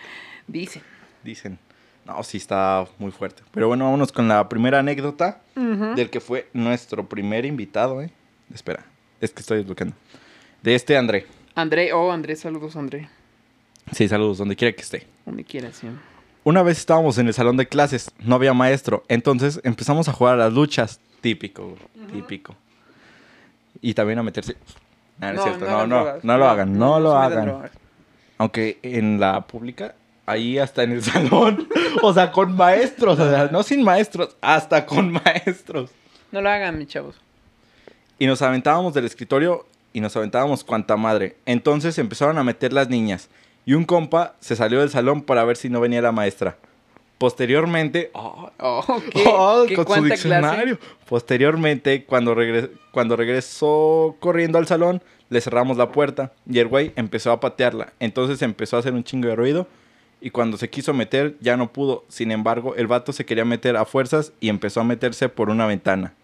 Dice. 0.46 0.82
Dicen. 1.22 1.58
No, 2.04 2.22
sí 2.22 2.38
está 2.38 2.86
muy 2.98 3.12
fuerte. 3.12 3.42
Pero 3.52 3.68
bueno, 3.68 3.84
vámonos 3.84 4.10
con 4.10 4.26
la 4.26 4.48
primera 4.48 4.80
anécdota 4.80 5.42
del 5.54 6.10
que 6.10 6.20
fue 6.20 6.48
nuestro 6.52 7.08
primer 7.08 7.44
invitado, 7.44 8.02
¿eh? 8.02 8.10
Espera, 8.52 8.84
es 9.20 9.30
que 9.30 9.40
estoy 9.40 9.58
desbloqueando. 9.58 9.94
De 10.62 10.74
este 10.74 10.96
André. 10.96 11.26
André, 11.54 11.92
oh, 11.92 12.10
André, 12.10 12.36
saludos, 12.36 12.74
André. 12.74 13.08
Sí, 13.92 14.08
saludos, 14.08 14.38
donde 14.38 14.56
quiera 14.56 14.74
que 14.74 14.82
esté. 14.82 15.06
Donde 15.26 15.44
quieras, 15.44 15.76
sí. 15.76 15.88
Una 16.42 16.62
vez 16.62 16.78
estábamos 16.78 17.18
en 17.18 17.28
el 17.28 17.34
salón 17.34 17.56
de 17.56 17.68
clases, 17.68 18.10
no 18.20 18.34
había 18.34 18.54
maestro, 18.54 19.04
entonces 19.08 19.60
empezamos 19.62 20.08
a 20.08 20.12
jugar 20.12 20.34
a 20.34 20.44
las 20.44 20.52
luchas. 20.52 21.00
Típico, 21.20 21.76
güey, 21.94 22.12
típico. 22.12 22.56
Y 23.82 23.94
también 23.94 24.18
a 24.18 24.22
meterse... 24.22 24.56
No, 25.18 25.28
es 25.28 25.42
cierto, 25.42 25.66
no, 25.66 25.86
no, 25.86 25.96
drogas. 25.96 26.24
no 26.24 26.38
lo 26.38 26.48
hagan, 26.48 26.78
no, 26.78 26.98
lo 26.98 27.14
hagan. 27.14 27.70
Aunque 28.38 28.78
en 28.82 29.20
la 29.20 29.42
pública, 29.42 29.94
ahí 30.24 30.58
hasta 30.58 30.82
en 30.82 30.92
el 30.92 31.02
salón, 31.02 31.68
o 32.02 32.12
sea, 32.14 32.32
con 32.32 32.56
maestros, 32.56 33.18
o 33.18 33.30
sea, 33.30 33.48
no 33.52 33.62
sin 33.62 33.82
maestros, 33.82 34.36
hasta 34.40 34.86
con 34.86 35.12
maestros. 35.24 35.90
No 36.32 36.40
lo 36.40 36.48
hagan, 36.48 36.78
mis 36.78 36.88
chavos. 36.88 37.16
Y 38.18 38.26
nos 38.26 38.40
aventábamos 38.40 38.94
del 38.94 39.04
escritorio 39.04 39.66
y 39.92 40.00
nos 40.00 40.16
aventábamos 40.16 40.64
cuanta 40.64 40.96
madre. 40.96 41.36
Entonces 41.44 41.98
empezaron 41.98 42.38
a 42.38 42.44
meter 42.44 42.72
las 42.72 42.88
niñas. 42.88 43.28
Y 43.66 43.74
un 43.74 43.84
compa 43.84 44.34
se 44.40 44.56
salió 44.56 44.80
del 44.80 44.90
salón 44.90 45.22
para 45.22 45.44
ver 45.44 45.56
si 45.56 45.68
no 45.68 45.80
venía 45.80 46.02
la 46.02 46.12
maestra. 46.12 46.56
Posteriormente, 47.18 48.10
oh, 48.14 48.50
Oh, 48.58 48.82
¿qué? 49.12 49.24
oh, 49.26 49.64
¿Qué 49.68 49.74
con 49.76 49.86
su 49.86 50.04
diccionario. 50.04 50.78
Posteriormente, 51.08 52.04
cuando, 52.04 52.34
regre- 52.34 52.70
cuando 52.92 53.14
regresó 53.16 54.16
corriendo 54.20 54.58
al 54.58 54.66
salón, 54.66 55.02
le 55.28 55.40
cerramos 55.40 55.76
la 55.76 55.92
puerta 55.92 56.32
y 56.48 56.58
el 56.58 56.68
güey 56.68 56.92
empezó 56.96 57.30
a 57.30 57.40
patearla. 57.40 57.92
Entonces 58.00 58.40
empezó 58.42 58.76
a 58.76 58.80
hacer 58.80 58.94
un 58.94 59.04
chingo 59.04 59.28
de 59.28 59.36
ruido 59.36 59.66
y 60.22 60.30
cuando 60.30 60.56
se 60.56 60.70
quiso 60.70 60.94
meter 60.94 61.36
ya 61.40 61.56
no 61.58 61.72
pudo. 61.72 62.04
Sin 62.08 62.30
embargo, 62.32 62.74
el 62.74 62.86
vato 62.86 63.12
se 63.12 63.26
quería 63.26 63.44
meter 63.44 63.76
a 63.76 63.84
fuerzas 63.84 64.32
y 64.40 64.48
empezó 64.48 64.80
a 64.80 64.84
meterse 64.84 65.28
por 65.28 65.50
una 65.50 65.66
ventana. 65.66 66.14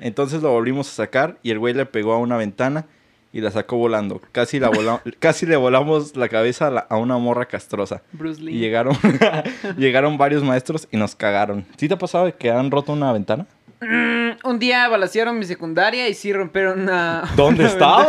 Entonces 0.00 0.42
lo 0.42 0.50
volvimos 0.50 0.88
a 0.88 0.92
sacar 0.94 1.36
y 1.42 1.50
el 1.50 1.58
güey 1.58 1.74
le 1.74 1.84
pegó 1.86 2.14
a 2.14 2.18
una 2.18 2.36
ventana 2.38 2.86
y 3.32 3.40
la 3.40 3.50
sacó 3.50 3.76
volando. 3.76 4.20
Casi, 4.32 4.60
la 4.60 4.68
vola- 4.68 5.02
casi 5.18 5.46
le 5.46 5.56
volamos 5.56 6.16
la 6.16 6.28
cabeza 6.28 6.66
a, 6.66 6.70
la- 6.70 6.80
a 6.88 6.96
una 6.98 7.16
morra 7.18 7.46
castrosa. 7.46 8.02
Bruce 8.12 8.40
Lee. 8.42 8.54
Y 8.56 8.58
llegaron, 8.58 8.96
llegaron 9.76 10.18
varios 10.18 10.42
maestros 10.42 10.86
y 10.90 10.96
nos 10.96 11.14
cagaron. 11.16 11.64
¿Sí 11.76 11.88
te 11.88 11.94
ha 11.94 11.98
pasado 11.98 12.34
que 12.36 12.50
han 12.50 12.70
roto 12.70 12.92
una 12.92 13.12
ventana? 13.12 13.46
Mm, 13.80 14.46
un 14.48 14.58
día 14.60 14.86
balacearon 14.88 15.38
mi 15.38 15.44
secundaria 15.44 16.08
y 16.08 16.14
sí 16.14 16.32
rompieron 16.32 16.82
una. 16.82 17.24
¿Dónde 17.36 17.64
una 17.64 17.72
estaba? 17.72 18.06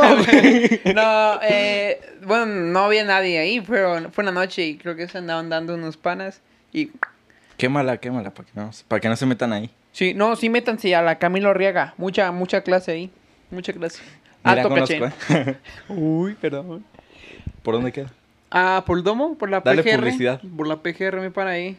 No, 0.93 1.39
eh, 1.41 1.99
bueno, 2.25 2.45
no 2.45 2.79
había 2.81 3.03
nadie 3.05 3.39
ahí. 3.39 3.59
Fue, 3.61 4.09
fue 4.11 4.23
una 4.23 4.31
noche 4.31 4.65
y 4.67 4.77
creo 4.77 4.95
que 4.95 5.07
se 5.07 5.17
andaban 5.17 5.49
dando 5.49 5.73
unos 5.75 5.97
panas. 5.97 6.41
Y 6.71 6.91
Quémala, 7.57 7.97
quémala, 7.97 8.31
para 8.33 8.47
que, 8.47 8.51
no, 8.59 8.71
para 8.87 8.99
que 8.99 9.07
no 9.09 9.15
se 9.15 9.25
metan 9.25 9.53
ahí. 9.53 9.69
sí, 9.91 10.13
no, 10.15 10.35
sí, 10.35 10.49
métanse 10.49 10.93
a 10.95 11.01
la 11.01 11.17
Camilo 11.19 11.53
Riega. 11.53 11.93
Mucha, 11.97 12.31
mucha 12.31 12.61
clase 12.61 12.91
ahí. 12.91 13.11
Mucha 13.51 13.73
clase. 13.73 14.01
Alto 14.43 14.69
conozco, 14.69 14.95
caché. 14.99 15.49
¿eh? 15.51 15.57
Uy, 15.89 16.35
perdón. 16.35 16.83
¿Por 17.61 17.75
dónde 17.75 17.91
queda? 17.91 18.11
Ah, 18.51 18.83
por 18.85 18.97
el 18.97 19.03
domo, 19.03 19.35
por 19.37 19.49
la 19.49 19.61
Dale 19.61 19.83
PGR. 19.83 19.95
publicidad. 19.99 20.41
Por 20.55 20.67
la 20.67 20.77
PGR, 20.77 21.19
me 21.21 21.31
para 21.31 21.51
ahí. 21.51 21.77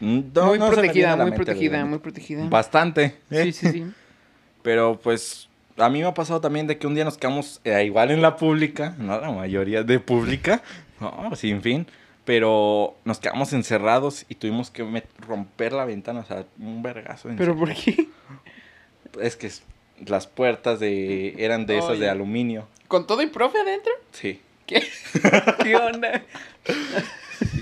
No, 0.00 0.46
muy 0.46 0.58
no 0.58 0.68
protegida, 0.70 1.16
muy 1.16 1.32
protegida, 1.32 1.84
muy 1.84 1.98
protegida. 1.98 2.48
Bastante. 2.48 3.16
¿eh? 3.30 3.44
Sí, 3.44 3.52
sí, 3.52 3.68
sí. 3.72 3.86
Pero 4.62 4.98
pues 5.02 5.48
a 5.76 5.88
mí 5.88 6.00
me 6.00 6.06
ha 6.06 6.14
pasado 6.14 6.40
también 6.40 6.66
de 6.66 6.76
que 6.78 6.86
un 6.86 6.94
día 6.94 7.04
nos 7.04 7.16
quedamos 7.18 7.60
eh, 7.64 7.84
igual 7.84 8.10
en 8.10 8.20
la 8.22 8.36
pública, 8.36 8.94
no 8.98 9.20
la 9.20 9.30
mayoría 9.30 9.82
de 9.82 9.98
pública, 9.98 10.62
no, 11.00 11.34
sin 11.34 11.62
fin, 11.62 11.86
pero 12.24 12.94
nos 13.04 13.18
quedamos 13.18 13.52
encerrados 13.52 14.24
y 14.28 14.34
tuvimos 14.36 14.70
que 14.70 15.02
romper 15.26 15.72
la 15.72 15.84
ventana, 15.84 16.20
o 16.20 16.24
sea, 16.24 16.44
un 16.60 16.82
vergazo. 16.82 17.30
¿Pero 17.36 17.56
por 17.56 17.72
qué? 17.74 18.08
Es 19.20 19.36
que 19.36 19.48
es- 19.48 19.62
las 20.06 20.26
puertas 20.26 20.80
de 20.80 21.34
eran 21.38 21.66
de 21.66 21.78
esas 21.78 21.90
Oye. 21.90 22.00
de 22.00 22.10
aluminio. 22.10 22.66
¿Con 22.88 23.06
todo 23.06 23.22
y 23.22 23.26
profe 23.26 23.58
adentro? 23.58 23.92
Sí. 24.12 24.40
¿Qué? 24.66 24.82
¿Qué 25.62 25.76
onda? 25.76 26.22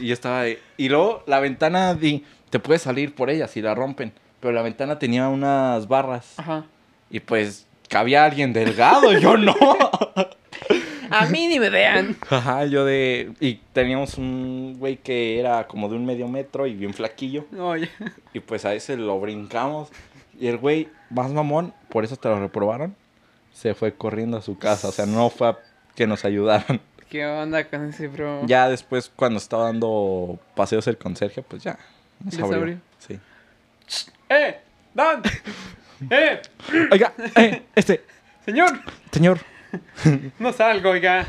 Y 0.01 0.07
yo 0.07 0.15
estaba 0.15 0.41
ahí. 0.43 0.59
Y 0.77 0.89
luego 0.89 1.23
la 1.27 1.41
ventana 1.41 1.95
di, 1.95 2.25
te 2.51 2.59
puedes 2.59 2.83
salir 2.83 3.15
por 3.15 3.31
ella 3.31 3.49
si 3.49 3.63
la 3.63 3.75
rompen. 3.75 4.13
Pero 4.41 4.53
la 4.53 4.63
ventana 4.63 4.99
tenía 4.99 5.29
unas 5.29 5.87
barras. 5.89 6.39
Ajá. 6.39 6.65
Y 7.11 7.21
pues 7.21 7.67
cabía 7.89 8.25
alguien 8.25 8.53
delgado, 8.53 9.13
yo 9.19 9.37
no. 9.37 9.55
A 11.11 11.27
mí 11.27 11.49
ni 11.49 11.59
me 11.59 11.71
vean. 11.71 12.17
Ajá, 12.31 12.65
yo 12.67 12.85
de... 12.85 13.33
Y 13.41 13.55
teníamos 13.73 14.17
un 14.17 14.77
güey 14.79 14.97
que 14.97 15.41
era 15.41 15.67
como 15.67 15.89
de 15.89 15.97
un 15.97 16.07
medio 16.07 16.29
metro 16.29 16.69
y 16.69 16.75
bien 16.75 16.95
flaquillo. 16.95 17.47
Oye. 17.59 17.91
Y 18.33 18.39
pues 18.39 18.65
a 18.65 18.75
ese 18.75 18.97
lo 18.97 19.19
brincamos. 19.19 19.91
Y 20.39 20.47
el 20.47 20.59
güey, 20.59 20.89
más 21.11 21.31
mamón, 21.33 21.75
por 21.91 22.05
eso 22.05 22.17
te 22.17 22.29
lo 22.29 22.39
reprobaron, 22.41 22.95
se 23.53 23.75
fue 23.75 23.93
corriendo 23.95 24.37
a 24.39 24.43
su 24.43 24.59
casa. 24.59 24.89
O 24.89 24.93
sea, 24.93 25.07
no 25.07 25.29
fue 25.31 25.49
a 25.49 25.59
que 25.95 26.07
nos 26.07 26.25
ayudaran. 26.25 26.81
¿Qué 27.11 27.27
onda 27.27 27.65
con 27.69 27.89
ese 27.89 28.07
bro? 28.09 28.47
Ya 28.47 28.69
después, 28.69 29.11
cuando 29.15 29.39
estaba 29.39 29.65
dando 29.65 30.39
paseos 30.55 30.87
el 30.87 30.97
conserje, 30.97 31.43
pues 31.43 31.63
ya. 31.65 31.79
nos 32.25 32.35
¿Les 32.35 32.43
abrió. 32.43 32.59
abrió? 32.59 32.79
Sí. 32.99 33.19
¡Eh! 34.29 34.61
¡Dan! 34.95 35.23
¡Eh! 36.09 36.41
Oiga, 36.93 37.13
eh, 37.37 37.63
este, 37.75 38.05
¡Señor! 38.45 38.81
señor. 39.13 39.41
No 40.39 40.53
salgo, 40.53 40.91
oiga. 40.91 41.27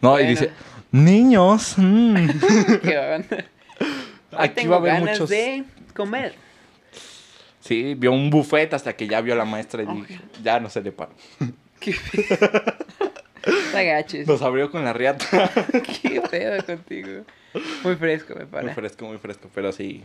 No, 0.00 0.10
y 0.18 0.24
Bueno. 0.24 0.28
dice, 0.30 0.50
niños. 0.90 1.74
mm". 1.76 2.16
¿Qué 2.82 2.98
onda? 2.98 3.36
Hoy 4.32 4.38
Aquí 4.38 4.54
tengo 4.54 4.70
va 4.70 4.76
a 4.76 4.78
haber 4.80 4.92
ganas 4.94 5.10
muchos- 5.20 5.30
de 5.30 5.64
comer. 5.94 6.34
Sí, 7.72 7.94
vio 7.94 8.12
un 8.12 8.28
buffet 8.30 8.72
hasta 8.74 8.94
que 8.94 9.06
ya 9.08 9.20
vio 9.20 9.34
a 9.34 9.36
la 9.36 9.44
maestra 9.44 9.82
y 9.82 9.86
dijo, 9.86 10.22
ya 10.42 10.60
no 10.60 10.68
se 10.68 10.80
le 10.82 10.92
paró. 10.92 11.12
¿Qué 11.80 11.94
agaches. 13.74 14.26
Nos 14.26 14.42
abrió 14.42 14.70
con 14.70 14.84
la 14.84 14.92
riata. 14.92 15.24
¿Qué 16.02 16.20
pedo 16.30 16.64
contigo? 16.64 17.22
Muy 17.82 17.96
fresco, 17.96 18.34
me 18.34 18.40
Muy 18.40 18.46
parece. 18.50 18.74
fresco, 18.74 19.06
muy 19.06 19.18
fresco, 19.18 19.48
pero 19.54 19.72
sí. 19.72 20.04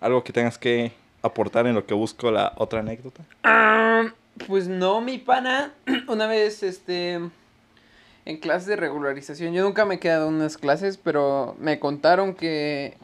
Algo 0.00 0.24
que 0.24 0.32
tengas 0.32 0.58
que 0.58 0.92
aportar 1.22 1.66
en 1.66 1.74
lo 1.74 1.86
que 1.86 1.94
busco 1.94 2.30
la 2.30 2.52
otra 2.56 2.80
anécdota. 2.80 3.22
Ah, 3.42 4.04
pues 4.46 4.66
no, 4.66 5.00
mi 5.00 5.18
pana. 5.18 5.72
Una 6.08 6.26
vez, 6.26 6.62
este. 6.62 7.20
En 8.26 8.38
clases 8.38 8.66
de 8.66 8.76
regularización. 8.76 9.52
Yo 9.52 9.62
nunca 9.62 9.84
me 9.84 9.96
he 9.96 9.98
quedado 9.98 10.28
en 10.28 10.34
unas 10.36 10.56
clases, 10.56 10.96
pero 10.96 11.54
me 11.60 11.78
contaron 11.78 12.34
que 12.34 12.96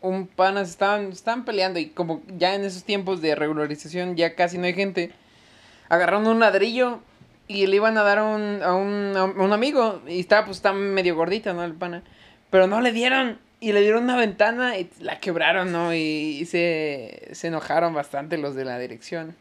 un 0.00 0.26
pana 0.26 0.64
se 0.64 0.72
estaban, 0.72 1.12
estaban 1.12 1.44
peleando. 1.44 1.78
Y 1.78 1.86
como 1.86 2.22
ya 2.36 2.54
en 2.54 2.64
esos 2.64 2.84
tiempos 2.84 3.20
de 3.20 3.34
regularización 3.34 4.16
ya 4.16 4.34
casi 4.34 4.58
no 4.58 4.64
hay 4.64 4.74
gente, 4.74 5.12
agarraron 5.88 6.26
un 6.26 6.40
ladrillo 6.40 7.00
y 7.46 7.66
le 7.66 7.76
iban 7.76 7.96
a 7.98 8.02
dar 8.02 8.22
un, 8.22 8.62
a 8.62 8.74
un, 8.74 9.12
a 9.16 9.24
un 9.24 9.52
amigo. 9.52 10.02
Y 10.06 10.20
estaba, 10.20 10.46
pues, 10.46 10.62
medio 10.74 11.16
gordito, 11.16 11.52
¿no? 11.54 11.64
El 11.64 11.74
pana. 11.74 12.02
Pero 12.50 12.66
no 12.66 12.80
le 12.80 12.92
dieron. 12.92 13.38
Y 13.60 13.72
le 13.72 13.80
dieron 13.80 14.04
una 14.04 14.16
ventana 14.16 14.78
y 14.78 14.88
la 15.00 15.18
quebraron, 15.18 15.72
¿no? 15.72 15.92
Y, 15.92 15.98
y 15.98 16.44
se, 16.44 17.30
se 17.32 17.48
enojaron 17.48 17.92
bastante 17.92 18.38
los 18.38 18.54
de 18.54 18.64
la 18.64 18.78
dirección. 18.78 19.34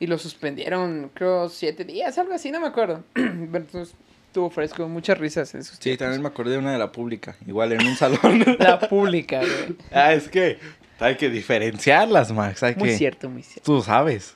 Y 0.00 0.06
lo 0.06 0.16
suspendieron, 0.16 1.10
creo, 1.12 1.50
siete 1.50 1.84
días, 1.84 2.16
algo 2.16 2.32
así, 2.32 2.50
no 2.50 2.60
me 2.60 2.68
acuerdo. 2.68 3.04
Entonces, 3.14 3.94
estuvo 4.34 4.50
fresco, 4.50 4.88
muchas 4.88 5.16
risas 5.16 5.54
en 5.54 5.60
esos 5.60 5.76
Sí, 5.76 5.82
tiempos. 5.82 5.98
también 6.00 6.20
me 6.22 6.26
acordé 6.26 6.50
de 6.54 6.58
una 6.58 6.72
de 6.72 6.78
la 6.78 6.90
pública, 6.90 7.36
igual 7.46 7.70
en 7.70 7.86
un 7.86 7.94
salón. 7.94 8.44
La 8.58 8.80
pública, 8.88 9.38
güey. 9.38 9.76
ah, 9.92 10.12
es 10.12 10.28
que 10.28 10.58
hay 10.98 11.14
que 11.16 11.30
diferenciarlas, 11.30 12.32
Max. 12.32 12.60
Hay 12.64 12.74
Muy 12.74 12.88
que... 12.88 12.98
cierto, 12.98 13.30
muy 13.30 13.44
cierto. 13.44 13.62
Tú 13.62 13.80
sabes. 13.80 14.34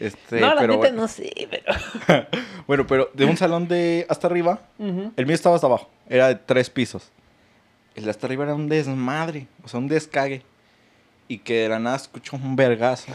Este, 0.00 0.40
no, 0.40 0.54
la 0.54 0.60
pero 0.62 0.76
neta 0.78 0.92
no 0.92 1.06
sé, 1.08 1.30
pero... 1.50 2.26
Bueno, 2.66 2.86
pero 2.86 3.10
de 3.12 3.26
un 3.26 3.36
salón 3.36 3.68
de 3.68 4.06
hasta 4.08 4.28
arriba, 4.28 4.62
el 4.78 5.26
mío 5.26 5.34
estaba 5.34 5.56
hasta 5.56 5.66
abajo, 5.66 5.90
era 6.08 6.28
de 6.28 6.36
tres 6.36 6.70
pisos. 6.70 7.12
El 7.94 8.04
de 8.04 8.10
hasta 8.10 8.26
arriba 8.26 8.44
era 8.44 8.54
un 8.54 8.70
desmadre, 8.70 9.46
o 9.62 9.68
sea, 9.68 9.78
un 9.78 9.88
descague. 9.88 10.42
Y 11.28 11.38
que 11.38 11.64
de 11.64 11.68
la 11.68 11.78
nada 11.80 11.96
escuchó 11.96 12.36
un 12.36 12.56
vergazo. 12.56 13.12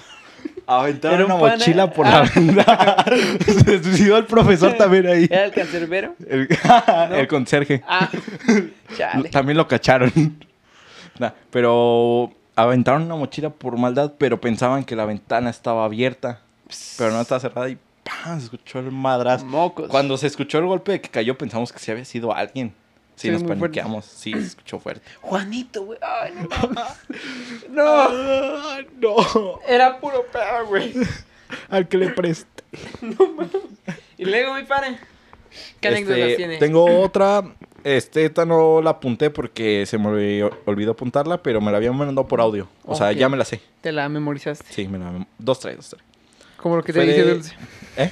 Aventaron 0.69 1.23
una 1.25 1.39
pana- 1.39 1.55
mochila 1.57 1.91
por 1.91 2.05
Ah. 2.07 2.23
la 2.23 2.31
ventana. 2.41 3.05
Se 3.45 3.83
suicidó 3.83 4.17
el 4.17 4.25
profesor 4.25 4.73
también 4.77 5.07
ahí. 5.07 5.27
¿Era 5.29 5.45
el 5.45 5.51
cancerbero? 5.51 6.15
El, 6.27 6.47
el 7.15 7.27
conserje. 7.27 7.81
Ah, 7.87 8.09
chale. 8.97 9.29
También 9.29 9.57
lo 9.57 9.67
cacharon. 9.67 10.11
Nah, 11.17 11.31
pero 11.49 12.31
aventaron 12.55 13.03
una 13.03 13.15
mochila 13.15 13.49
por 13.49 13.77
maldad, 13.77 14.13
pero 14.17 14.39
pensaban 14.39 14.83
que 14.83 14.95
la 14.95 15.05
ventana 15.05 15.49
estaba 15.49 15.85
abierta. 15.85 16.41
Pero 16.97 17.11
no 17.11 17.19
estaba 17.21 17.39
cerrada 17.39 17.69
y 17.69 17.77
¡pam! 18.03 18.37
Se 18.39 18.45
escuchó 18.45 18.79
el 18.79 18.91
madrazo. 18.91 19.45
Mocos. 19.45 19.89
Cuando 19.89 20.17
se 20.17 20.27
escuchó 20.27 20.59
el 20.59 20.65
golpe 20.67 20.91
de 20.93 21.01
que 21.01 21.09
cayó, 21.09 21.37
pensamos 21.37 21.73
que 21.73 21.79
sí 21.79 21.89
había 21.91 22.05
sido 22.05 22.33
alguien. 22.33 22.73
Sí, 23.19 23.27
Sí, 23.27 23.31
nos 23.31 23.43
fuerte. 23.43 23.59
paniqueamos. 23.59 24.05
Sí, 24.05 24.31
se 24.31 24.39
escuchó 24.39 24.79
fuerte. 24.79 25.01
Juanito, 25.21 25.83
güey. 25.83 25.99
Ay, 26.01 26.33
no 26.35 26.47
mames. 26.69 26.93
No, 27.69 28.81
no. 29.01 29.59
era 29.67 29.99
puro 29.99 30.25
pedo, 30.31 30.67
güey. 30.67 30.93
Al 31.69 31.87
que 31.89 31.97
le 31.97 32.09
presté. 32.09 32.63
Y 34.17 34.25
luego, 34.25 34.53
mi 34.55 34.63
padre. 34.63 34.97
¿Qué 35.81 35.87
Este, 35.87 35.97
anécdotas 36.03 36.35
tiene? 36.37 36.57
Tengo 36.57 36.85
otra. 37.01 37.43
Este, 37.83 38.25
esta 38.25 38.45
no 38.45 38.81
la 38.81 38.91
apunté 38.91 39.29
porque 39.29 39.85
se 39.85 39.97
me 39.97 40.07
olvidó- 40.07 40.57
olvidó 40.65 40.91
apuntarla, 40.91 41.41
pero 41.41 41.59
me 41.61 41.71
la 41.71 41.77
habían 41.77 41.95
mandado 41.95 42.27
por 42.27 42.39
audio. 42.41 42.67
O 42.85 42.95
sea, 42.95 43.11
ya 43.13 43.27
me 43.29 43.37
la 43.37 43.45
sé. 43.45 43.61
Te 43.81 43.91
la 43.93 44.07
memorizaste. 44.09 44.65
Sí, 44.69 44.87
me 44.87 44.97
la 44.99 45.25
Dos, 45.37 45.59
tres, 45.61 45.77
dos, 45.77 45.89
tres. 45.89 46.03
Como 46.57 46.75
lo 46.77 46.83
que 46.83 46.91
te 46.93 46.99
Fue 46.99 47.07
dice 47.07 47.23
de- 47.25 47.33
Dulce. 47.33 47.55
¿Eh? 47.97 48.11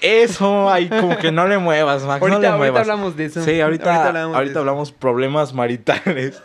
Eso, 0.00 0.70
ahí 0.70 0.88
como 0.88 1.16
que 1.18 1.30
no 1.30 1.46
le 1.46 1.58
muevas, 1.58 2.04
Max. 2.04 2.22
Ahorita, 2.22 2.36
no 2.36 2.40
le 2.40 2.46
ahorita 2.48 2.56
muevas. 2.58 2.80
hablamos 2.82 3.16
de 3.16 3.24
eso. 3.26 3.42
Sí, 3.44 3.60
ahorita, 3.60 3.94
Ahorita 3.94 4.22
ahorita, 4.22 4.38
hablamos 4.38 4.56
hablamos 4.56 4.92
problemas 4.92 5.52
maritales. 5.54 6.40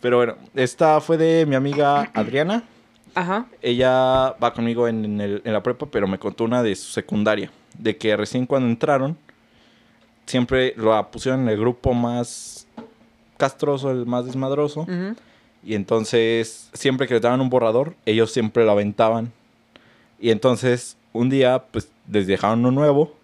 Pero 0.00 0.16
bueno, 0.16 0.34
esta 0.54 1.00
fue 1.00 1.16
de 1.16 1.46
mi 1.46 1.54
amiga 1.54 2.10
Adriana. 2.14 2.64
Ajá. 3.14 3.46
Ella 3.60 4.34
va 4.42 4.52
conmigo 4.54 4.88
en, 4.88 5.20
el- 5.20 5.42
en 5.44 5.52
la 5.52 5.62
prepa, 5.62 5.86
pero 5.86 6.06
me 6.08 6.18
contó 6.18 6.44
una 6.44 6.62
de 6.62 6.74
su 6.76 6.90
secundaria. 6.90 7.50
De 7.78 7.96
que 7.96 8.16
recién 8.16 8.46
cuando 8.46 8.68
entraron, 8.68 9.16
siempre 10.26 10.74
la 10.76 11.08
pusieron 11.10 11.42
en 11.42 11.48
el 11.48 11.58
grupo 11.58 11.92
más 11.92 12.66
castroso, 13.36 13.90
el 13.90 14.06
más 14.06 14.26
desmadroso. 14.26 14.86
Y 15.64 15.74
entonces, 15.74 16.70
siempre 16.72 17.06
que 17.06 17.14
les 17.14 17.22
daban 17.22 17.40
un 17.40 17.50
borrador, 17.50 17.94
ellos 18.06 18.32
siempre 18.32 18.64
lo 18.64 18.70
aventaban. 18.72 19.32
Y 20.18 20.30
entonces, 20.30 20.96
un 21.12 21.28
día, 21.30 21.62
pues, 21.70 21.88
les 22.10 22.26
dejaron 22.26 22.60
uno 22.60 22.70
nuevo. 22.70 23.16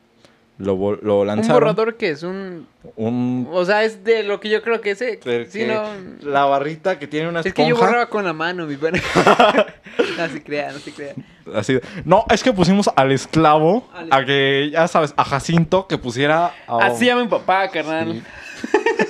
Lo, 0.59 0.75
lo 1.03 1.21
¿Un 1.21 1.27
lanzaron. 1.27 1.61
borrador 1.61 1.97
que 1.99 2.09
es? 2.11 2.23
Un... 2.23 2.67
Un... 2.97 3.47
O 3.53 3.67
sea, 3.67 3.85
es 3.85 4.03
de 4.05 4.23
lo 4.23 4.41
que 4.41 4.49
yo 4.49 4.63
creo 4.63 4.81
que 4.81 4.93
es. 4.93 5.03
eh, 5.03 5.21
Sí, 5.51 5.65
no... 5.67 5.83
La 6.23 6.47
barrita 6.47 6.99
que 6.99 7.07
tiene 7.07 7.29
una 7.29 7.41
Es 7.41 7.47
esponja. 7.47 7.67
que 7.69 7.75
yo 7.75 7.77
borraba 7.79 8.07
con 8.09 8.25
la 8.25 8.33
mano, 8.33 8.65
mi 8.67 8.77
pana. 8.77 8.99
no 10.19 10.29
se 10.29 10.43
crea, 10.43 10.73
no 10.73 10.79
se 10.79 10.93
crea. 10.93 11.15
Así 11.55 11.79
No, 12.07 12.25
es 12.31 12.43
que 12.43 12.55
pusimos 12.55 12.89
al 12.97 13.13
esclavo, 13.13 13.87
Al- 13.93 14.09
a 14.11 14.25
que, 14.25 14.71
ya 14.73 14.89
sabes, 14.89 15.13
a 15.19 15.25
Jacinto, 15.27 15.87
que 15.87 15.99
pusiera... 15.99 16.55
a- 16.67 16.87
Así 16.87 17.05
llama 17.05 17.25
mi 17.25 17.29
papá, 17.29 17.69
carnal. 17.69 18.23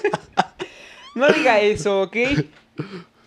no 1.14 1.28
diga 1.28 1.60
eso, 1.60 2.02
¿ok? 2.02 2.16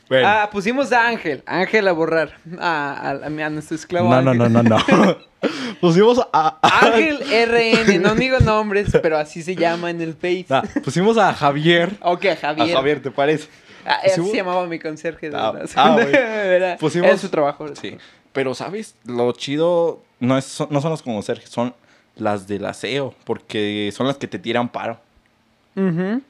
Bueno. 0.09 0.27
Ah, 0.27 0.49
pusimos 0.51 0.91
a 0.91 1.07
Ángel. 1.07 1.43
Ángel 1.45 1.87
a 1.87 1.91
borrar. 1.91 2.35
A, 2.59 2.93
a, 2.93 3.09
a 3.11 3.25
a 3.45 3.49
nuestro 3.49 3.75
esclavo. 3.75 4.09
no, 4.09 4.21
no, 4.21 4.31
Ángel. 4.31 4.51
no, 4.53 4.63
no, 4.63 4.77
no. 5.05 5.17
pusimos 5.81 6.19
a... 6.33 6.57
a- 6.61 6.85
Ángel 6.87 7.19
RN. 7.47 8.01
No 8.01 8.15
digo 8.15 8.39
nombres, 8.39 8.89
pero 9.01 9.17
así 9.17 9.43
se 9.43 9.55
llama 9.55 9.89
en 9.91 10.01
el 10.01 10.13
Face. 10.15 10.45
Nah, 10.49 10.63
pusimos 10.83 11.17
a 11.17 11.33
Javier. 11.33 11.91
Ok, 12.01 12.25
Javier. 12.41 12.71
A 12.71 12.77
Javier, 12.79 13.01
¿te 13.01 13.11
parece? 13.11 13.47
Ah, 13.85 13.99
así 14.05 14.21
se 14.29 14.35
llamaba 14.35 14.65
mi 14.67 14.77
conserje 14.79 15.29
de 15.29 15.37
Ah, 15.37 15.53
la 15.53 15.65
ah, 15.75 15.91
bueno. 15.93 16.77
Pusimos- 16.79 17.07
era 17.07 17.17
su 17.17 17.29
trabajo. 17.29 17.67
Sí. 17.75 17.97
Pero, 18.33 18.53
¿sabes? 18.55 18.95
Lo 19.05 19.31
chido 19.31 20.03
no, 20.19 20.37
es, 20.37 20.45
son- 20.45 20.67
no 20.71 20.81
son 20.81 20.91
las 20.91 21.01
como 21.01 21.21
Sergio, 21.21 21.47
son 21.47 21.73
las 22.15 22.47
del 22.47 22.65
aseo, 22.65 23.13
porque 23.23 23.91
son 23.95 24.07
las 24.07 24.17
que 24.17 24.27
te 24.27 24.39
tiran 24.39 24.69
paro. 24.69 24.99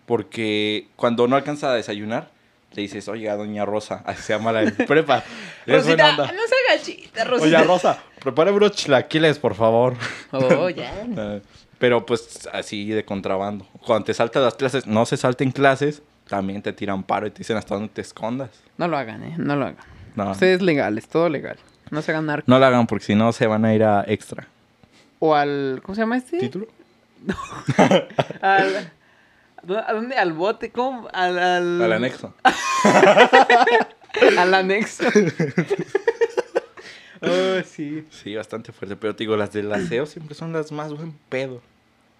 Porque 0.06 0.88
cuando 0.96 1.28
no 1.28 1.36
alcanza 1.36 1.72
a 1.72 1.76
desayunar, 1.76 2.30
le 2.74 2.82
dices, 2.84 3.08
oiga, 3.08 3.36
doña 3.36 3.66
Rosa, 3.66 4.04
así 4.06 4.22
se 4.24 4.34
llama 4.34 4.52
la 4.52 4.62
de 4.62 4.72
prepa. 4.72 5.24
Es 5.66 5.86
Rosita, 5.86 6.16
no 6.16 6.26
se 6.26 6.56
gachita, 6.78 7.24
Rosita. 7.26 7.58
Oye, 7.60 7.68
Rosa, 7.68 8.00
prepara 8.22 8.52
unos 8.52 8.72
chilaquiles, 8.72 9.38
por 9.40 9.54
favor. 9.56 9.96
Oh, 10.32 10.70
ya. 10.70 10.92
Pero 11.78 12.06
pues 12.06 12.50
así 12.52 12.90
de 12.90 13.06
contrabando. 13.06 13.66
Cuando 13.86 14.06
te 14.06 14.14
saltas 14.14 14.44
las 14.44 14.56
clases, 14.56 14.88
no 14.88 15.06
se 15.06 15.16
salten 15.18 15.52
clases, 15.52 16.02
también 16.28 16.62
te 16.62 16.74
tiran 16.74 17.04
paro 17.04 17.28
y 17.28 17.32
te 17.32 17.40
dicen 17.40 17.58
hasta 17.58 17.76
dónde 17.76 17.90
te 17.90 18.02
escondas. 18.02 18.50
No 18.78 18.88
lo 18.88 18.98
hagan, 18.98 19.24
eh. 19.24 19.36
No 19.38 19.56
lo 19.56 19.66
hagan. 19.66 19.78
No, 20.16 20.32
Ustedes 20.32 20.62
legales, 20.62 21.08
todo 21.08 21.30
legal. 21.30 21.58
No 21.92 22.02
se 22.02 22.12
hagan 22.12 22.26
narco. 22.26 22.44
no 22.48 22.60
lo 22.60 22.66
hagan 22.66 22.86
porque 22.88 23.06
si 23.06 23.16
no 23.16 23.32
se 23.32 23.48
van 23.48 23.64
a 23.66 23.74
ir 23.74 23.84
a 23.84 24.04
extra. 24.08 24.48
O 25.20 25.36
al. 25.36 25.82
¿Cómo 25.84 25.96
se 25.96 26.02
llama 26.02 26.18
este? 26.18 26.38
¿Título? 26.38 26.68
Al, 28.42 28.92
¿A 29.88 29.94
dónde? 29.94 30.16
¿Al 30.16 30.34
bote? 30.34 30.72
¿Cómo? 30.72 31.08
Al, 31.14 31.40
al... 31.40 31.82
Al 31.82 31.94
anexo. 31.94 32.34
Al 34.38 34.54
anexo. 34.54 35.06
oh, 37.22 37.62
sí. 37.66 38.06
Sí, 38.10 38.36
bastante 38.36 38.72
fuerte. 38.72 38.96
Pero 38.96 39.16
te 39.16 39.24
digo, 39.24 39.38
las 39.38 39.52
del 39.52 39.72
aseo 39.72 40.06
siempre 40.06 40.36
son 40.36 40.54
las 40.54 40.72
más 40.72 40.94
buen 40.94 41.14
pedo. 41.30 41.62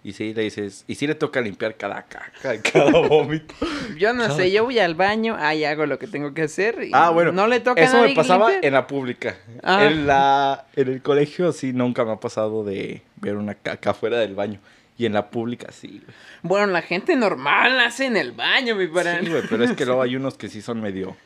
Y 0.02 0.14
sí, 0.14 0.32
le 0.32 0.44
dices, 0.44 0.84
y 0.86 0.94
sí 0.94 1.06
le 1.06 1.14
toca 1.14 1.42
limpiar 1.42 1.76
cada 1.76 2.04
caca, 2.04 2.58
cada 2.72 2.90
vómito. 2.90 3.54
Yo 3.98 4.14
no 4.14 4.34
sé, 4.34 4.50
yo 4.50 4.64
voy 4.64 4.78
al 4.78 4.94
baño, 4.94 5.36
ahí 5.38 5.64
hago 5.64 5.84
lo 5.84 5.98
que 5.98 6.06
tengo 6.06 6.32
que 6.32 6.42
hacer. 6.42 6.84
y 6.84 6.90
Ah, 6.94 7.10
bueno. 7.10 7.32
No 7.32 7.46
le 7.46 7.60
toca 7.60 7.82
Eso 7.82 8.00
me 8.00 8.14
pasaba 8.14 8.50
en 8.62 8.72
la 8.72 8.86
pública. 8.86 9.36
Ah. 9.62 9.84
En, 9.84 10.06
la, 10.06 10.64
en 10.74 10.88
el 10.88 11.02
colegio 11.02 11.52
sí 11.52 11.74
nunca 11.74 12.06
me 12.06 12.12
ha 12.12 12.16
pasado 12.16 12.64
de 12.64 13.02
ver 13.16 13.36
una 13.36 13.54
caca 13.54 13.92
fuera 13.92 14.18
del 14.18 14.34
baño. 14.34 14.58
Y 15.00 15.06
en 15.06 15.14
la 15.14 15.30
pública 15.30 15.72
sí, 15.72 16.02
güey. 16.04 16.14
Bueno, 16.42 16.66
la 16.66 16.82
gente 16.82 17.16
normal 17.16 17.80
hace 17.80 18.04
en 18.04 18.18
el 18.18 18.32
baño, 18.32 18.76
mi 18.76 18.86
para. 18.86 19.18
Sí, 19.18 19.30
güey, 19.30 19.42
pero 19.48 19.64
es 19.64 19.72
que 19.72 19.86
luego 19.86 20.02
hay 20.02 20.14
unos 20.14 20.34
que 20.34 20.50
sí 20.50 20.60
son 20.60 20.82
medio... 20.82 21.16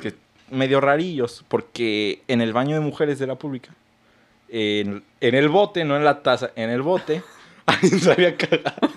Que, 0.00 0.14
medio 0.52 0.80
rarillos. 0.80 1.44
Porque 1.48 2.22
en 2.28 2.40
el 2.40 2.52
baño 2.52 2.76
de 2.76 2.82
mujeres 2.82 3.18
de 3.18 3.26
la 3.26 3.34
pública, 3.34 3.70
en, 4.48 5.02
en 5.20 5.34
el 5.34 5.48
bote, 5.48 5.84
no 5.84 5.96
en 5.96 6.04
la 6.04 6.22
taza, 6.22 6.52
en 6.54 6.70
el 6.70 6.82
bote, 6.82 7.20
alguien 7.66 7.98
se 7.98 8.12
había 8.12 8.36
cagado. 8.36 8.92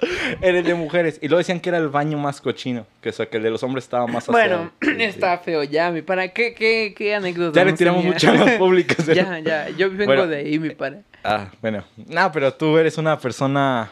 en 0.40 0.56
el 0.56 0.64
de 0.64 0.74
mujeres. 0.74 1.18
Y 1.22 1.28
luego 1.28 1.38
decían 1.38 1.60
que 1.60 1.68
era 1.68 1.78
el 1.78 1.88
baño 1.88 2.18
más 2.18 2.40
cochino. 2.40 2.86
Que, 3.00 3.10
o 3.10 3.12
sea, 3.12 3.26
que 3.26 3.36
el 3.36 3.42
de 3.42 3.50
los 3.50 3.62
hombres 3.62 3.84
estaba 3.84 4.06
más 4.06 4.26
Bueno, 4.26 4.70
aseado. 4.80 4.98
Está 5.04 5.38
feo 5.38 5.62
ya, 5.64 5.90
mi 5.90 6.02
para. 6.02 6.28
¿Qué, 6.28 6.54
qué, 6.54 6.94
qué 6.96 7.14
anécdota? 7.14 7.58
Ya 7.60 7.64
le 7.64 7.72
tiramos 7.74 8.04
muchas 8.04 8.38
más 8.38 8.52
públicas. 8.52 9.08
¿eh? 9.08 9.14
ya, 9.14 9.38
ya, 9.38 9.68
yo 9.70 9.90
vengo 9.90 10.06
Bueno. 10.06 10.26
de 10.26 10.36
ahí, 10.36 10.58
mi 10.58 10.70
para. 10.70 11.02
Ah, 11.24 11.50
bueno. 11.60 11.84
No, 11.96 12.32
pero 12.32 12.52
tú 12.54 12.78
eres 12.78 12.96
una 12.98 13.18
persona 13.18 13.90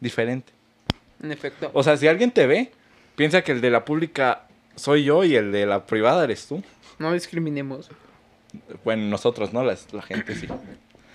diferente. 0.00 0.52
En 1.22 1.32
efecto. 1.32 1.70
O 1.72 1.82
sea, 1.82 1.96
si 1.96 2.06
alguien 2.06 2.30
te 2.30 2.46
ve, 2.46 2.70
piensa 3.16 3.42
que 3.42 3.52
el 3.52 3.60
de 3.60 3.70
la 3.70 3.84
pública 3.84 4.42
soy 4.76 5.04
yo 5.04 5.24
y 5.24 5.34
el 5.34 5.50
de 5.50 5.66
la 5.66 5.84
privada 5.84 6.22
eres 6.24 6.46
tú. 6.46 6.62
No 6.98 7.12
discriminemos. 7.12 7.90
Bueno, 8.84 9.04
nosotros, 9.04 9.52
¿no? 9.52 9.62
La, 9.64 9.76
la 9.92 10.02
gente 10.02 10.34
sí. 10.34 10.46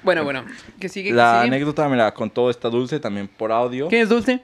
Bueno, 0.04 0.24
bueno. 0.24 0.45
¿Qué 0.80 0.89
sigue? 0.89 1.10
¿Qué 1.10 1.16
La 1.16 1.41
sigue? 1.41 1.56
anécdota 1.56 1.88
me 1.89 1.97
la 1.97 2.14
contó 2.14 2.49
esta 2.49 2.70
Dulce 2.70 2.99
también 2.99 3.28
por 3.28 3.51
audio. 3.51 3.88
¿Quién 3.88 4.01
es 4.04 4.10
Dulce? 4.10 4.41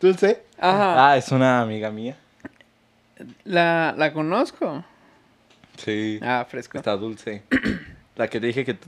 ¿Dulce? 0.00 0.42
Ajá. 0.58 1.10
Ah, 1.10 1.16
es 1.16 1.30
una 1.32 1.60
amiga 1.62 1.90
mía. 1.90 2.16
La, 3.44 3.94
la 3.96 4.12
conozco. 4.12 4.84
Sí. 5.78 6.18
Ah, 6.22 6.46
fresco. 6.48 6.76
Está 6.78 6.96
Dulce. 6.96 7.42
La 8.16 8.28
que 8.28 8.38
te 8.40 8.46
dije 8.46 8.64
que 8.64 8.74
t- 8.74 8.86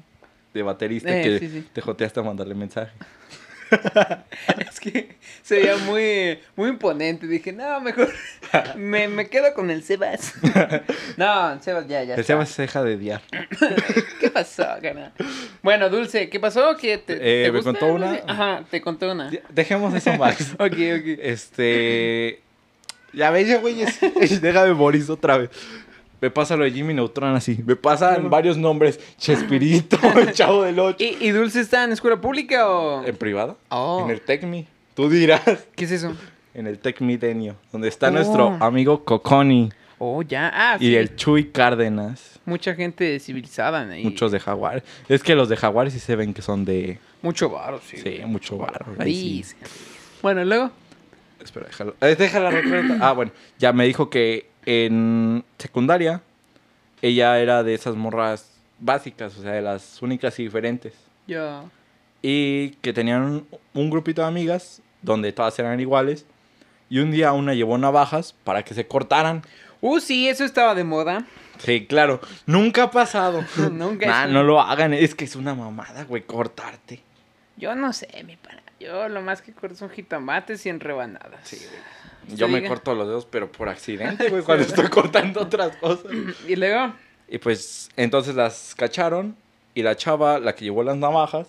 de 0.55 0.63
baterista 0.63 1.11
Eh, 1.11 1.23
que 1.23 1.39
sí, 1.41 1.49
sí. 1.49 1.69
te 1.73 1.81
joteaste 1.81 2.21
a 2.21 2.23
mandarle 2.23 2.55
mensaje. 2.55 2.93
Es 4.71 4.81
que 4.81 5.17
se 5.43 5.57
veía 5.57 5.77
muy, 5.79 6.39
muy 6.55 6.71
imponente. 6.71 7.27
Dije, 7.27 7.53
no, 7.53 7.81
mejor 7.81 8.13
me, 8.77 9.09
me 9.09 9.29
quedo 9.29 9.53
con 9.55 9.71
el 9.71 9.83
Sebas. 9.83 10.35
No, 11.17 11.61
Sebas 11.63 11.87
ya, 11.89 12.03
ya. 12.03 12.15
El 12.15 12.21
está. 12.21 12.35
Sebas 12.35 12.49
se 12.51 12.63
deja 12.63 12.83
de 12.83 12.97
diar. 12.97 13.23
¿Qué 14.21 14.31
pasó, 14.31 14.67
gana? 14.83 15.13
Bueno, 15.63 15.89
Dulce, 15.89 16.29
¿qué 16.29 16.39
pasó? 16.41 16.77
¿Qué 16.77 16.99
te, 16.99 17.15
Eh, 17.15 17.45
te 17.47 17.53
me 17.53 17.59
gusta, 17.59 17.73
contó 17.73 17.87
una-? 17.95 18.21
Ajá, 18.27 18.65
te 18.71 18.81
contó 18.81 19.11
una. 19.13 19.31
Dejemos 19.51 19.95
eso 19.95 20.13
más. 20.15 20.53
Ok, 20.55 20.73
ok. 20.73 21.19
Este. 21.21 22.41
Ya 23.13 23.31
ves, 23.31 23.49
ya, 23.49 23.59
güey. 23.59 23.77
Déjame 24.41 24.75
morir 24.75 25.05
otra 25.11 25.39
vez. 25.39 25.51
Me 26.21 26.31
pasa 26.31 26.57
lo 26.57 26.65
de 26.65 26.71
Jimmy 26.73 26.95
Neutron 26.95 27.35
así. 27.37 27.63
Me 27.67 27.77
pasan 27.77 28.31
varios 28.31 28.57
nombres. 28.57 28.99
Chespirito, 29.19 29.99
el 30.19 30.33
chavo 30.33 30.63
del 30.63 30.79
8. 30.79 30.97
¿Y, 31.03 31.17
y 31.27 31.31
Dulce 31.31 31.61
está 31.61 31.85
en 31.85 31.93
escuela 31.93 32.21
pública 32.21 32.69
o...? 32.71 33.05
¿En 33.05 33.17
privado? 33.17 33.59
Oh. 33.69 34.01
En 34.05 34.11
el 34.11 34.21
TecMi. 34.23 34.67
Tú 34.95 35.09
dirás. 35.11 35.43
¿Qué 35.75 35.85
es 35.85 35.91
eso? 35.93 36.15
En 36.55 36.67
el 36.67 36.79
TecMilenio. 36.79 37.57
Donde 37.71 37.89
está 37.89 38.09
Oh. 38.09 38.13
nuestro 38.13 38.57
amigo 38.61 39.05
Coconi. 39.05 39.71
Oh, 39.99 40.23
ya. 40.23 40.51
Ah, 40.55 40.77
Y 40.81 40.89
sí. 40.89 40.97
el 40.97 41.17
Chuy 41.17 41.51
Cárdenas. 41.51 42.39
Mucha 42.47 42.75
gente 42.75 43.19
civilizada 43.19 43.81
ahí. 43.91 44.05
Muchos 44.05 44.33
de 44.33 44.41
Jaguar. 44.41 44.83
Es 45.09 45.23
que 45.23 45.35
los 45.35 45.49
de 45.49 45.57
Jaguar 45.57 45.91
sí 45.91 45.99
se 45.99 46.17
ven 46.17 46.33
que 46.33 46.43
son 46.43 46.65
de. 46.65 46.99
Mucho 47.23 47.51
varo, 47.51 47.81
sí. 47.85 47.97
Sí, 47.99 48.21
mucho 48.27 48.57
barro. 48.57 48.95
Ahí, 48.99 49.43
sí. 49.43 49.57
Bueno, 50.23 50.45
luego... 50.45 50.71
Espera, 51.43 51.67
déjalo. 51.67 51.95
Eh, 52.01 52.15
déjala 52.19 52.51
recuerda. 52.51 52.99
Ah, 53.01 53.13
bueno. 53.13 53.33
Ya 53.59 53.73
me 53.73 53.85
dijo 53.87 54.09
que 54.11 54.49
en 54.67 55.45
secundaria 55.59 56.23
ella 57.03 57.39
era 57.39 57.63
de 57.63 57.75
esas 57.75 57.95
morras 57.95 58.51
básicas, 58.79 59.37
o 59.39 59.43
sea, 59.43 59.53
de 59.53 59.63
las 59.63 60.03
únicas 60.03 60.39
y 60.39 60.45
diferentes. 60.45 60.95
Ya. 61.27 61.65
Y 62.23 62.71
que 62.83 62.93
tenían 62.93 63.23
un, 63.23 63.49
un 63.75 63.91
grupito 63.91 64.23
de 64.23 64.29
amigas 64.29 64.83
donde 65.03 65.33
todas 65.33 65.59
eran 65.59 65.79
iguales. 65.81 66.27
Y 66.89 66.99
un 67.01 67.11
día 67.11 67.33
una 67.33 67.55
llevó 67.55 67.79
navajas 67.79 68.35
para 68.45 68.65
que 68.65 68.75
se 68.75 68.87
cortaran. 68.87 69.43
Uh, 69.81 70.01
sí, 70.01 70.29
eso 70.29 70.45
estaba 70.45 70.75
de 70.75 70.85
moda. 70.85 71.27
Sí, 71.59 71.87
claro. 71.87 72.21
Nunca 72.47 72.85
ha 72.85 72.91
pasado. 72.91 73.45
Nunca 73.73 74.07
Nah, 74.07 74.27
no 74.27 74.43
lo 74.43 74.61
hagan. 74.61 74.95
Es 74.95 75.15
que 75.15 75.25
es 75.25 75.37
una 75.37 75.55
mamada, 75.55 76.05
güey, 76.05 76.23
cortarte. 76.23 77.03
Yo 77.57 77.75
no 77.75 77.93
sé, 77.93 78.09
mi 78.25 78.37
pana. 78.37 78.63
Yo 78.79 79.09
lo 79.09 79.23
más 79.23 79.41
que 79.43 79.53
corto 79.53 79.75
son 79.75 79.91
jitomates 79.91 80.67
y 80.67 80.69
en 80.69 80.81
rebanadas. 80.81 81.41
Sí, 81.45 81.57
güey. 81.57 81.81
Yo 82.29 82.49
me 82.49 82.57
diga. 82.59 82.69
corto 82.69 82.95
los 82.95 83.07
dedos, 83.07 83.27
pero 83.27 83.51
por 83.51 83.69
accidente, 83.69 84.29
güey, 84.31 84.43
cuando 84.43 84.65
estoy 84.65 84.89
cortando 84.89 85.43
otras 85.43 85.77
cosas. 85.77 86.13
Y 86.47 86.57
luego, 86.57 86.95
Y 87.29 87.39
pues 87.39 87.89
entonces 87.97 88.35
las 88.35 88.75
cacharon 88.77 89.37
y 89.75 89.83
la 89.83 89.97
chava, 89.97 90.39
la 90.41 90.55
que 90.55 90.65
llevó 90.65 90.83
las 90.83 90.97
navajas, 90.97 91.49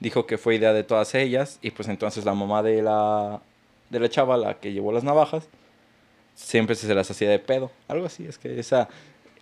dijo 0.00 0.26
que 0.26 0.38
fue 0.38 0.56
idea 0.56 0.72
de 0.72 0.82
todas 0.82 1.14
ellas 1.14 1.58
y 1.62 1.70
pues 1.72 1.88
entonces 1.88 2.24
la 2.24 2.34
mamá 2.34 2.62
de 2.62 2.82
la 2.82 3.40
de 3.90 4.00
la 4.00 4.08
chava, 4.08 4.36
la 4.36 4.54
que 4.60 4.72
llevó 4.72 4.92
las 4.92 5.02
navajas, 5.04 5.48
siempre 6.34 6.74
se 6.76 6.94
las 6.94 7.10
hacía 7.10 7.28
de 7.28 7.38
pedo. 7.38 7.70
Algo 7.88 8.06
así, 8.06 8.24
es 8.26 8.38
que 8.38 8.58
esa 8.58 8.88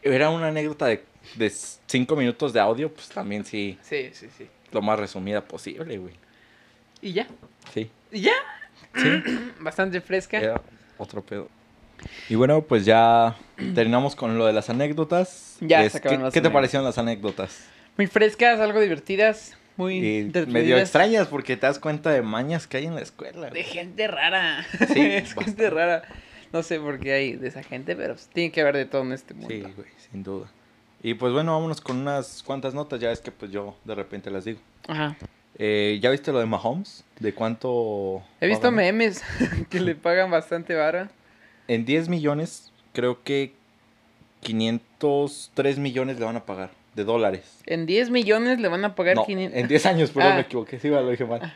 era 0.03 0.31
una 0.31 0.49
anécdota 0.49 0.87
de, 0.87 1.05
de 1.37 1.51
cinco 1.87 2.17
minutos 2.17 2.53
de 2.53 2.61
audio, 2.61 2.93
pues 2.93 3.09
también 3.09 3.45
sí, 3.45 3.79
sí, 3.83 4.11
sí, 4.13 4.29
sí. 4.37 4.49
lo 4.73 4.81
más 4.83 4.99
resumida 4.99 5.43
posible, 5.45 5.99
güey. 5.99 6.15
Y 7.03 7.13
ya. 7.13 7.27
Sí, 7.73 7.91
Y 8.11 8.23
ya. 8.23 8.33
Sí, 8.97 9.23
Bastante 9.61 10.01
fresca. 10.01 10.39
era 10.39 10.61
otro 10.99 11.23
pedo. 11.23 11.49
Y 12.29 12.37
bueno, 12.37 12.63
pues 12.63 12.85
ya 12.85 13.37
terminamos 13.75 14.15
con 14.15 14.39
lo 14.39 14.47
de 14.47 14.53
las 14.53 14.71
anécdotas. 14.71 15.57
Ya 15.61 15.85
Es- 15.85 15.93
se 15.93 16.01
¿qué, 16.01 16.17
las 16.17 16.33
¿Qué 16.33 16.41
te 16.41 16.51
parecieron 16.51 16.85
las 16.85 16.99
anécdotas? 16.99 17.67
Muy 17.97 18.07
frescas, 18.07 18.61
algo 18.61 18.81
divertidas. 18.81 19.57
Muy 19.77 20.31
medio 20.49 20.77
extrañas 20.77 21.29
porque 21.29 21.57
te 21.57 21.67
das 21.67 21.79
cuenta 21.79 22.11
de 22.11 22.23
mañas 22.23 22.67
que 22.67 22.79
hay 22.79 22.87
en 22.87 22.95
la 22.97 23.01
escuela. 23.01 23.51
De 23.51 23.63
gente 23.63 24.07
rara. 24.09 24.65
Sí, 24.93 25.01
es 25.01 25.35
gente 25.35 25.71
rara. 25.71 26.03
No 26.53 26.63
sé 26.63 26.81
por 26.81 26.99
qué 26.99 27.13
hay 27.13 27.37
de 27.37 27.49
esa 27.49 27.63
gente, 27.63 27.95
pero 27.95 28.17
tiene 28.33 28.51
que 28.51 28.61
haber 28.61 28.77
de 28.77 28.87
todo 28.87 29.03
en 29.03 29.13
este 29.13 29.35
mundo. 29.35 29.49
Sí, 29.51 29.61
güey, 29.61 29.89
sin 30.11 30.23
duda. 30.23 30.49
Y 31.03 31.15
pues 31.15 31.33
bueno, 31.33 31.53
vámonos 31.53 31.81
con 31.81 31.97
unas 31.99 32.43
cuantas 32.43 32.75
notas. 32.75 33.01
Ya 33.01 33.13
es 33.13 33.21
que 33.21 33.31
pues 33.31 33.51
yo 33.53 33.77
de 33.85 33.95
repente 33.95 34.31
las 34.31 34.45
digo. 34.45 34.61
Ajá. 34.89 35.17
Eh, 35.59 35.99
¿Ya 36.01 36.11
viste 36.11 36.31
lo 36.33 36.39
de 36.39 36.47
Mahomes? 36.47 37.05
¿De 37.19 37.35
cuánto? 37.35 38.23
He 38.41 38.47
visto 38.47 38.69
ganar? 38.71 38.85
memes 38.85 39.23
que 39.71 39.81
le 39.81 39.95
pagan 39.95 40.31
bastante 40.31 40.75
vara. 40.75 41.11
En 41.67 41.85
10 41.85 42.09
millones, 42.09 42.71
creo 42.93 43.23
que 43.23 43.53
503 44.43 45.79
millones 45.79 46.19
le 46.19 46.25
van 46.25 46.37
a 46.37 46.45
pagar 46.47 46.71
de 46.95 47.05
dólares. 47.05 47.61
En 47.67 47.87
10 47.87 48.11
millones 48.11 48.61
le 48.61 48.69
van 48.69 48.85
a 48.85 48.95
pagar 48.95 49.17
No, 49.17 49.27
500. 49.27 49.59
en 49.59 49.69
10 49.69 49.87
años, 49.87 50.11
perdón, 50.11 50.33
Ah. 50.33 50.37
me 50.37 50.41
equivoqué. 50.43 50.79
Sí, 50.79 50.89
lo 50.89 51.09
dije 51.11 51.25
mal. 51.25 51.53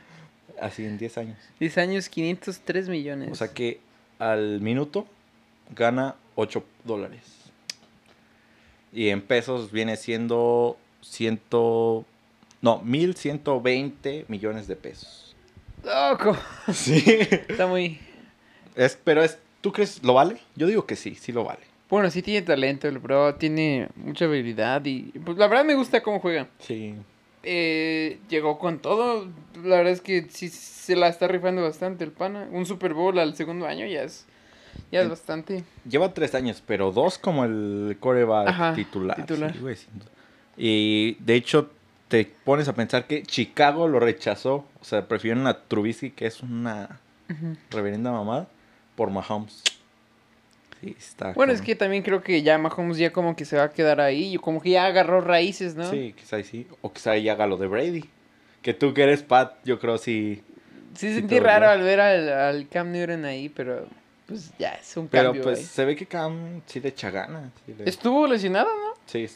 Así, 0.61 0.85
en 0.85 0.99
10 0.99 1.19
años. 1.19 1.39
10 1.61 1.79
años, 1.79 2.09
503 2.09 2.89
millones. 2.89 3.31
O 3.33 3.35
sea 3.35 3.49
que 3.49 3.81
al 4.19 4.61
minuto 4.61 5.07
gana 5.75 6.17
8 6.35 6.65
dólares. 6.85 7.23
Y 8.93 9.09
en 9.09 9.23
pesos 9.23 9.73
viene 9.73 9.97
siendo 9.97 10.77
100, 11.01 11.41
no, 12.63 12.81
1120 12.83 14.25
millones 14.29 14.67
de 14.67 14.77
pesos. 14.77 15.35
¡Loco! 15.85 16.37
Sí. 16.73 17.03
Está 17.07 17.67
muy. 17.67 17.99
Es, 18.75 18.99
pero 19.05 19.23
es, 19.23 19.39
¿tú 19.61 19.73
crees 19.73 20.03
lo 20.03 20.15
vale? 20.15 20.39
Yo 20.57 20.67
digo 20.67 20.87
que 20.87 20.97
sí, 20.97 21.15
sí 21.15 21.33
lo 21.33 21.45
vale. 21.45 21.61
Bueno, 21.91 22.11
sí 22.11 22.23
tiene 22.23 22.41
talento 22.41 22.89
el 22.89 22.99
bro, 22.99 23.35
tiene 23.35 23.89
mucha 23.97 24.25
habilidad 24.25 24.83
y 24.87 25.03
pues 25.25 25.37
la 25.37 25.47
verdad 25.47 25.65
me 25.65 25.75
gusta 25.75 26.03
cómo 26.03 26.21
juega. 26.21 26.49
Sí. 26.59 26.95
Eh, 27.43 28.19
llegó 28.31 28.59
con 28.59 28.79
todo, 28.79 29.27
la 29.63 29.77
verdad 29.77 29.93
es 29.93 30.01
que 30.01 30.27
sí 30.31 30.49
se 30.49 30.95
la 30.97 31.09
está 31.09 31.29
rifando 31.29 31.61
bastante 31.63 32.05
el 32.05 32.13
pana. 32.13 32.49
Un 32.51 32.65
Super 32.65 32.95
Bowl 32.95 33.19
al 33.19 33.35
segundo 33.35 33.67
año 33.67 33.85
ya 33.87 34.05
es, 34.05 34.25
ya 34.91 35.01
es 35.01 35.07
Eh, 35.07 35.11
bastante. 35.11 35.65
Lleva 35.87 36.15
tres 36.15 36.35
años, 36.35 36.63
pero 36.67 36.93
dos 36.93 37.19
como 37.19 37.45
el 37.45 37.97
coreback 38.01 38.75
titular. 38.77 39.17
titular. 39.17 39.53
sí, 39.53 39.59
güey, 39.59 39.77
y 40.57 41.17
de 41.21 41.35
hecho, 41.35 41.71
te 42.13 42.31
pones 42.45 42.69
a 42.69 42.75
pensar 42.75 43.07
que 43.07 43.23
Chicago 43.23 43.89
lo 43.89 43.99
rechazó. 43.99 44.67
O 44.83 44.85
sea, 44.85 45.09
prefirieron 45.09 45.47
a 45.47 45.63
Trubisky, 45.63 46.11
que 46.11 46.27
es 46.27 46.43
una 46.43 47.01
reverenda 47.71 48.13
mamada, 48.13 48.49
por 48.97 49.09
Mahomes. 49.09 49.63
Sí, 50.83 50.95
está. 50.99 51.33
Bueno, 51.33 51.55
es 51.55 51.63
que 51.63 51.75
también 51.75 52.03
creo 52.03 52.23
que 52.23 52.43
ya 52.43 52.59
Mahomes 52.59 52.99
ya 52.99 53.13
como 53.15 53.35
que 53.35 53.47
se 53.47 53.57
va 53.57 53.63
a 53.65 53.71
quedar 53.71 54.01
ahí, 54.03 54.37
como 54.37 54.61
que 54.61 54.71
ya 54.71 54.85
agarró 54.85 55.23
raíces, 55.23 55.75
¿no? 55.75 55.89
Sí, 55.91 56.15
quizá 56.19 56.37
ahí 56.37 56.45
sí. 56.45 56.67
O 56.83 56.93
quizá 56.93 57.13
ahí 57.13 57.31
haga 57.31 57.47
lo 57.47 57.57
de 57.57 57.67
Brady. 57.67 58.05
Que 58.61 58.75
tú 58.75 58.93
que 58.93 59.05
eres 59.05 59.23
Pat, 59.23 59.55
yo 59.65 59.79
creo 59.79 59.97
sí. 59.97 60.43
Sí, 60.95 61.09
Sí, 61.09 61.15
sentí 61.15 61.41
raro 61.41 61.67
bien. 61.67 61.79
al 61.79 61.83
ver 61.83 62.01
al, 62.01 62.29
al 62.29 62.69
Cam 62.69 62.93
Newton 62.93 63.25
ahí, 63.25 63.49
pero 63.49 63.87
pues 64.27 64.53
ya 64.59 64.73
es 64.73 64.95
un 64.99 65.09
Pero 65.09 65.25
cambio. 65.31 65.43
pues 65.45 65.61
ahí. 65.61 65.65
se 65.65 65.85
ve 65.87 65.97
que 65.97 66.05
Cam 66.05 66.61
sí 66.67 66.79
le 66.81 66.91
echa 66.91 67.11
ganas. 67.11 67.51
sí 67.65 67.75
le- 67.79 67.89
Estuvo 67.89 68.27
lesionado, 68.27 68.69
¿no? 68.69 68.93
Sí, 69.07 69.27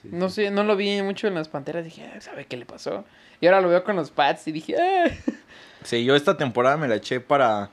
Sí, 0.00 0.08
No 0.12 0.28
sí. 0.28 0.36
sé, 0.46 0.50
no 0.50 0.64
lo 0.64 0.76
vi 0.76 1.02
mucho 1.02 1.26
en 1.28 1.34
las 1.34 1.48
Panteras. 1.48 1.84
Dije, 1.84 2.10
"Ah, 2.14 2.20
¿sabe 2.20 2.44
qué 2.46 2.56
le 2.56 2.66
pasó? 2.66 3.04
Y 3.40 3.46
ahora 3.46 3.60
lo 3.60 3.68
veo 3.68 3.84
con 3.84 3.96
los 3.96 4.10
Pats 4.10 4.46
y 4.48 4.52
dije, 4.52 4.76
"Ah". 4.80 5.04
Sí, 5.84 6.04
yo 6.04 6.14
esta 6.14 6.36
temporada 6.36 6.76
me 6.76 6.88
la 6.88 6.96
eché 6.96 7.20
para. 7.20 7.70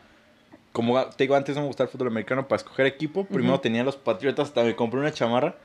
Como 0.71 1.03
te 1.09 1.23
digo, 1.25 1.36
antes 1.36 1.55
no 1.55 1.61
me 1.61 1.67
gustaba 1.67 1.88
el 1.88 1.91
fútbol 1.91 2.07
americano 2.09 2.47
para 2.47 2.57
escoger 2.57 2.86
equipo. 2.86 3.25
Primero 3.25 3.59
tenía 3.59 3.84
los 3.84 3.97
Patriotas, 3.97 4.47
hasta 4.49 4.63
me 4.63 4.75
compré 4.75 4.99
una 4.99 5.11
chamarra. 5.11 5.55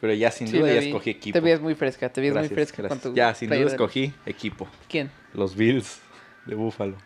Pero 0.00 0.12
ya 0.14 0.30
sin 0.30 0.46
Sí, 0.46 0.58
duda 0.58 0.72
ya 0.72 0.78
escogí 0.78 1.10
equipo. 1.10 1.32
Te 1.34 1.40
veías 1.40 1.60
muy 1.60 1.74
fresca, 1.74 2.08
te 2.12 2.20
veías 2.20 2.36
muy 2.36 2.48
fresca 2.48 2.82
gracias. 2.82 3.02
con 3.02 3.12
tu 3.12 3.16
Ya, 3.16 3.34
sin 3.34 3.50
duda 3.50 3.66
escogí 3.66 4.12
equipo. 4.26 4.68
¿Quién? 4.88 5.10
Los 5.34 5.56
Bills 5.56 5.98
de 6.46 6.54
Búfalo. 6.54 6.96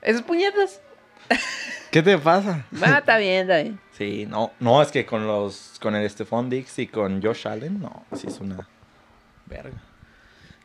¿Esos 0.00 0.22
puñetas? 0.22 0.80
¿Qué 1.90 2.02
te 2.02 2.18
pasa? 2.18 2.66
Ah, 2.82 2.98
está 2.98 3.18
bien, 3.18 3.42
está 3.42 3.62
bien. 3.62 3.80
Sí, 3.92 4.26
no, 4.28 4.52
no, 4.60 4.82
es 4.82 4.90
que 4.90 5.06
con 5.06 5.26
los, 5.26 5.78
con 5.80 5.96
el 5.96 6.08
Stephon 6.08 6.50
Dix 6.50 6.78
y 6.78 6.86
con 6.86 7.22
Josh 7.22 7.48
Allen, 7.48 7.80
no, 7.80 8.04
sí 8.14 8.26
es 8.26 8.40
una 8.40 8.68
verga. 9.46 9.82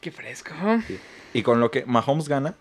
Qué 0.01 0.11
fresco. 0.11 0.51
Sí. 0.88 0.99
Y 1.34 1.43
con 1.43 1.59
lo 1.59 1.72
que 1.72 1.86
Mahomes 1.86 2.28
gana, 2.28 2.55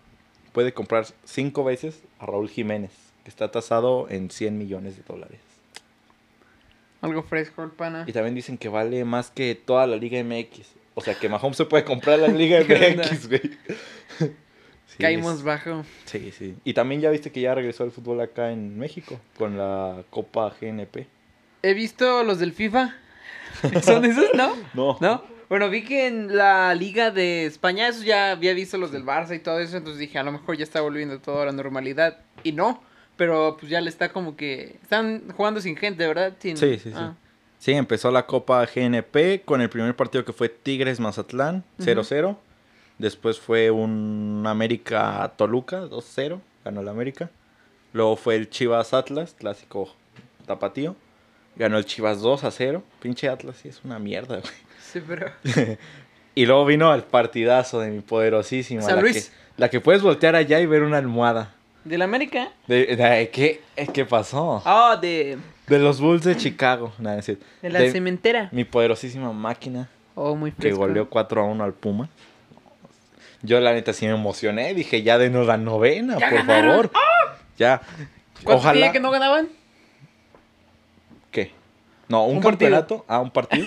puede 0.53 0.73
comprar 0.73 1.05
cinco 1.25 1.63
veces 1.63 2.01
a 2.19 2.25
Raúl 2.25 2.49
Jiménez, 2.49 2.91
que 3.23 3.29
está 3.29 3.51
tasado 3.51 4.07
en 4.09 4.31
100 4.31 4.57
millones 4.57 4.95
de 4.95 5.03
dólares. 5.03 5.39
Algo 7.01 7.21
fresco 7.23 7.63
el 7.63 7.71
pana. 7.71 8.05
Y 8.07 8.13
también 8.13 8.33
dicen 8.33 8.57
que 8.57 8.69
vale 8.69 9.03
más 9.03 9.29
que 9.29 9.55
toda 9.55 9.85
la 9.87 9.97
Liga 9.97 10.23
MX. 10.23 10.61
O 10.95 11.01
sea, 11.01 11.15
que 11.15 11.27
Mahomes 11.27 11.57
se 11.57 11.65
puede 11.65 11.83
comprar 11.83 12.19
la 12.19 12.29
Liga. 12.29 12.59
MX, 12.61 13.27
güey. 13.27 13.41
Sí, 14.87 14.97
Caímos 15.01 15.37
es- 15.39 15.43
bajo. 15.43 15.83
Sí, 16.05 16.31
sí. 16.31 16.55
Y 16.63 16.73
también 16.73 17.01
ya 17.01 17.09
viste 17.09 17.31
que 17.31 17.41
ya 17.41 17.55
regresó 17.55 17.83
el 17.83 17.91
fútbol 17.91 18.21
acá 18.21 18.51
en 18.51 18.77
México 18.77 19.19
con 19.37 19.57
la 19.57 20.03
Copa 20.09 20.53
GNP. 20.59 21.07
He 21.63 21.73
visto 21.73 22.23
los 22.23 22.39
del 22.39 22.53
FIFA. 22.53 22.93
¿Son 23.83 24.03
esos, 24.05 24.25
no? 24.35 24.55
No. 24.73 24.97
¿No? 25.01 25.23
Bueno, 25.49 25.69
vi 25.69 25.83
que 25.83 26.07
en 26.07 26.35
la 26.35 26.73
Liga 26.73 27.11
de 27.11 27.45
España, 27.45 27.87
eso 27.87 28.03
ya 28.03 28.31
había 28.31 28.53
visto 28.53 28.77
los 28.77 28.91
del 28.91 29.03
Barça 29.05 29.35
y 29.35 29.39
todo 29.39 29.59
eso, 29.59 29.77
entonces 29.77 29.99
dije, 29.99 30.17
a 30.17 30.23
lo 30.23 30.31
mejor 30.31 30.57
ya 30.57 30.63
está 30.63 30.81
volviendo 30.81 31.19
todo 31.19 31.41
a 31.41 31.45
la 31.45 31.51
normalidad. 31.51 32.17
Y 32.43 32.53
no, 32.53 32.81
pero 33.17 33.57
pues 33.59 33.69
ya 33.69 33.79
le 33.81 33.89
está 33.89 34.09
como 34.11 34.35
que... 34.35 34.77
Están 34.81 35.23
jugando 35.35 35.61
sin 35.61 35.75
gente, 35.77 36.07
¿verdad? 36.07 36.33
Sin- 36.39 36.57
Sí, 36.57 36.73
sí, 36.79 36.89
sí. 36.89 36.95
ah. 36.95 37.13
Sí, 37.59 37.71
empezó 37.73 38.09
la 38.11 38.25
Copa 38.25 38.65
GNP 38.65 39.43
con 39.45 39.61
el 39.61 39.69
primer 39.69 39.95
partido 39.95 40.25
que 40.25 40.33
fue 40.33 40.49
Tigres 40.49 40.99
Mazatlán, 40.99 41.63
0-0. 41.79 42.35
Después 42.97 43.39
fue 43.39 43.71
un 43.71 44.43
América 44.45 45.33
Toluca, 45.35 45.81
2-0, 45.83 46.39
ganó 46.63 46.81
el 46.81 46.87
América. 46.87 47.29
Luego 47.91 48.15
fue 48.15 48.35
el 48.35 48.49
Chivas 48.49 48.93
Atlas, 48.93 49.35
clásico 49.37 49.93
tapatío. 50.45 50.95
Ganó 51.55 51.77
el 51.77 51.85
Chivas 51.85 52.21
2-0. 52.21 52.81
Pinche 53.01 53.29
Atlas, 53.29 53.57
sí, 53.61 53.69
es 53.69 53.81
una 53.83 53.99
mierda, 53.99 54.39
güey. 54.39 54.53
Sí, 54.81 55.01
pero... 55.05 55.31
Y 56.35 56.47
luego 56.47 56.65
vino 56.65 56.91
el 56.95 57.03
partidazo 57.03 57.79
de 57.79 57.91
mi 57.91 57.99
poderosísima. 58.01 58.81
San 58.81 58.95
la 58.95 59.01
Luis. 59.03 59.29
Que, 59.29 59.35
la 59.61 59.69
que 59.69 59.79
puedes 59.79 60.01
voltear 60.01 60.35
allá 60.35 60.59
y 60.59 60.65
ver 60.65 60.81
una 60.81 60.97
almohada. 60.97 61.53
¿Del 61.83 62.01
América? 62.01 62.51
De, 62.65 62.95
de- 62.95 63.29
¿qué, 63.29 63.61
¿Qué 63.93 64.03
pasó? 64.03 64.59
Ah, 64.65 64.97
de, 64.99 65.37
De 65.67 65.77
los 65.77 66.01
Bulls 66.01 66.23
de 66.23 66.35
Chicago. 66.35 66.91
Nada, 66.97 67.17
decir, 67.17 67.39
de 67.61 67.69
la 67.69 67.79
de 67.81 67.91
cementera. 67.91 68.49
mi 68.51 68.63
poderosísima 68.63 69.31
máquina. 69.31 69.89
Oh, 70.15 70.35
muy 70.35 70.51
que 70.51 70.57
fresco. 70.61 70.79
goleó 70.79 71.07
4 71.07 71.41
a 71.41 71.45
1 71.45 71.63
al 71.63 71.73
Puma. 71.73 72.09
Yo 73.43 73.59
la 73.59 73.73
neta 73.73 73.93
sí 73.93 74.05
me 74.07 74.13
emocioné, 74.13 74.73
dije, 74.73 75.03
ya 75.03 75.17
denos 75.17 75.45
la 75.47 75.57
novena, 75.57 76.17
¡Ya 76.17 76.29
por 76.29 76.37
ganaron! 76.39 76.71
favor. 76.89 76.91
Ya. 77.57 77.81
¿Cuánto 78.43 78.61
Ojalá. 78.61 78.91
que 78.91 78.99
no 78.99 79.11
ganaban? 79.11 79.49
¿Qué? 81.31 81.51
No, 82.07 82.25
un, 82.25 82.37
Un 82.37 82.43
campeonato, 82.43 83.05
ah, 83.07 83.19
un 83.19 83.31
partido. 83.31 83.65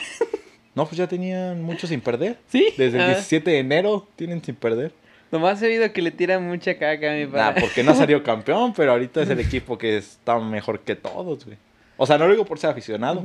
no, 0.75 0.85
pues 0.87 0.97
ya 0.97 1.07
tenían 1.07 1.63
mucho 1.63 1.87
sin 1.87 2.01
perder. 2.01 2.39
¿Sí? 2.49 2.69
Desde 2.77 2.99
el 2.99 3.05
Ah. 3.05 3.09
17 3.09 3.51
de 3.51 3.59
enero 3.59 4.07
tienen 4.17 4.43
sin 4.43 4.55
perder. 4.55 4.93
Nomás 5.31 5.61
he 5.63 5.67
oído 5.67 5.93
que 5.93 6.03
le 6.03 6.11
tiran 6.11 6.47
mucha 6.47 6.75
caca 6.79 7.11
a 7.11 7.15
mi 7.15 7.25
Nah, 7.27 7.31
padre. 7.33 7.61
porque 7.61 7.83
no 7.83 7.95
salió 7.95 8.23
campeón, 8.23 8.73
pero 8.75 8.93
ahorita 8.93 9.23
es 9.23 9.31
el 9.31 9.41
equipo 9.41 9.77
que 9.77 9.97
está 9.99 10.39
mejor 10.39 10.81
que 10.81 10.95
todos, 10.97 11.45
güey. 11.45 11.59
O 11.97 12.07
sea, 12.07 12.17
no 12.19 12.27
lo 12.27 12.33
digo 12.33 12.45
por 12.45 12.59
ser 12.59 12.71
aficionado. 12.71 13.23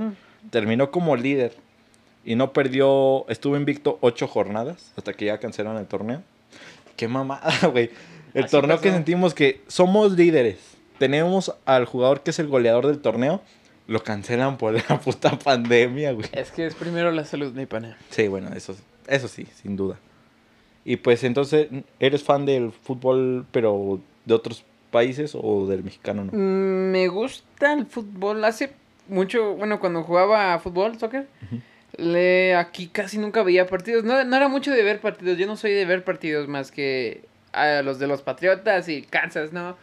Terminó 0.49 0.89
como 0.91 1.15
líder 1.15 1.55
y 2.25 2.35
no 2.35 2.51
perdió, 2.53 3.25
estuvo 3.29 3.55
invicto 3.57 3.97
ocho 4.01 4.27
jornadas 4.27 4.91
hasta 4.97 5.13
que 5.13 5.25
ya 5.25 5.37
cancelaron 5.39 5.77
el 5.79 5.87
torneo. 5.87 6.23
Qué 7.01 7.07
mamada, 7.07 7.51
güey. 7.71 7.89
El 8.35 8.43
Así 8.43 8.51
torneo 8.51 8.79
que 8.79 8.91
sentimos 8.91 9.33
que 9.33 9.63
somos 9.67 10.11
líderes. 10.11 10.59
Tenemos 10.99 11.55
al 11.65 11.85
jugador 11.85 12.21
que 12.21 12.29
es 12.29 12.37
el 12.37 12.45
goleador 12.45 12.85
del 12.85 12.99
torneo. 12.99 13.41
Lo 13.87 14.03
cancelan 14.03 14.59
por 14.59 14.73
la 14.73 14.99
puta 15.03 15.31
pandemia, 15.39 16.11
güey. 16.11 16.29
Es 16.31 16.51
que 16.51 16.67
es 16.67 16.75
primero 16.75 17.11
la 17.11 17.25
salud, 17.25 17.53
mi 17.53 17.65
pana. 17.65 17.97
Sí, 18.11 18.27
bueno, 18.27 18.49
eso, 18.55 18.75
eso 19.07 19.27
sí, 19.27 19.47
sin 19.63 19.75
duda. 19.75 19.97
Y 20.85 20.97
pues 20.97 21.23
entonces, 21.23 21.69
¿eres 21.99 22.21
fan 22.21 22.45
del 22.45 22.71
fútbol, 22.71 23.47
pero 23.51 23.99
de 24.25 24.35
otros 24.35 24.63
países 24.91 25.31
o 25.33 25.65
del 25.65 25.83
mexicano 25.83 26.25
no? 26.25 26.31
Mm, 26.33 26.91
Me 26.91 27.07
gusta 27.07 27.73
el 27.73 27.87
fútbol. 27.87 28.45
Hace 28.45 28.73
mucho, 29.07 29.55
bueno, 29.55 29.79
cuando 29.79 30.03
jugaba 30.03 30.59
fútbol, 30.59 30.99
soccer, 30.99 31.27
le, 31.97 32.55
aquí 32.55 32.87
casi 32.87 33.17
nunca 33.17 33.43
veía 33.43 33.67
partidos. 33.67 34.03
No, 34.03 34.23
no 34.23 34.35
era 34.35 34.47
mucho 34.47 34.71
de 34.71 34.83
ver 34.83 34.99
partidos. 35.01 35.37
Yo 35.37 35.47
no 35.47 35.57
soy 35.57 35.73
de 35.73 35.85
ver 35.85 36.03
partidos 36.03 36.47
más 36.47 36.71
que 36.71 37.23
a 37.53 37.81
los 37.81 37.99
de 37.99 38.07
los 38.07 38.21
Patriotas 38.21 38.87
y 38.87 39.01
Kansas, 39.03 39.51
¿no? 39.51 39.77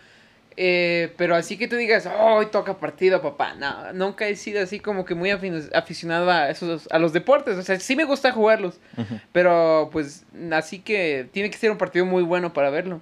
Eh, 0.61 1.13
pero 1.17 1.37
así 1.37 1.57
que 1.57 1.69
tú 1.69 1.77
digas, 1.77 2.07
oh, 2.07 2.39
hoy 2.39 2.47
toca 2.47 2.79
partido, 2.79 3.23
papá. 3.23 3.55
No, 3.55 3.93
nunca 3.93 4.27
he 4.27 4.35
sido 4.35 4.61
así 4.61 4.81
como 4.81 5.05
que 5.05 5.15
muy 5.15 5.31
aficionado 5.31 6.29
a 6.31 6.51
esos, 6.51 6.89
a 6.91 6.99
los 6.99 7.13
deportes. 7.13 7.57
O 7.57 7.63
sea, 7.63 7.79
sí 7.79 7.95
me 7.95 8.05
gusta 8.05 8.33
jugarlos. 8.33 8.81
Pero 9.31 9.89
pues 9.93 10.25
así 10.51 10.81
que 10.81 11.29
tiene 11.33 11.51
que 11.51 11.59
ser 11.59 11.71
un 11.71 11.79
partido 11.79 12.07
muy 12.07 12.25
bueno 12.25 12.53
para 12.53 12.71
verlo. 12.71 13.01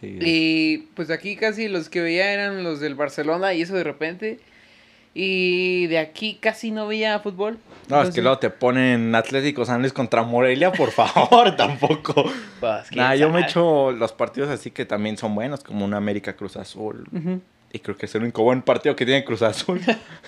Sí. 0.00 0.18
Y 0.20 0.78
pues 0.94 1.10
aquí 1.10 1.36
casi 1.36 1.68
los 1.68 1.88
que 1.88 2.00
veía 2.00 2.32
eran 2.32 2.64
los 2.64 2.80
del 2.80 2.96
Barcelona 2.96 3.54
y 3.54 3.62
eso 3.62 3.74
de 3.74 3.84
repente. 3.84 4.40
Y 5.14 5.86
de 5.86 5.98
aquí 5.98 6.38
casi 6.40 6.72
no 6.72 6.88
veía 6.88 7.20
fútbol. 7.20 7.58
No, 7.90 7.96
es 7.96 8.02
que 8.14 8.20
Entonces, 8.20 8.22
luego 8.24 8.38
te 8.38 8.50
ponen 8.50 9.14
Atlético 9.14 9.64
San 9.64 9.80
Luis 9.80 9.92
contra 9.92 10.22
Morelia, 10.22 10.70
por 10.72 10.90
favor, 10.92 11.56
tampoco. 11.56 12.24
pues, 12.60 12.92
Nah, 12.94 13.14
yo 13.14 13.28
me 13.30 13.40
echo 13.40 13.90
los 13.92 14.12
partidos 14.12 14.48
así 14.50 14.70
que 14.70 14.84
también 14.86 15.16
son 15.16 15.34
buenos, 15.34 15.62
como 15.64 15.84
un 15.84 15.94
América 15.94 16.34
Cruz 16.34 16.56
Azul. 16.56 17.06
Y 17.72 17.78
creo 17.80 17.96
que 17.96 18.06
es 18.06 18.14
el 18.14 18.22
único 18.22 18.42
buen 18.42 18.62
partido 18.62 18.96
que 18.96 19.04
tiene 19.04 19.24
Cruz 19.24 19.42
Azul. 19.42 19.80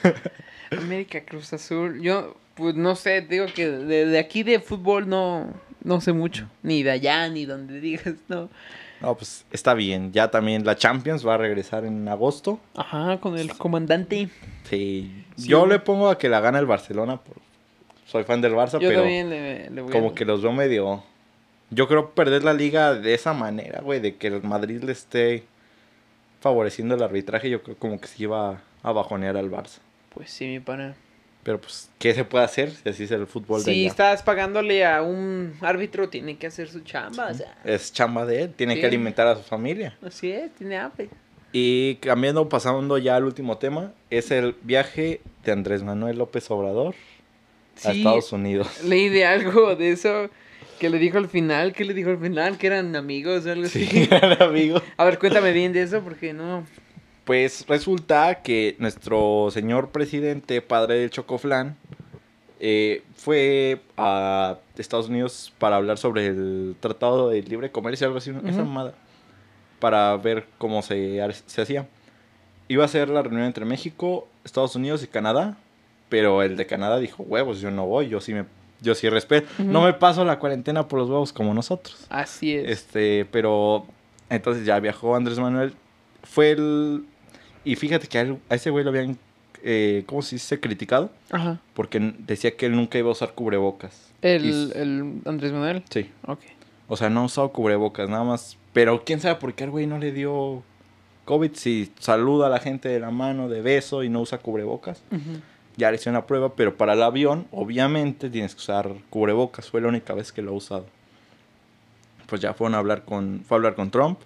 América 0.70 1.24
Cruz 1.24 1.52
Azul. 1.52 2.00
Yo, 2.00 2.36
pues 2.54 2.74
no 2.74 2.94
sé, 2.96 3.20
digo 3.22 3.46
que 3.54 3.68
de, 3.68 4.06
de 4.06 4.18
aquí 4.18 4.42
de 4.42 4.60
fútbol 4.60 5.08
no, 5.08 5.52
no 5.82 6.00
sé 6.00 6.12
mucho. 6.12 6.48
Ni 6.62 6.82
de 6.82 6.90
allá, 6.92 7.28
ni 7.28 7.44
donde 7.44 7.80
digas, 7.80 8.14
no. 8.28 8.48
No, 9.00 9.16
pues 9.16 9.44
está 9.50 9.74
bien. 9.74 10.12
Ya 10.12 10.30
también 10.30 10.64
la 10.64 10.76
Champions 10.76 11.26
va 11.26 11.34
a 11.34 11.38
regresar 11.38 11.84
en 11.84 12.06
agosto. 12.08 12.60
Ajá, 12.76 13.18
con 13.20 13.36
el 13.36 13.52
comandante. 13.58 14.28
Sí. 14.70 15.24
Sí. 15.36 15.48
Yo 15.48 15.66
le 15.66 15.80
pongo 15.80 16.08
a 16.08 16.18
que 16.18 16.28
la 16.28 16.38
gana 16.40 16.58
el 16.60 16.66
Barcelona. 16.66 17.16
por- 17.20 17.36
Soy 18.12 18.24
fan 18.24 18.40
del 18.42 18.52
Barça, 18.52 18.78
Yo 18.78 18.88
pero 18.88 19.00
también 19.00 19.30
le, 19.30 19.70
le 19.70 19.80
voy 19.82 19.90
a- 19.90 19.92
como 19.92 20.14
que 20.14 20.24
los 20.26 20.42
veo 20.42 20.52
medio... 20.52 21.02
Yo 21.70 21.88
creo 21.88 22.10
perder 22.10 22.44
la 22.44 22.52
liga 22.52 22.92
de 22.94 23.14
esa 23.14 23.32
manera, 23.32 23.80
güey, 23.80 23.98
de 23.98 24.16
que 24.16 24.26
el 24.26 24.42
Madrid 24.42 24.82
le 24.84 24.92
esté 24.92 25.44
favoreciendo 26.40 26.94
el 26.94 27.02
arbitraje, 27.02 27.48
yo 27.48 27.62
creo 27.62 27.76
como 27.76 28.00
que 28.00 28.08
sí 28.08 28.24
iba 28.24 28.60
a 28.82 28.92
bajonear 28.92 29.36
al 29.36 29.50
Barça. 29.50 29.78
Pues 30.14 30.30
sí, 30.30 30.46
mi 30.46 30.60
pana. 30.60 30.94
Pero 31.42 31.60
pues, 31.60 31.90
¿qué 31.98 32.14
se 32.14 32.24
puede 32.24 32.44
hacer 32.44 32.70
si 32.70 32.88
así 32.88 33.04
es 33.04 33.10
el 33.10 33.26
fútbol 33.26 33.64
de 33.64 33.72
Si 33.72 33.80
allá? 33.80 33.88
estás 33.90 34.22
pagándole 34.22 34.84
a 34.84 35.02
un 35.02 35.54
árbitro, 35.60 36.08
tiene 36.08 36.36
que 36.36 36.46
hacer 36.48 36.68
su 36.68 36.80
chamba. 36.80 37.28
O 37.30 37.34
sea, 37.34 37.56
Es 37.64 37.92
chamba 37.92 38.26
de 38.26 38.42
él, 38.42 38.52
tiene 38.54 38.74
Sí. 38.74 38.80
que 38.80 38.86
alimentar 38.86 39.26
a 39.26 39.36
su 39.36 39.42
familia. 39.42 39.96
así 40.06 40.30
es, 40.30 40.52
tiene 40.54 40.76
hambre. 40.76 41.08
Y 41.52 41.96
cambiando, 41.96 42.48
pasando 42.48 42.96
ya 42.98 43.16
al 43.16 43.24
último 43.24 43.58
tema, 43.58 43.92
es 44.10 44.30
el 44.30 44.54
viaje 44.62 45.20
de 45.44 45.52
Andrés 45.52 45.82
Manuel 45.82 46.18
López 46.18 46.50
Obrador 46.50 46.94
a 47.76 47.92
Sí, 47.92 47.98
Estados 47.98 48.32
Unidos. 48.32 48.82
Leí 48.84 49.08
de 49.08 49.24
algo 49.24 49.74
de 49.76 49.92
eso 49.92 50.28
que 50.78 50.90
le 50.90 50.98
dijo 50.98 51.18
al 51.18 51.28
final, 51.28 51.72
que 51.72 51.84
le 51.84 51.94
dijo 51.94 52.10
al 52.10 52.18
final, 52.18 52.58
que 52.58 52.66
eran 52.66 52.94
amigos 52.96 53.46
o 53.46 53.52
algo 53.52 53.66
así. 53.66 53.86
Sí, 53.86 54.08
amigo. 54.40 54.80
A 54.96 55.04
ver, 55.04 55.18
cuéntame 55.18 55.52
bien 55.52 55.72
de 55.72 55.82
eso 55.82 56.00
porque 56.00 56.32
no. 56.32 56.64
Pues 57.24 57.64
resulta 57.68 58.42
que 58.42 58.74
nuestro 58.80 59.48
señor 59.52 59.90
presidente, 59.90 60.60
padre 60.60 60.96
del 60.96 61.10
Chocoflán, 61.10 61.76
eh, 62.58 63.02
fue 63.14 63.80
a 63.96 64.58
Estados 64.76 65.08
Unidos 65.08 65.52
para 65.58 65.76
hablar 65.76 65.98
sobre 65.98 66.26
el 66.26 66.74
Tratado 66.80 67.28
de 67.30 67.42
Libre 67.42 67.70
Comercio, 67.70 68.06
algo 68.08 68.18
así, 68.18 68.30
esa 68.30 68.38
Ujú. 68.62 68.64
mamada, 68.64 68.94
para 69.78 70.16
ver 70.16 70.46
cómo 70.58 70.82
se, 70.82 71.20
se 71.46 71.62
hacía. 71.62 71.86
Iba 72.68 72.84
a 72.84 72.88
ser 72.88 73.08
la 73.08 73.22
reunión 73.22 73.44
entre 73.46 73.64
México, 73.64 74.26
Estados 74.44 74.74
Unidos 74.74 75.02
y 75.04 75.06
Canadá, 75.06 75.56
pero 76.12 76.42
el 76.42 76.58
de 76.58 76.66
Canadá 76.66 76.98
dijo, 76.98 77.22
huevos, 77.22 77.62
yo 77.62 77.70
no 77.70 77.86
voy, 77.86 78.08
yo 78.08 78.20
sí 78.20 78.34
me... 78.34 78.44
Yo 78.82 78.94
sí 78.94 79.08
respeto. 79.08 79.48
No 79.58 79.80
me 79.82 79.92
paso 79.94 80.24
la 80.24 80.38
cuarentena 80.40 80.88
por 80.88 80.98
los 80.98 81.08
huevos 81.08 81.32
como 81.32 81.54
nosotros. 81.54 82.04
Así 82.10 82.52
es. 82.54 82.68
Este, 82.68 83.24
pero 83.30 83.86
entonces 84.28 84.66
ya 84.66 84.78
viajó 84.80 85.14
Andrés 85.16 85.38
Manuel. 85.38 85.72
Fue 86.24 86.50
el. 86.50 87.04
Y 87.64 87.76
fíjate 87.76 88.08
que 88.08 88.18
a, 88.18 88.22
él- 88.22 88.38
a 88.50 88.56
ese 88.56 88.70
güey 88.70 88.82
lo 88.84 88.90
habían 88.90 89.16
eh, 89.62 90.02
¿cómo 90.06 90.20
se 90.20 90.34
dice? 90.34 90.58
Criticado. 90.58 91.10
Ajá. 91.30 91.60
Porque 91.74 92.00
decía 92.18 92.56
que 92.56 92.66
él 92.66 92.72
nunca 92.74 92.98
iba 92.98 93.08
a 93.08 93.12
usar 93.12 93.34
cubrebocas. 93.34 94.10
El, 94.20 94.72
el 94.74 95.20
Andrés 95.26 95.52
Manuel. 95.52 95.84
Sí. 95.88 96.10
Ok. 96.26 96.40
O 96.88 96.96
sea, 96.96 97.08
no 97.08 97.20
ha 97.20 97.24
usado 97.26 97.50
cubrebocas, 97.52 98.08
nada 98.08 98.24
más. 98.24 98.58
Pero 98.72 99.04
quién 99.04 99.20
sabe 99.20 99.36
por 99.36 99.54
qué 99.54 99.62
al 99.62 99.70
güey 99.70 99.86
no 99.86 99.98
le 99.98 100.10
dio 100.10 100.64
COVID. 101.24 101.52
Si 101.54 101.92
saluda 102.00 102.48
a 102.48 102.50
la 102.50 102.58
gente 102.58 102.88
de 102.88 102.98
la 102.98 103.12
mano, 103.12 103.48
de 103.48 103.60
beso 103.62 104.02
y 104.02 104.08
no 104.08 104.20
usa 104.22 104.38
cubrebocas. 104.38 105.04
Ujú. 105.12 105.40
Ya 105.76 105.90
le 105.90 105.96
hicieron 105.96 106.14
la 106.14 106.26
prueba, 106.26 106.54
pero 106.54 106.76
para 106.76 106.92
el 106.92 107.02
avión, 107.02 107.46
obviamente, 107.50 108.28
tienes 108.28 108.54
que 108.54 108.60
usar 108.60 108.94
cubrebocas. 109.10 109.70
Fue 109.70 109.80
la 109.80 109.88
única 109.88 110.14
vez 110.14 110.32
que 110.32 110.42
lo 110.42 110.52
ha 110.52 110.54
usado. 110.54 110.86
Pues 112.26 112.40
ya 112.40 112.54
fueron 112.54 112.74
a 112.74 112.78
hablar 112.78 113.04
con, 113.04 113.42
fue 113.46 113.56
a 113.56 113.58
hablar 113.58 113.74
con 113.74 113.90
Trump. 113.90 114.20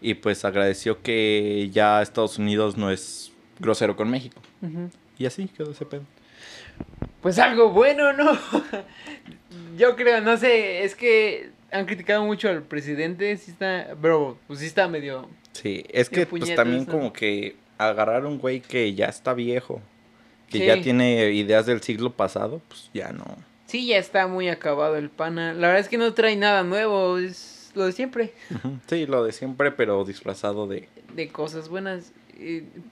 Y 0.00 0.14
pues 0.14 0.44
agradeció 0.44 1.02
que 1.02 1.68
ya 1.72 2.00
Estados 2.00 2.38
Unidos 2.38 2.76
no 2.76 2.90
es 2.90 3.32
grosero 3.58 3.96
con 3.96 4.10
México. 4.10 4.40
Y 5.18 5.26
así 5.26 5.48
quedó 5.48 5.72
ese 5.72 5.84
pedo. 5.84 6.02
Pues 7.20 7.38
algo 7.38 7.70
bueno, 7.70 8.12
¿no? 8.12 8.38
Yo 9.76 9.96
creo, 9.96 10.20
no 10.22 10.36
sé, 10.36 10.84
es 10.84 10.94
que 10.94 11.50
han 11.70 11.84
criticado 11.86 12.24
mucho 12.24 12.48
al 12.48 12.62
presidente, 12.62 13.36
sí 13.36 13.50
está, 13.50 13.94
bro, 13.94 14.38
pues 14.46 14.60
sí 14.60 14.66
está 14.66 14.88
medio... 14.88 15.28
Sí, 15.52 15.84
es 15.90 16.08
que 16.08 16.26
pues 16.26 16.54
también 16.54 16.84
como 16.84 17.12
que 17.12 17.56
agarrar 17.76 18.24
a 18.24 18.28
un 18.28 18.38
güey 18.38 18.60
que 18.60 18.94
ya 18.94 19.06
está 19.06 19.34
viejo, 19.34 19.82
que 20.50 20.58
Sí. 20.58 20.66
ya 20.66 20.80
tiene 20.82 21.30
ideas 21.32 21.64
del 21.66 21.80
siglo 21.80 22.12
pasado, 22.12 22.60
pues 22.68 22.90
ya 22.92 23.12
no. 23.12 23.24
Sí, 23.66 23.86
ya 23.86 23.98
está 23.98 24.26
muy 24.26 24.48
acabado 24.48 24.96
el 24.96 25.08
pana. 25.10 25.52
La 25.54 25.68
verdad 25.68 25.78
es 25.80 25.88
que 25.88 25.96
no 25.98 26.12
trae 26.12 26.36
nada 26.36 26.62
nuevo, 26.64 27.18
es 27.18 27.70
lo 27.74 27.86
de 27.86 27.92
siempre, 27.92 28.32
Sí, 28.88 29.06
lo 29.06 29.22
de 29.24 29.32
siempre, 29.32 29.70
pero 29.70 30.04
disfrazado 30.04 30.66
de... 30.66 30.88
de 31.14 31.28
cosas 31.28 31.68
buenas. 31.68 32.12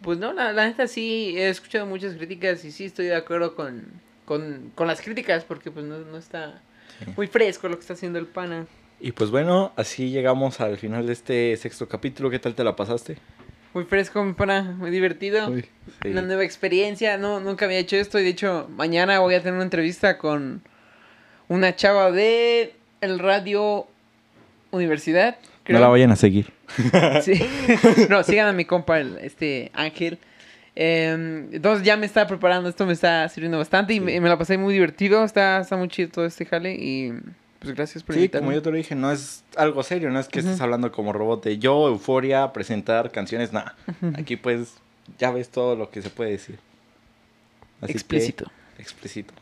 Pues 0.03 0.19
no, 0.19 0.33
la, 0.33 0.53
la 0.53 0.67
neta 0.69 0.87
sí, 0.87 1.35
he 1.37 1.49
escuchado 1.49 1.85
muchas 1.87 2.15
críticas 2.15 2.65
y 2.65 2.71
sí 2.71 2.85
estoy 2.85 3.07
de 3.07 3.17
acuerdo 3.17 3.55
con, 3.57 3.83
con, 4.25 4.71
con 4.75 4.87
las 4.87 5.01
críticas 5.01 5.43
porque 5.45 5.71
pues 5.71 5.85
no, 5.85 5.99
no 5.99 6.17
está 6.17 6.63
Sí. 7.01 7.07
muy 7.17 7.27
fresco 7.29 7.69
lo 7.69 7.77
que 7.77 7.81
está 7.83 7.95
haciendo 7.95 8.19
el 8.19 8.27
pana. 8.27 8.67
Y 9.01 9.13
pues 9.13 9.31
bueno, 9.31 9.73
así 9.77 10.11
llegamos 10.11 10.61
al 10.61 10.77
final 10.79 11.07
de 11.07 11.13
este 11.13 11.57
sexto 11.57 11.89
capítulo. 11.89 12.29
¿Qué 12.29 12.39
tal 12.41 12.55
te 12.57 12.63
la 12.65 12.75
pasaste? 12.77 13.17
Muy 13.75 13.85
fresco, 13.85 14.25
mi 14.25 14.33
pana, 14.33 14.63
muy 14.79 14.91
divertido. 14.91 15.49
Uy, 15.51 15.63
sí. 16.03 16.09
Una 16.09 16.23
nueva 16.23 16.45
experiencia, 16.45 17.17
no, 17.19 17.39
nunca 17.41 17.67
había 17.67 17.79
hecho 17.79 17.97
esto 17.97 18.19
y 18.19 18.25
de 18.25 18.31
hecho 18.31 18.69
mañana 18.75 19.19
voy 19.21 19.35
a 19.35 19.39
tener 19.41 19.55
una 19.55 19.63
entrevista 19.65 20.19
con 20.19 20.63
una 21.49 21.77
chava 21.77 22.11
de 22.11 22.75
el 23.01 23.19
radio 23.19 23.87
Universidad. 24.71 25.37
No 25.69 25.79
la 25.81 25.89
vayan 25.89 26.11
a 26.13 26.17
seguir. 26.17 26.53
Sí. 27.23 27.41
no, 28.09 28.23
sigan 28.23 28.49
a 28.49 28.53
mi 28.53 28.65
compa, 28.65 29.01
el- 29.01 29.19
este 29.19 29.71
Ángel. 29.75 30.19
Em, 30.75 31.53
entonces 31.53 31.85
ya 31.85 31.97
me 31.97 32.07
está 32.07 32.27
preparando, 32.27 32.69
esto 32.69 32.87
me 32.87 32.93
está 32.93 33.29
sirviendo 33.29 33.59
bastante 33.59 33.93
y, 33.95 33.97
Sí. 33.97 34.01
me, 34.05 34.21
me 34.21 34.29
la 34.29 34.39
pasé 34.39 34.57
muy 34.59 34.73
divertido, 34.75 35.25
está, 35.25 35.61
está 35.61 35.77
muy 35.77 35.89
chido 35.89 36.09
todo 36.11 36.25
este 36.27 36.47
jale 36.47 36.75
y 36.75 37.13
pues 37.61 37.75
gracias 37.75 38.03
por 38.05 38.15
Sí, 38.15 38.21
invitarme. 38.23 38.47
como 38.47 38.55
yo 38.55 38.63
te 38.63 38.71
lo 38.71 38.77
dije, 38.77 38.95
no 38.95 39.11
es 39.11 39.43
algo 39.57 39.83
serio, 39.83 40.11
no 40.11 40.19
es 40.21 40.29
que 40.29 40.39
estés 40.41 40.61
hablando 40.61 40.93
como 40.93 41.13
robot 41.13 41.45
de 41.45 41.59
yo, 41.59 41.89
euforia, 41.89 42.53
presentar 42.53 43.11
canciones, 43.11 43.53
nada. 43.53 43.75
Aquí 44.17 44.37
pues 44.37 44.75
ya 45.19 45.31
ves 45.31 45.49
todo 45.49 45.75
lo 45.77 45.91
que 45.91 46.03
se 46.03 46.11
puede 46.11 46.31
decir. 46.33 46.59
Así 47.81 47.93
que- 47.93 47.99
Explícito. 47.99 48.51
explícito. 48.79 49.35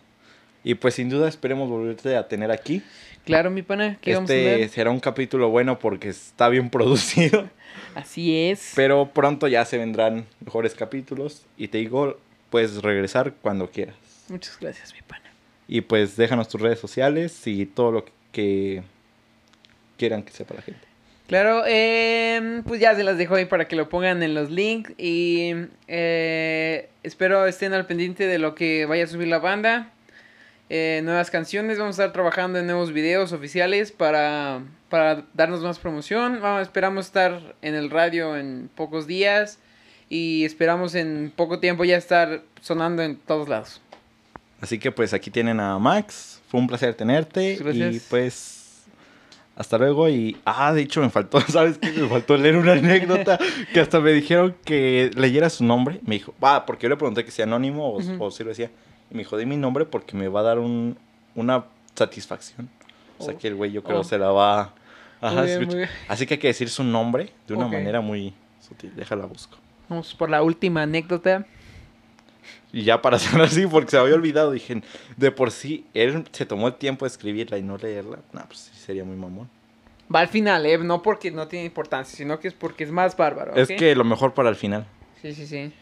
Y 0.64 0.74
pues 0.74 0.94
sin 0.94 1.08
duda 1.08 1.28
esperemos 1.28 1.68
volverte 1.68 2.16
a 2.16 2.26
tener 2.28 2.50
aquí. 2.50 2.82
Claro, 3.24 3.50
mi 3.50 3.62
pana, 3.62 3.98
¿qué 4.00 4.14
vamos 4.14 4.30
a 4.30 4.34
Este 4.34 4.68
será 4.68 4.90
un 4.90 5.00
capítulo 5.00 5.48
bueno 5.48 5.78
porque 5.78 6.08
está 6.08 6.48
bien 6.48 6.70
producido. 6.70 7.48
Así 7.94 8.36
es. 8.48 8.72
Pero 8.74 9.10
pronto 9.12 9.48
ya 9.48 9.64
se 9.64 9.78
vendrán 9.78 10.26
mejores 10.44 10.74
capítulos. 10.74 11.44
Y 11.56 11.68
te 11.68 11.78
digo, 11.78 12.18
puedes 12.50 12.82
regresar 12.82 13.34
cuando 13.42 13.70
quieras. 13.70 13.96
Muchas 14.28 14.58
gracias, 14.60 14.92
mi 14.94 15.02
pana. 15.02 15.24
Y 15.68 15.80
pues 15.80 16.16
déjanos 16.16 16.48
tus 16.48 16.60
redes 16.60 16.78
sociales 16.78 17.46
y 17.46 17.66
todo 17.66 17.92
lo 17.92 18.04
que 18.32 18.82
quieran 19.98 20.22
que 20.22 20.32
sepa 20.32 20.54
la 20.54 20.62
gente. 20.62 20.86
Claro, 21.26 21.64
em, 21.66 22.62
pues 22.62 22.80
ya 22.80 22.94
se 22.94 23.02
las 23.02 23.18
dejo 23.18 23.34
ahí 23.34 23.46
para 23.46 23.66
que 23.66 23.74
lo 23.74 23.88
pongan 23.88 24.22
en 24.22 24.34
los 24.34 24.50
links 24.50 24.92
y 24.96 25.54
eh, 25.88 26.88
espero 27.02 27.46
estén 27.46 27.72
al 27.72 27.86
pendiente 27.86 28.28
de 28.28 28.38
lo 28.38 28.54
que 28.54 28.86
vaya 28.86 29.04
a 29.04 29.06
subir 29.08 29.26
la 29.26 29.40
banda. 29.40 29.90
Eh, 30.68 31.00
nuevas 31.04 31.30
canciones, 31.30 31.78
vamos 31.78 31.98
a 31.98 32.04
estar 32.04 32.12
trabajando 32.12 32.60
en 32.60 32.66
nuevos 32.66 32.92
videos 32.92 33.32
oficiales 33.32 33.90
para, 33.90 34.62
para 34.88 35.24
darnos 35.34 35.62
más 35.62 35.80
promoción. 35.80 36.40
Vamos, 36.40 36.62
esperamos 36.62 37.06
estar 37.06 37.56
en 37.60 37.74
el 37.74 37.90
radio 37.90 38.36
en 38.36 38.70
pocos 38.76 39.08
días 39.08 39.58
y 40.08 40.44
esperamos 40.44 40.94
en 40.94 41.32
poco 41.34 41.58
tiempo 41.58 41.84
ya 41.84 41.96
estar 41.96 42.42
sonando 42.60 43.02
en 43.02 43.16
todos 43.16 43.48
lados. 43.48 43.80
Así 44.60 44.78
que 44.78 44.90
pues 44.92 45.12
aquí 45.12 45.30
tienen 45.30 45.60
a 45.60 45.78
Max. 45.78 46.40
Fue 46.48 46.60
un 46.60 46.66
placer 46.66 46.94
tenerte. 46.94 47.56
Gracias. 47.56 47.94
Y 47.94 48.00
pues 48.00 48.84
hasta 49.56 49.78
luego. 49.78 50.08
Y 50.08 50.36
ah, 50.44 50.72
de 50.72 50.82
hecho 50.82 51.00
me 51.00 51.10
faltó, 51.10 51.40
¿sabes 51.48 51.78
qué? 51.78 51.90
Me 51.92 52.08
faltó 52.08 52.36
leer 52.36 52.56
una 52.56 52.72
anécdota 52.72 53.38
que 53.72 53.80
hasta 53.80 54.00
me 54.00 54.12
dijeron 54.12 54.56
que 54.64 55.10
leyera 55.14 55.50
su 55.50 55.64
nombre. 55.64 56.00
Me 56.06 56.16
dijo, 56.16 56.34
va, 56.42 56.64
porque 56.66 56.84
yo 56.84 56.88
le 56.88 56.96
pregunté 56.96 57.24
que 57.24 57.30
sea 57.30 57.44
anónimo 57.44 57.86
o, 57.90 57.98
Ujú. 57.98 58.24
o 58.24 58.30
si 58.30 58.42
lo 58.44 58.50
decía. 58.50 58.70
Y 59.10 59.14
me 59.14 59.18
dijo, 59.20 59.36
di 59.36 59.46
mi 59.46 59.56
nombre 59.56 59.84
porque 59.84 60.16
me 60.16 60.28
va 60.28 60.40
a 60.40 60.44
dar 60.44 60.58
un, 60.58 60.98
una 61.34 61.64
satisfacción. 61.94 62.68
O 63.18 63.24
sea 63.24 63.34
Oh. 63.34 63.38
que 63.38 63.48
el 63.48 63.54
güey 63.54 63.72
yo 63.72 63.82
creo 63.82 64.00
Oh. 64.00 64.04
se 64.04 64.18
la 64.18 64.30
va 64.30 64.74
Ajá, 65.20 65.42
bien. 65.42 65.88
Así 66.08 66.26
que 66.26 66.34
hay 66.34 66.40
que 66.40 66.48
decir 66.48 66.68
su 66.68 66.84
nombre 66.84 67.32
de 67.48 67.54
una 67.54 67.66
manera 67.68 68.00
muy 68.02 68.34
sutil. 68.60 68.92
Déjala 68.94 69.24
busco. 69.26 69.56
Vamos 69.88 70.14
por 70.14 70.28
la 70.28 70.42
última 70.42 70.82
anécdota. 70.82 71.46
Y 72.76 72.82
ya 72.82 73.00
para 73.00 73.16
hacerlo 73.16 73.44
así, 73.44 73.66
porque 73.66 73.92
se 73.92 73.96
había 73.96 74.14
olvidado, 74.14 74.50
dije, 74.50 74.82
de 75.16 75.30
por 75.32 75.50
sí, 75.50 75.86
él 75.94 76.24
se 76.30 76.44
tomó 76.44 76.68
el 76.68 76.74
tiempo 76.74 77.06
de 77.06 77.08
escribirla 77.08 77.56
y 77.56 77.62
no 77.62 77.78
leerla. 77.78 78.18
No, 78.32 78.44
pues 78.46 78.70
sí 78.70 78.78
sería 78.78 79.02
muy 79.02 79.16
mamón. 79.16 79.48
Va 80.14 80.20
al 80.20 80.28
final, 80.28 80.66
¿eh? 80.66 80.76
No 80.76 81.00
porque 81.00 81.30
no 81.30 81.48
tiene 81.48 81.64
importancia, 81.64 82.14
sino 82.14 82.38
que 82.38 82.48
es 82.48 82.54
porque 82.54 82.84
es 82.84 82.90
más 82.90 83.16
bárbaro. 83.16 83.54
Es 83.54 83.70
¿ok? 83.70 83.76
que 83.78 83.96
lo 83.96 84.04
mejor 84.04 84.34
para 84.34 84.50
el 84.50 84.56
final. 84.56 84.86
Sí, 85.22 85.32
sí, 85.32 85.46
sí. 85.46 85.72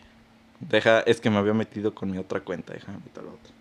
Deja, 0.60 1.00
es 1.00 1.20
que 1.20 1.30
me 1.30 1.38
había 1.38 1.52
metido 1.52 1.92
con 1.92 2.12
mi 2.12 2.16
otra 2.16 2.38
cuenta, 2.38 2.72
déjame 2.72 2.98
meter 2.98 3.24
la 3.24 3.30
otra. 3.32 3.52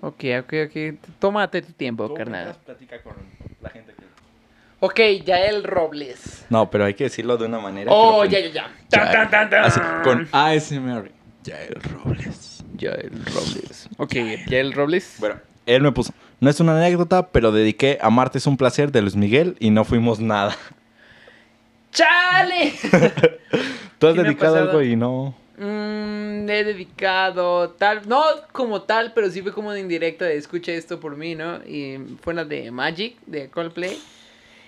Ok, 0.00 0.24
ok, 0.40 0.54
ok. 0.70 1.08
Tómate 1.18 1.60
tu 1.60 1.72
tiempo, 1.74 2.08
Tú 2.08 2.14
carnal. 2.14 2.56
platica 2.64 3.02
con 3.02 3.12
la 3.60 3.68
gente 3.68 3.92
que... 3.92 4.04
Ok, 4.80 5.00
Yael 5.22 5.62
Robles. 5.62 6.46
No, 6.48 6.70
pero 6.70 6.86
hay 6.86 6.94
que 6.94 7.04
decirlo 7.04 7.36
de 7.36 7.44
una 7.44 7.58
manera. 7.58 7.92
Oh, 7.92 8.22
que 8.22 8.28
lo 8.28 8.32
ya, 8.32 8.40
ya, 8.40 8.52
ya. 8.52 8.70
Tan, 8.88 9.12
tan, 9.12 9.30
tan, 9.30 9.50
tan. 9.50 9.64
Así, 9.64 9.80
con 10.02 10.26
ASMR. 10.32 11.23
Yael 11.44 11.80
Robles. 11.82 12.64
Yael 12.76 13.24
Robles. 13.26 13.88
Ok, 13.98 14.14
Yael 14.48 14.72
Robles. 14.72 15.16
Bueno, 15.18 15.36
él 15.66 15.82
me 15.82 15.92
puso, 15.92 16.12
no 16.40 16.50
es 16.50 16.60
una 16.60 16.76
anécdota, 16.76 17.28
pero 17.28 17.52
dediqué 17.52 17.98
a 18.00 18.10
Marte 18.10 18.38
es 18.38 18.46
un 18.46 18.56
placer 18.56 18.92
de 18.92 19.02
Luis 19.02 19.16
Miguel 19.16 19.56
y 19.60 19.70
no 19.70 19.84
fuimos 19.84 20.20
nada. 20.20 20.56
¡Chale! 21.92 22.72
Tú 23.98 24.06
has 24.08 24.16
dedicado 24.16 24.56
algo 24.56 24.82
y 24.82 24.96
no... 24.96 25.34
Mm, 25.56 26.50
he 26.50 26.64
dedicado 26.64 27.70
tal, 27.70 28.08
no 28.08 28.22
como 28.50 28.82
tal, 28.82 29.12
pero 29.14 29.30
sí 29.30 29.40
fue 29.40 29.52
como 29.52 29.70
de 29.72 29.80
indirecta 29.80 30.24
de 30.24 30.36
escucha 30.36 30.72
esto 30.72 30.98
por 30.98 31.16
mí, 31.16 31.36
¿no? 31.36 31.58
Y 31.64 31.98
fue 32.22 32.34
la 32.34 32.44
de 32.44 32.72
Magic, 32.72 33.16
de 33.26 33.48
Coldplay. 33.50 33.96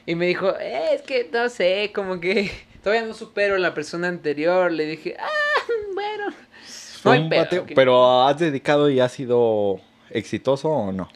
Y 0.06 0.14
me 0.14 0.26
dijo, 0.26 0.56
eh, 0.60 0.94
es 0.94 1.02
que 1.02 1.28
no 1.32 1.48
sé, 1.48 1.90
como 1.92 2.20
que 2.20 2.52
todavía 2.84 3.06
no 3.06 3.14
supero 3.14 3.58
la 3.58 3.74
persona 3.74 4.06
anterior. 4.06 4.70
Le 4.70 4.86
dije, 4.86 5.16
ah, 5.18 5.62
bueno. 5.94 6.45
No 7.06 7.12
hay 7.12 7.28
pedo, 7.28 7.42
bateo. 7.44 7.66
Pero 7.74 8.22
¿has 8.26 8.38
dedicado 8.38 8.90
y 8.90 9.00
ha 9.00 9.08
sido 9.08 9.80
exitoso 10.10 10.68
o 10.70 10.92
no? 10.92 11.08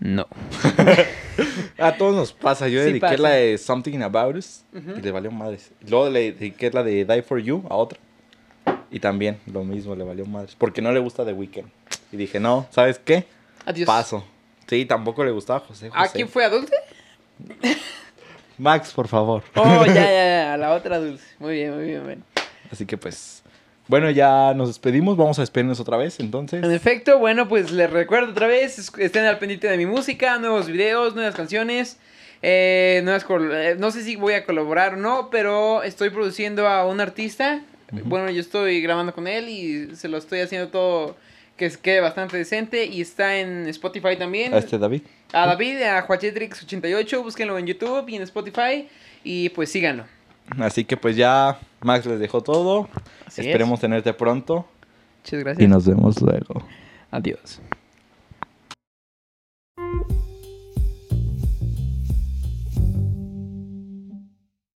No. 0.00 0.26
A 1.78 1.92
todos 1.96 2.14
nos 2.14 2.32
pasa. 2.32 2.68
Yo 2.68 2.80
Sí 2.80 2.86
dediqué 2.86 3.00
pasa. 3.00 3.18
la 3.18 3.30
de 3.30 3.58
Something 3.58 4.00
About 4.00 4.36
Us 4.36 4.62
y 4.74 5.00
le 5.00 5.10
valió 5.10 5.30
madres. 5.30 5.70
Luego 5.88 6.08
le 6.10 6.32
dediqué 6.32 6.70
la 6.70 6.82
de 6.82 7.04
Die 7.04 7.22
For 7.22 7.38
You 7.40 7.64
a 7.68 7.76
otra. 7.76 7.98
Y 8.90 8.98
también 9.00 9.38
lo 9.52 9.62
mismo, 9.62 9.94
le 9.94 10.04
valió 10.04 10.24
madres. 10.26 10.56
Porque 10.56 10.82
no 10.82 10.90
le 10.92 11.00
gusta 11.00 11.24
The 11.24 11.32
Weeknd. 11.32 11.68
Y 12.12 12.16
dije, 12.16 12.40
no, 12.40 12.66
¿sabes 12.70 12.98
qué? 12.98 13.26
Adiós. 13.66 13.86
Paso. 13.86 14.24
Sí, 14.66 14.84
tampoco 14.86 15.24
le 15.24 15.30
gustaba 15.32 15.58
a 15.58 15.62
José 15.62 15.90
José. 15.90 16.00
¿A 16.02 16.08
quién 16.08 16.28
fue 16.28 16.44
a 16.44 16.48
Dulce? 16.50 16.74
Max, 18.58 18.92
por 18.92 19.08
favor. 19.08 19.42
Oh, 19.54 19.84
ya, 19.86 19.94
ya, 19.94 20.12
ya, 20.12 20.54
a 20.54 20.56
la 20.56 20.70
otra 20.74 20.98
Dulce. 20.98 21.24
Muy 21.38 21.54
bien, 21.54 21.74
muy 21.74 21.84
bien, 21.84 21.98
muy 22.00 22.06
bien. 22.08 22.24
Así 22.70 22.84
que 22.86 22.96
pues, 22.96 23.42
bueno, 23.90 24.10
ya 24.10 24.54
nos 24.54 24.68
despedimos. 24.68 25.16
Vamos 25.16 25.38
a 25.38 25.42
despedirnos 25.42 25.80
otra 25.80 25.96
vez, 25.96 26.20
entonces. 26.20 26.62
En 26.64 26.70
efecto, 26.72 27.18
bueno, 27.18 27.48
pues 27.48 27.70
les 27.72 27.90
recuerdo 27.90 28.30
otra 28.30 28.46
vez, 28.46 28.78
es- 28.78 28.92
estén 28.98 29.24
al 29.24 29.38
pendiente 29.38 29.68
de 29.68 29.76
mi 29.76 29.84
música, 29.86 30.38
nuevos 30.38 30.68
videos, 30.68 31.14
nuevas 31.14 31.34
canciones, 31.34 31.98
eh, 32.42 33.00
nuevas 33.04 33.26
eh, 33.52 33.76
no 33.78 33.90
sé 33.90 34.02
si 34.02 34.16
voy 34.16 34.34
a 34.34 34.44
colaborar 34.46 34.94
o 34.94 34.96
no, 34.96 35.28
pero 35.30 35.82
estoy 35.82 36.10
produciendo 36.10 36.66
a 36.68 36.86
un 36.86 37.00
artista, 37.00 37.60
bueno, 38.04 38.30
yo 38.30 38.40
estoy 38.40 38.80
grabando 38.80 39.12
con 39.12 39.26
él 39.26 39.48
y 39.48 39.96
se 39.96 40.08
lo 40.08 40.16
estoy 40.18 40.40
haciendo 40.40 40.68
todo 40.68 41.16
que 41.56 41.68
se 41.68 41.78
quede 41.78 42.00
bastante 42.00 42.36
decente 42.38 42.86
y 42.86 43.00
está 43.02 43.36
en 43.36 43.66
Spotify 43.66 44.16
también. 44.16 44.54
A 44.54 44.58
este 44.58 44.78
David. 44.78 45.02
A 45.32 45.46
David, 45.46 45.82
a 45.82 46.06
Juachetrix88, 46.06 47.22
búsquenlo 47.22 47.58
en 47.58 47.66
YouTube 47.66 48.08
y 48.08 48.16
en 48.16 48.22
Spotify 48.22 48.88
y 49.24 49.48
pues 49.50 49.70
síganlo. 49.70 50.04
Así 50.58 50.84
que 50.84 50.96
pues 50.96 51.16
ya 51.16 51.58
Max 51.82 52.06
les 52.06 52.20
dejó 52.20 52.42
todo. 52.42 52.88
Así 53.26 53.40
es. 53.42 53.46
Esperemos 53.46 53.80
tenerte 53.80 54.12
pronto 54.12 54.66
Muchas 55.24 55.40
gracias. 55.40 55.64
y 55.64 55.68
nos 55.68 55.86
vemos 55.86 56.20
luego. 56.20 56.62
Adiós. 57.10 57.60